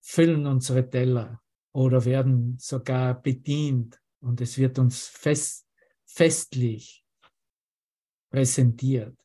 füllen 0.00 0.46
unsere 0.46 0.88
Teller 0.88 1.42
oder 1.72 2.04
werden 2.04 2.58
sogar 2.58 3.20
bedient 3.20 4.00
und 4.20 4.40
es 4.40 4.58
wird 4.58 4.78
uns 4.78 5.06
fest, 5.06 5.66
festlich 6.04 7.04
präsentiert, 8.30 9.16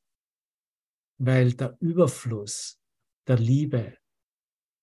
weil 1.18 1.54
der 1.54 1.78
Überfluss 1.80 2.80
der 3.28 3.38
Liebe 3.38 3.98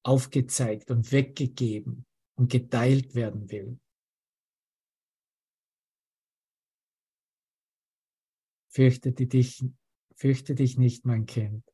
aufgezeigt 0.05 0.90
und 0.90 1.12
weggegeben 1.12 2.05
und 2.34 2.50
geteilt 2.50 3.14
werden 3.14 3.50
will. 3.50 3.78
Fürchtete 8.68 9.26
dich 9.26 9.62
Fürchte 10.22 10.54
dich 10.54 10.78
nicht, 10.78 11.04
mein 11.04 11.26
Kind. 11.26 11.64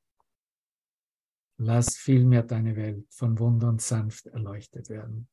Lass 1.58 1.98
vielmehr 1.98 2.42
deine 2.42 2.76
Welt 2.76 3.06
von 3.12 3.38
Wundern 3.38 3.78
sanft 3.78 4.26
erleuchtet 4.28 4.88
werden. 4.88 5.28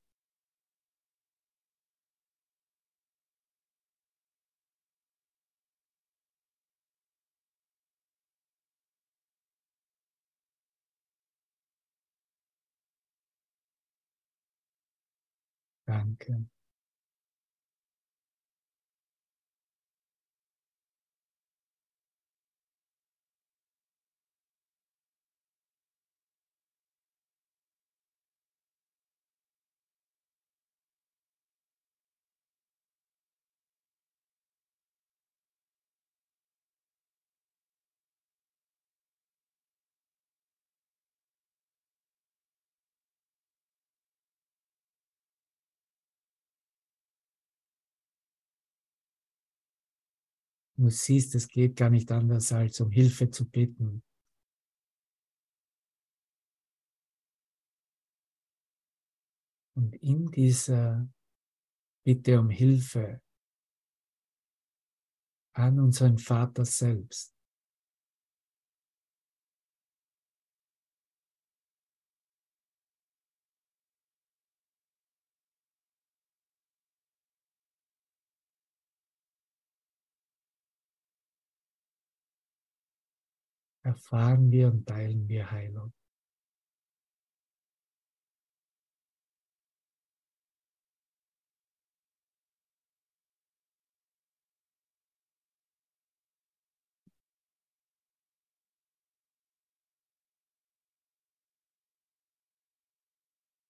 Danke. 15.88 16.46
Du 50.78 50.90
siehst, 50.90 51.36
es 51.36 51.48
geht 51.48 51.78
gar 51.78 51.90
nicht 51.90 52.12
anders, 52.12 52.52
als 52.52 52.82
um 52.82 52.92
Hilfe 52.92 53.30
zu 53.30 53.50
bitten. 53.50 54.04
Und 59.78 59.96
in 59.96 60.32
dieser 60.32 61.10
Bitte 62.06 62.40
um 62.40 62.50
Hilfe 62.50 63.22
an 65.54 65.80
unseren 65.80 66.18
Vater 66.18 66.66
selbst 66.66 67.35
erfahren 83.86 84.52
wir 84.52 84.68
und 84.68 84.88
teilen 84.88 85.28
wir 85.28 85.52
Heilung. 85.52 85.94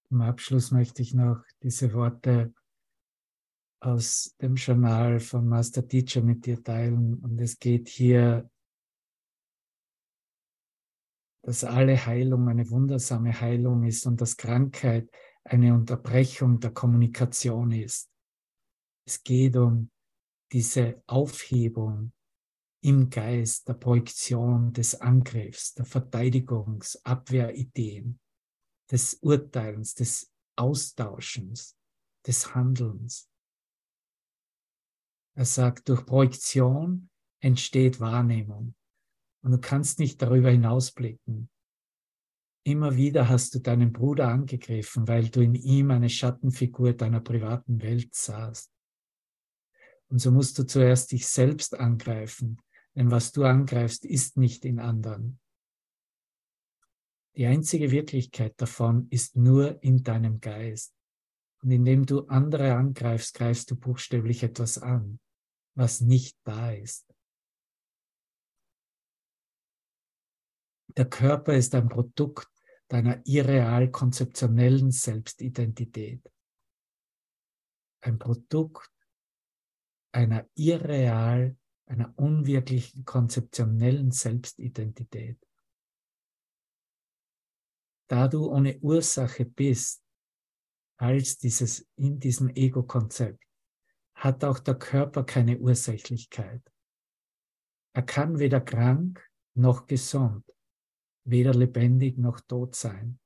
Zum 0.08 0.22
Abschluss 0.22 0.70
möchte 0.70 1.02
ich 1.02 1.12
noch 1.14 1.42
diese 1.62 1.92
Worte 1.92 2.54
aus 3.80 4.34
dem 4.40 4.54
Journal 4.54 5.20
von 5.20 5.46
Master 5.46 5.86
Teacher 5.86 6.22
mit 6.22 6.46
dir 6.46 6.62
teilen. 6.62 7.16
Und 7.16 7.40
es 7.40 7.58
geht 7.58 7.88
hier, 7.88 8.48
dass 11.46 11.62
alle 11.62 12.04
Heilung 12.06 12.48
eine 12.48 12.68
wundersame 12.70 13.40
Heilung 13.40 13.84
ist 13.84 14.04
und 14.04 14.20
dass 14.20 14.36
Krankheit 14.36 15.08
eine 15.44 15.74
Unterbrechung 15.74 16.58
der 16.58 16.72
Kommunikation 16.72 17.70
ist. 17.70 18.10
Es 19.06 19.22
geht 19.22 19.56
um 19.56 19.88
diese 20.50 21.04
Aufhebung 21.06 22.12
im 22.82 23.10
Geist 23.10 23.68
der 23.68 23.74
Projektion, 23.74 24.72
des 24.72 25.00
Angriffs, 25.00 25.74
der 25.74 25.86
Verteidigungs-, 25.86 26.98
Abwehrideen 27.04 28.18
des 28.90 29.14
Urteilens, 29.14 29.94
des 29.94 30.32
Austauschens, 30.56 31.76
des 32.26 32.56
Handelns. 32.56 33.30
Er 35.36 35.44
sagt, 35.44 35.88
durch 35.90 36.04
Projektion 36.04 37.08
entsteht 37.40 38.00
Wahrnehmung 38.00 38.74
und 39.46 39.52
du 39.52 39.58
kannst 39.60 40.00
nicht 40.00 40.20
darüber 40.20 40.50
hinausblicken. 40.50 41.48
Immer 42.64 42.96
wieder 42.96 43.28
hast 43.28 43.54
du 43.54 43.60
deinen 43.60 43.92
Bruder 43.92 44.26
angegriffen, 44.26 45.06
weil 45.06 45.28
du 45.28 45.40
in 45.40 45.54
ihm 45.54 45.92
eine 45.92 46.10
Schattenfigur 46.10 46.94
deiner 46.94 47.20
privaten 47.20 47.80
Welt 47.80 48.12
sahst. 48.12 48.72
Und 50.08 50.18
so 50.18 50.32
musst 50.32 50.58
du 50.58 50.66
zuerst 50.66 51.12
dich 51.12 51.28
selbst 51.28 51.78
angreifen, 51.78 52.60
denn 52.96 53.12
was 53.12 53.30
du 53.30 53.44
angreifst, 53.44 54.04
ist 54.04 54.36
nicht 54.36 54.64
in 54.64 54.80
anderen. 54.80 55.38
Die 57.36 57.46
einzige 57.46 57.92
Wirklichkeit 57.92 58.54
davon 58.56 59.06
ist 59.10 59.36
nur 59.36 59.80
in 59.80 60.02
deinem 60.02 60.40
Geist. 60.40 60.92
Und 61.62 61.70
indem 61.70 62.04
du 62.04 62.26
andere 62.26 62.74
angreifst, 62.74 63.34
greifst 63.34 63.70
du 63.70 63.76
buchstäblich 63.76 64.42
etwas 64.42 64.78
an, 64.78 65.20
was 65.76 66.00
nicht 66.00 66.36
da 66.42 66.72
ist. 66.72 67.15
Der 70.96 71.08
Körper 71.08 71.54
ist 71.54 71.74
ein 71.74 71.88
Produkt 71.88 72.48
deiner 72.88 73.20
irreal 73.26 73.90
konzeptionellen 73.90 74.90
Selbstidentität. 74.90 76.22
Ein 78.00 78.18
Produkt 78.18 78.90
einer 80.12 80.48
irreal, 80.54 81.56
einer 81.86 82.14
unwirklichen 82.16 83.04
konzeptionellen 83.04 84.10
Selbstidentität 84.10 85.38
da 88.06 88.28
du 88.28 88.50
ohne 88.50 88.78
Ursache 88.80 89.44
bist, 89.44 90.02
als 90.98 91.38
dieses, 91.38 91.88
in 91.96 92.18
diesem 92.18 92.48
Ego-Konzept, 92.50 93.44
hat 94.14 94.44
auch 94.44 94.58
der 94.58 94.76
Körper 94.76 95.24
keine 95.24 95.58
Ursächlichkeit. 95.58 96.62
Er 97.92 98.02
kann 98.02 98.38
weder 98.38 98.60
krank 98.60 99.28
noch 99.54 99.86
gesund, 99.86 100.44
weder 101.26 101.54
lebendig 101.54 102.18
noch 102.18 102.40
tot 102.40 102.74
sein. 102.74 103.18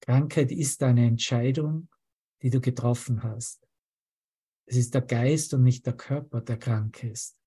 Krankheit 0.00 0.52
ist 0.52 0.82
eine 0.82 1.06
Entscheidung, 1.06 1.88
die 2.42 2.50
du 2.50 2.60
getroffen 2.60 3.22
hast. 3.22 3.66
Es 4.66 4.76
ist 4.76 4.94
der 4.94 5.02
Geist 5.02 5.54
und 5.54 5.62
nicht 5.62 5.86
der 5.86 5.96
Körper, 5.96 6.40
der 6.40 6.58
krank 6.58 7.02
ist. 7.04 7.40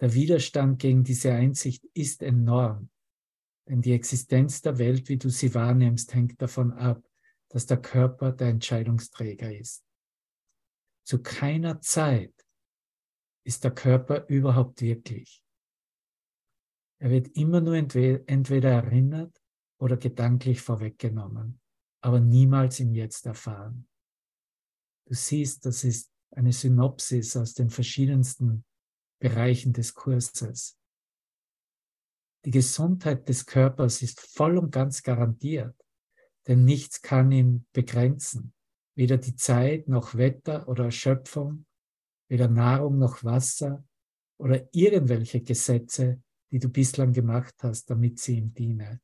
Der 0.00 0.14
Widerstand 0.14 0.78
gegen 0.78 1.04
diese 1.04 1.32
Einsicht 1.32 1.84
ist 1.92 2.22
enorm 2.22 2.90
denn 3.68 3.82
die 3.82 3.92
Existenz 3.92 4.62
der 4.62 4.78
Welt, 4.78 5.08
wie 5.08 5.18
du 5.18 5.28
sie 5.28 5.54
wahrnimmst, 5.54 6.14
hängt 6.14 6.40
davon 6.40 6.72
ab, 6.72 7.02
dass 7.50 7.66
der 7.66 7.80
Körper 7.80 8.32
der 8.32 8.48
Entscheidungsträger 8.48 9.54
ist. 9.54 9.84
Zu 11.04 11.22
keiner 11.22 11.80
Zeit 11.80 12.34
ist 13.44 13.64
der 13.64 13.70
Körper 13.70 14.26
überhaupt 14.28 14.80
wirklich. 14.80 15.42
Er 17.00 17.10
wird 17.10 17.28
immer 17.36 17.60
nur 17.60 17.76
entweder 17.76 18.70
erinnert 18.70 19.40
oder 19.80 19.96
gedanklich 19.96 20.60
vorweggenommen, 20.60 21.60
aber 22.00 22.20
niemals 22.20 22.80
im 22.80 22.92
Jetzt 22.94 23.26
erfahren. 23.26 23.88
Du 25.06 25.14
siehst, 25.14 25.64
das 25.64 25.84
ist 25.84 26.12
eine 26.32 26.52
Synopsis 26.52 27.36
aus 27.36 27.54
den 27.54 27.70
verschiedensten 27.70 28.64
Bereichen 29.20 29.72
des 29.72 29.94
Kurses. 29.94 30.76
Die 32.44 32.50
Gesundheit 32.50 33.28
des 33.28 33.46
Körpers 33.46 34.02
ist 34.02 34.20
voll 34.20 34.58
und 34.58 34.70
ganz 34.70 35.02
garantiert, 35.02 35.74
denn 36.46 36.64
nichts 36.64 37.00
kann 37.02 37.32
ihn 37.32 37.66
begrenzen. 37.72 38.52
Weder 38.96 39.18
die 39.18 39.36
Zeit 39.36 39.88
noch 39.88 40.16
Wetter 40.16 40.68
oder 40.68 40.86
Erschöpfung, 40.86 41.66
weder 42.28 42.48
Nahrung 42.48 42.98
noch 42.98 43.22
Wasser 43.24 43.84
oder 44.38 44.68
irgendwelche 44.72 45.40
Gesetze, 45.40 46.22
die 46.50 46.58
du 46.58 46.68
bislang 46.68 47.12
gemacht 47.12 47.54
hast, 47.62 47.90
damit 47.90 48.18
sie 48.18 48.38
ihm 48.38 48.54
dienen. 48.54 49.00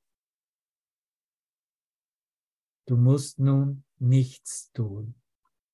Du 2.86 2.96
musst 2.96 3.38
nun 3.38 3.84
nichts 3.98 4.70
tun, 4.72 5.14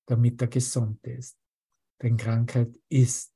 damit 0.05 0.41
er 0.41 0.47
gesund 0.47 1.05
ist, 1.05 1.37
denn 2.01 2.17
Krankheit 2.17 2.73
ist 2.89 3.33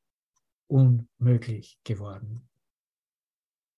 unmöglich 0.68 1.80
geworden. 1.84 2.50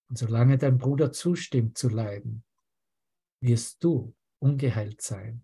Und 0.10 0.18
solange 0.18 0.58
dein 0.58 0.78
Bruder 0.78 1.12
zustimmt 1.12 1.78
zu 1.78 1.90
leiden, 1.90 2.44
wirst 3.42 3.84
du 3.84 4.16
ungeheilt 4.40 5.02
sein. 5.02 5.44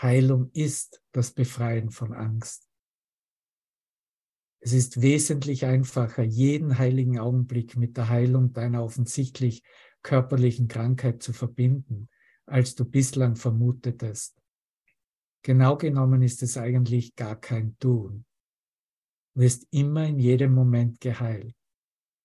Heilung 0.00 0.50
ist 0.52 1.02
das 1.12 1.32
Befreien 1.32 1.90
von 1.90 2.12
Angst. 2.12 2.71
Es 4.64 4.72
ist 4.72 5.02
wesentlich 5.02 5.66
einfacher, 5.66 6.22
jeden 6.22 6.78
heiligen 6.78 7.18
Augenblick 7.18 7.76
mit 7.76 7.96
der 7.96 8.08
Heilung 8.08 8.52
deiner 8.52 8.82
offensichtlich 8.82 9.62
körperlichen 10.02 10.68
Krankheit 10.68 11.22
zu 11.22 11.32
verbinden, 11.32 12.08
als 12.46 12.74
du 12.74 12.84
bislang 12.84 13.36
vermutetest. 13.36 14.36
Genau 15.42 15.76
genommen 15.76 16.22
ist 16.22 16.42
es 16.42 16.56
eigentlich 16.56 17.16
gar 17.16 17.40
kein 17.40 17.76
Tun 17.78 18.24
wirst 19.34 19.66
immer 19.70 20.06
in 20.06 20.18
jedem 20.18 20.54
Moment 20.54 21.00
geheilt, 21.00 21.54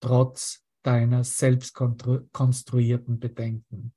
trotz 0.02 0.64
deiner 0.84 1.24
selbstkonstruierten 1.24 3.20
Bedenken. 3.20 3.94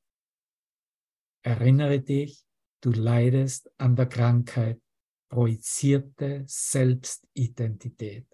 Erinnere 1.42 2.00
dich, 2.00 2.44
du 2.82 2.90
leidest 2.90 3.70
an 3.78 3.96
der 3.96 4.06
Krankheit 4.06 4.80
projizierte 5.30 6.44
Selbstidentität. 6.46 8.26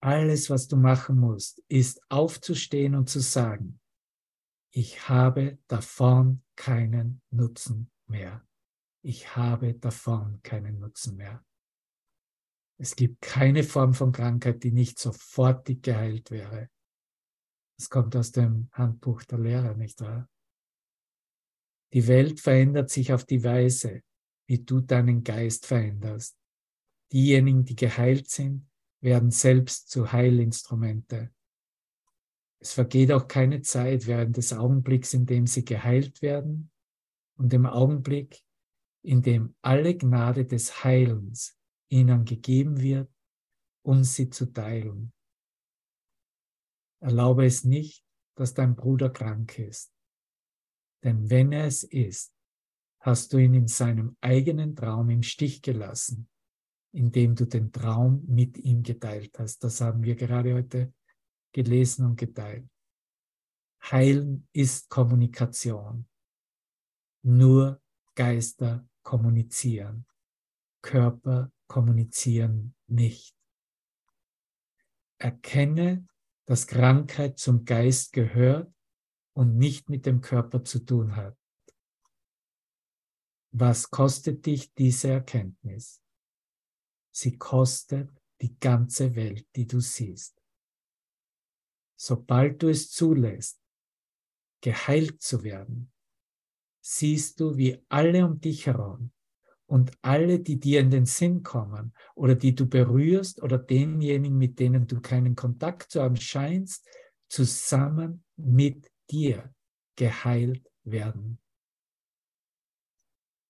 Alles, 0.00 0.48
was 0.48 0.68
du 0.68 0.76
machen 0.76 1.18
musst, 1.18 1.62
ist 1.68 2.00
aufzustehen 2.08 2.94
und 2.94 3.10
zu 3.10 3.20
sagen, 3.20 3.80
ich 4.72 5.08
habe 5.08 5.58
davon 5.66 6.44
keinen 6.54 7.20
Nutzen 7.30 7.90
mehr. 8.06 8.46
Ich 9.02 9.34
habe 9.34 9.74
davon 9.74 10.40
keinen 10.42 10.78
Nutzen 10.78 11.16
mehr. 11.16 11.44
Es 12.80 12.94
gibt 12.94 13.20
keine 13.20 13.64
Form 13.64 13.92
von 13.92 14.12
Krankheit, 14.12 14.62
die 14.62 14.70
nicht 14.70 15.00
sofortig 15.00 15.82
geheilt 15.82 16.30
wäre. 16.30 16.70
Das 17.76 17.90
kommt 17.90 18.14
aus 18.14 18.30
dem 18.30 18.68
Handbuch 18.72 19.24
der 19.24 19.38
Lehrer, 19.38 19.74
nicht 19.74 20.00
wahr? 20.00 20.28
Die 21.92 22.06
Welt 22.06 22.38
verändert 22.38 22.90
sich 22.90 23.12
auf 23.12 23.24
die 23.24 23.42
Weise, 23.42 24.02
wie 24.48 24.58
du 24.58 24.80
deinen 24.80 25.22
Geist 25.22 25.66
veränderst. 25.66 26.36
Diejenigen, 27.12 27.64
die 27.64 27.76
geheilt 27.76 28.28
sind, 28.28 28.66
werden 29.00 29.30
selbst 29.30 29.90
zu 29.90 30.10
Heilinstrumente. 30.10 31.32
Es 32.60 32.72
vergeht 32.72 33.12
auch 33.12 33.28
keine 33.28 33.62
Zeit 33.62 34.06
während 34.06 34.36
des 34.36 34.52
Augenblicks, 34.52 35.14
in 35.14 35.26
dem 35.26 35.46
sie 35.46 35.64
geheilt 35.64 36.22
werden 36.22 36.70
und 37.36 37.52
dem 37.52 37.66
Augenblick, 37.66 38.42
in 39.02 39.22
dem 39.22 39.54
alle 39.62 39.96
Gnade 39.96 40.44
des 40.44 40.82
Heilens 40.82 41.56
ihnen 41.88 42.24
gegeben 42.24 42.80
wird, 42.80 43.10
um 43.82 44.02
sie 44.02 44.28
zu 44.28 44.46
teilen. 44.52 45.12
Erlaube 47.00 47.46
es 47.46 47.64
nicht, 47.64 48.04
dass 48.34 48.54
dein 48.54 48.74
Bruder 48.74 49.10
krank 49.10 49.58
ist. 49.58 49.92
Denn 51.04 51.30
wenn 51.30 51.52
er 51.52 51.66
es 51.66 51.84
ist, 51.84 52.34
hast 53.00 53.32
du 53.32 53.38
ihn 53.38 53.54
in 53.54 53.68
seinem 53.68 54.16
eigenen 54.20 54.74
Traum 54.74 55.10
im 55.10 55.22
Stich 55.22 55.62
gelassen 55.62 56.28
indem 56.92 57.34
du 57.34 57.46
den 57.46 57.72
Traum 57.72 58.24
mit 58.26 58.58
ihm 58.58 58.82
geteilt 58.82 59.38
hast. 59.38 59.62
Das 59.62 59.80
haben 59.80 60.02
wir 60.02 60.16
gerade 60.16 60.54
heute 60.54 60.92
gelesen 61.52 62.06
und 62.06 62.16
geteilt. 62.16 62.68
Heilen 63.90 64.48
ist 64.52 64.88
Kommunikation. 64.88 66.08
Nur 67.22 67.80
Geister 68.14 68.88
kommunizieren. 69.02 70.06
Körper 70.82 71.52
kommunizieren 71.66 72.74
nicht. 72.86 73.34
Erkenne, 75.18 76.06
dass 76.46 76.66
Krankheit 76.66 77.38
zum 77.38 77.64
Geist 77.64 78.12
gehört 78.12 78.72
und 79.34 79.56
nicht 79.56 79.90
mit 79.90 80.06
dem 80.06 80.20
Körper 80.20 80.64
zu 80.64 80.80
tun 80.80 81.16
hat. 81.16 81.36
Was 83.52 83.90
kostet 83.90 84.44
dich 84.46 84.72
diese 84.74 85.10
Erkenntnis? 85.10 86.02
Sie 87.10 87.36
kostet 87.36 88.10
die 88.40 88.58
ganze 88.58 89.14
Welt, 89.16 89.46
die 89.56 89.66
du 89.66 89.80
siehst. 89.80 90.40
Sobald 91.96 92.62
du 92.62 92.68
es 92.68 92.90
zulässt, 92.90 93.60
geheilt 94.60 95.20
zu 95.20 95.42
werden, 95.42 95.92
siehst 96.80 97.40
du, 97.40 97.56
wie 97.56 97.84
alle 97.88 98.24
um 98.24 98.40
dich 98.40 98.66
herum 98.66 99.10
und 99.66 99.92
alle, 100.02 100.40
die 100.40 100.60
dir 100.60 100.80
in 100.80 100.90
den 100.90 101.06
Sinn 101.06 101.42
kommen 101.42 101.92
oder 102.14 102.34
die 102.34 102.54
du 102.54 102.66
berührst 102.66 103.42
oder 103.42 103.58
denjenigen, 103.58 104.38
mit 104.38 104.58
denen 104.58 104.86
du 104.86 105.00
keinen 105.00 105.34
Kontakt 105.34 105.90
zu 105.90 106.02
haben 106.02 106.16
scheinst, 106.16 106.86
zusammen 107.28 108.24
mit 108.36 108.90
dir 109.10 109.52
geheilt 109.96 110.70
werden. 110.84 111.40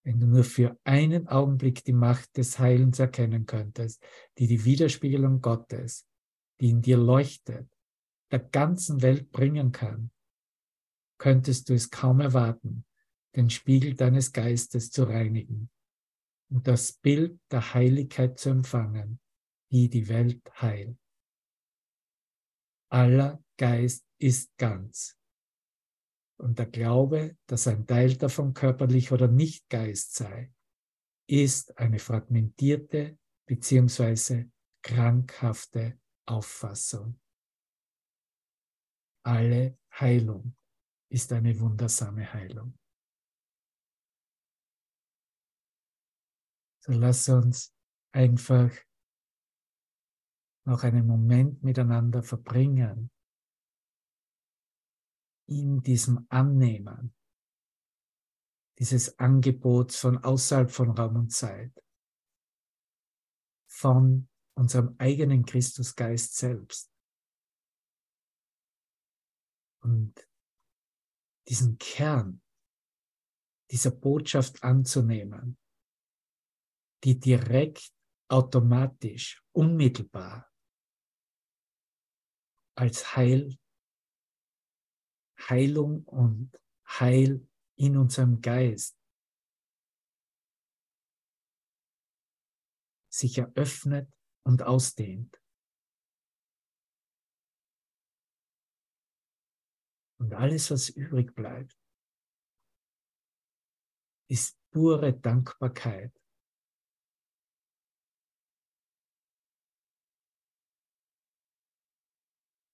Wenn 0.09 0.20
du 0.20 0.26
nur 0.26 0.44
für 0.44 0.80
einen 0.84 1.28
Augenblick 1.28 1.84
die 1.84 1.92
Macht 1.92 2.38
des 2.38 2.59
Heilens 2.59 2.98
erkennen 2.98 3.44
könntest, 3.44 4.02
die 4.38 4.46
die 4.46 4.64
Widerspiegelung 4.64 5.42
Gottes, 5.42 6.09
die 6.62 6.70
in 6.70 6.80
dir 6.80 6.96
leuchtet, 6.96 7.68
der 8.30 8.38
ganzen 8.38 9.02
Welt 9.02 9.30
bringen 9.30 9.70
kann, 9.70 10.11
könntest 11.18 11.68
du 11.68 11.74
es 11.74 11.90
kaum 11.90 12.20
erwarten, 12.20 12.86
den 13.36 13.50
Spiegel 13.50 13.96
deines 13.96 14.32
Geistes 14.32 14.90
zu 14.90 15.04
reinigen 15.04 15.68
und 16.48 16.66
das 16.66 16.94
Bild 16.94 17.38
der 17.50 17.74
Heiligkeit 17.74 18.38
zu 18.38 18.48
empfangen, 18.48 19.20
die 19.70 19.90
die 19.90 20.09
Welt 20.09 20.40
heilt. 20.59 20.96
Aller 22.90 23.44
Geist 23.59 24.06
ist 24.16 24.56
ganz. 24.56 25.18
Und 26.41 26.59
der 26.59 26.66
Glaube, 26.66 27.36
dass 27.47 27.66
ein 27.66 27.86
Teil 27.86 28.16
davon 28.16 28.55
körperlich 28.55 29.11
oder 29.11 29.26
nicht 29.26 29.68
Geist 29.68 30.14
sei, 30.14 30.53
ist 31.28 31.76
eine 31.78 31.99
fragmentierte 31.99 33.18
beziehungsweise 33.47 34.51
krankhafte 34.82 35.99
Auffassung. 36.26 37.18
Alle 39.24 39.78
Heilung 39.99 40.57
ist 41.11 41.32
eine 41.32 41.59
wundersame 41.59 42.32
Heilung. 42.32 42.78
So 46.80 46.93
lass 46.93 47.28
uns 47.28 47.74
einfach 48.12 48.70
noch 50.64 50.84
einen 50.84 51.07
Moment 51.07 51.62
miteinander 51.62 52.22
verbringen 52.22 53.11
in 55.49 55.82
diesem 55.82 56.26
Annehmen 56.28 57.14
dieses 58.78 59.18
Angebots 59.18 59.96
von 59.96 60.18
außerhalb 60.18 60.70
von 60.70 60.90
Raum 60.90 61.16
und 61.16 61.32
Zeit, 61.32 61.72
von 63.66 64.28
unserem 64.55 64.94
eigenen 64.99 65.44
Christusgeist 65.44 66.36
selbst. 66.36 66.92
Und 69.80 70.28
diesen 71.49 71.78
Kern 71.78 72.42
dieser 73.70 73.90
Botschaft 73.90 74.62
anzunehmen, 74.62 75.59
die 77.05 77.18
direkt, 77.18 77.92
automatisch, 78.30 79.42
unmittelbar 79.53 80.53
als 82.76 83.16
Heil, 83.16 83.59
Heilung 85.39 86.05
und 86.05 86.59
Heil 86.86 87.47
in 87.76 87.97
unserem 87.97 88.41
Geist 88.41 88.99
sich 93.09 93.39
eröffnet 93.39 94.12
und 94.45 94.62
ausdehnt. 94.62 95.41
Und 100.20 100.34
alles, 100.34 100.70
was 100.70 100.89
übrig 100.89 101.34
bleibt, 101.34 101.78
ist 104.28 104.59
pure 104.70 105.12
Dankbarkeit 105.12 106.12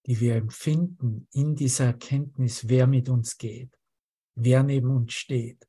die 0.06 0.20
wir 0.20 0.36
empfinden 0.36 1.26
in 1.32 1.54
dieser 1.54 1.86
Erkenntnis, 1.86 2.68
wer 2.68 2.86
mit 2.86 3.08
uns 3.08 3.38
geht, 3.38 3.78
wer 4.34 4.62
neben 4.62 4.90
uns 4.90 5.14
steht, 5.14 5.66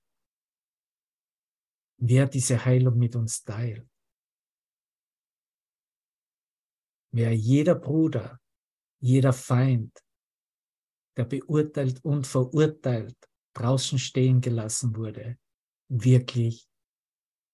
wer 1.98 2.28
diese 2.28 2.64
Heilung 2.66 2.98
mit 2.98 3.16
uns 3.16 3.44
teilt. 3.44 3.90
Wer 7.14 7.34
jeder 7.34 7.76
Bruder, 7.76 8.42
jeder 9.00 9.32
Feind, 9.32 9.98
der 11.16 11.24
beurteilt 11.24 12.04
und 12.04 12.28
verurteilt 12.28 13.18
draußen 13.54 13.98
stehen 13.98 14.42
gelassen 14.42 14.94
wurde, 14.98 15.40
wirklich 15.88 16.68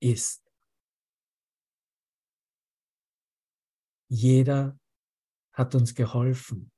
ist. 0.02 0.42
Jeder 4.10 4.81
hat 5.62 5.76
uns 5.76 5.94
geholfen. 5.94 6.72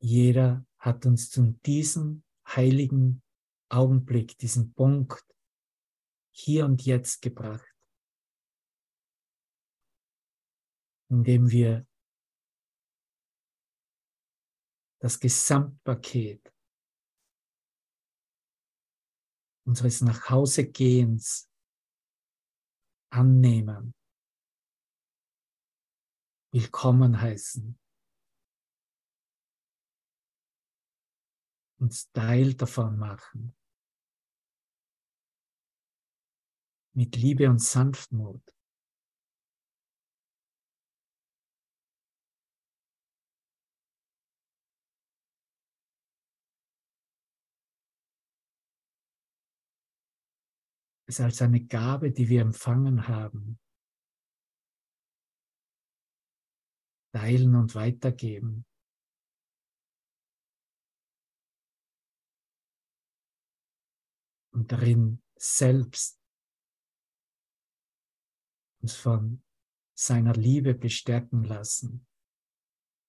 Jeder 0.00 0.66
hat 0.78 1.06
uns 1.06 1.30
zu 1.30 1.52
diesem 1.64 2.24
heiligen 2.44 3.22
Augenblick, 3.68 4.36
diesen 4.38 4.74
Punkt 4.74 5.24
hier 6.32 6.64
und 6.64 6.84
jetzt 6.84 7.22
gebracht, 7.22 7.72
indem 11.08 11.48
wir 11.52 11.86
das 14.98 15.20
Gesamtpaket 15.20 16.52
unseres 19.64 20.00
Nachhausegehens 20.00 21.48
annehmen 23.10 23.94
willkommen 26.52 27.18
heißen. 27.18 27.78
Uns 31.78 32.12
Teil 32.12 32.54
davon 32.54 32.98
machen. 32.98 33.56
Mit 36.94 37.16
Liebe 37.16 37.48
und 37.48 37.58
Sanftmut. 37.58 38.42
Es 51.06 51.18
als 51.18 51.40
eine 51.40 51.64
Gabe, 51.64 52.12
die 52.12 52.28
wir 52.28 52.42
empfangen 52.42 53.08
haben, 53.08 53.58
teilen 57.12 57.54
und 57.54 57.74
weitergeben. 57.74 58.66
Und 64.52 64.70
darin 64.70 65.22
selbst 65.36 66.20
uns 68.80 68.94
von 68.94 69.42
seiner 69.94 70.34
Liebe 70.34 70.74
bestärken 70.74 71.44
lassen, 71.44 72.06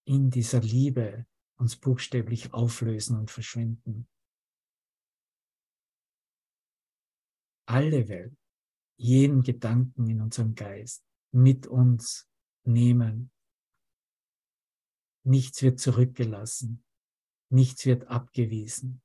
in 0.05 0.29
dieser 0.29 0.61
Liebe 0.61 1.25
uns 1.57 1.75
buchstäblich 1.75 2.53
auflösen 2.53 3.17
und 3.17 3.31
verschwinden. 3.31 4.07
Alle 7.65 8.07
Welt, 8.09 8.37
jeden 8.97 9.41
Gedanken 9.41 10.07
in 10.09 10.21
unserem 10.21 10.55
Geist 10.55 11.05
mit 11.31 11.67
uns 11.67 12.29
nehmen 12.63 13.32
Nichts 15.25 15.61
wird 15.61 15.79
zurückgelassen. 15.79 16.83
Nichts 17.49 17.85
wird 17.85 18.07
abgewiesen. 18.07 19.01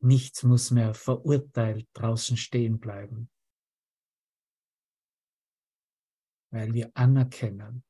Nichts 0.00 0.44
muss 0.44 0.70
mehr 0.70 0.94
verurteilt 0.94 1.88
draußen 1.92 2.36
stehen 2.36 2.78
bleiben, 2.78 3.28
weil 6.52 6.72
wir 6.74 6.92
anerkennen, 6.94 7.82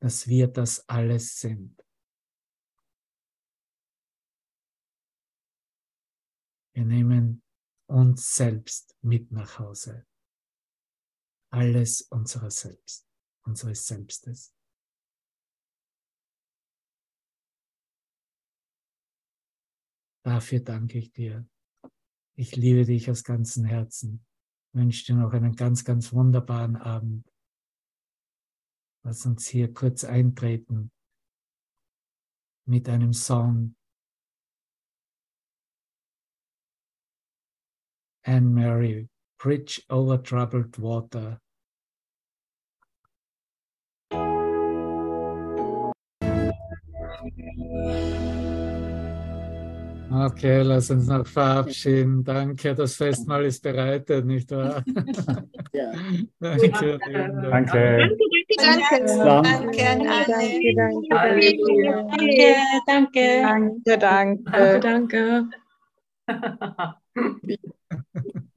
dass 0.00 0.26
wir 0.26 0.48
das 0.48 0.88
alles 0.88 1.38
sind. 1.38 1.80
Wir 6.74 6.84
nehmen 6.84 7.44
uns 7.86 8.34
selbst 8.34 8.96
mit 9.02 9.30
nach 9.30 9.60
Hause. 9.60 10.07
Alles 11.50 12.02
unserer 12.02 12.50
Selbst, 12.50 13.08
unseres 13.44 13.86
Selbstes. 13.86 14.54
Dafür 20.24 20.60
danke 20.60 20.98
ich 20.98 21.12
dir. 21.12 21.48
Ich 22.36 22.54
liebe 22.54 22.84
dich 22.84 23.10
aus 23.10 23.24
ganzem 23.24 23.64
Herzen. 23.64 24.24
Wünsche 24.74 25.06
dir 25.06 25.16
noch 25.16 25.32
einen 25.32 25.56
ganz, 25.56 25.84
ganz 25.84 26.12
wunderbaren 26.12 26.76
Abend. 26.76 27.26
Lass 29.04 29.24
uns 29.24 29.46
hier 29.48 29.72
kurz 29.72 30.04
eintreten 30.04 30.92
mit 32.66 32.88
einem 32.88 33.14
Song. 33.14 33.74
Anne 38.22 38.50
Mary, 38.50 39.08
Bridge 39.38 39.80
over 39.88 40.18
Troubled 40.18 40.78
Water. 40.78 41.40
Okay, 50.10 50.62
lass 50.62 50.90
uns 50.90 51.06
noch 51.06 51.26
verabschieden. 51.26 52.24
Danke, 52.24 52.74
das 52.74 52.96
Festmahl 52.96 53.44
ist 53.44 53.62
bereitet, 53.62 54.24
nicht 54.24 54.50
wahr? 54.50 54.82
Ja. 55.72 55.92
Danke. 56.40 56.98
Danke. 56.98 58.10
Danke, 58.56 58.96
danke. 58.96 59.42
Danke. 59.44 59.84
Danke, 60.04 60.74
danke. 60.74 61.14
Danke, 62.86 63.42
danke. 63.84 64.00
Danke, 64.50 64.80
danke. 64.80 65.50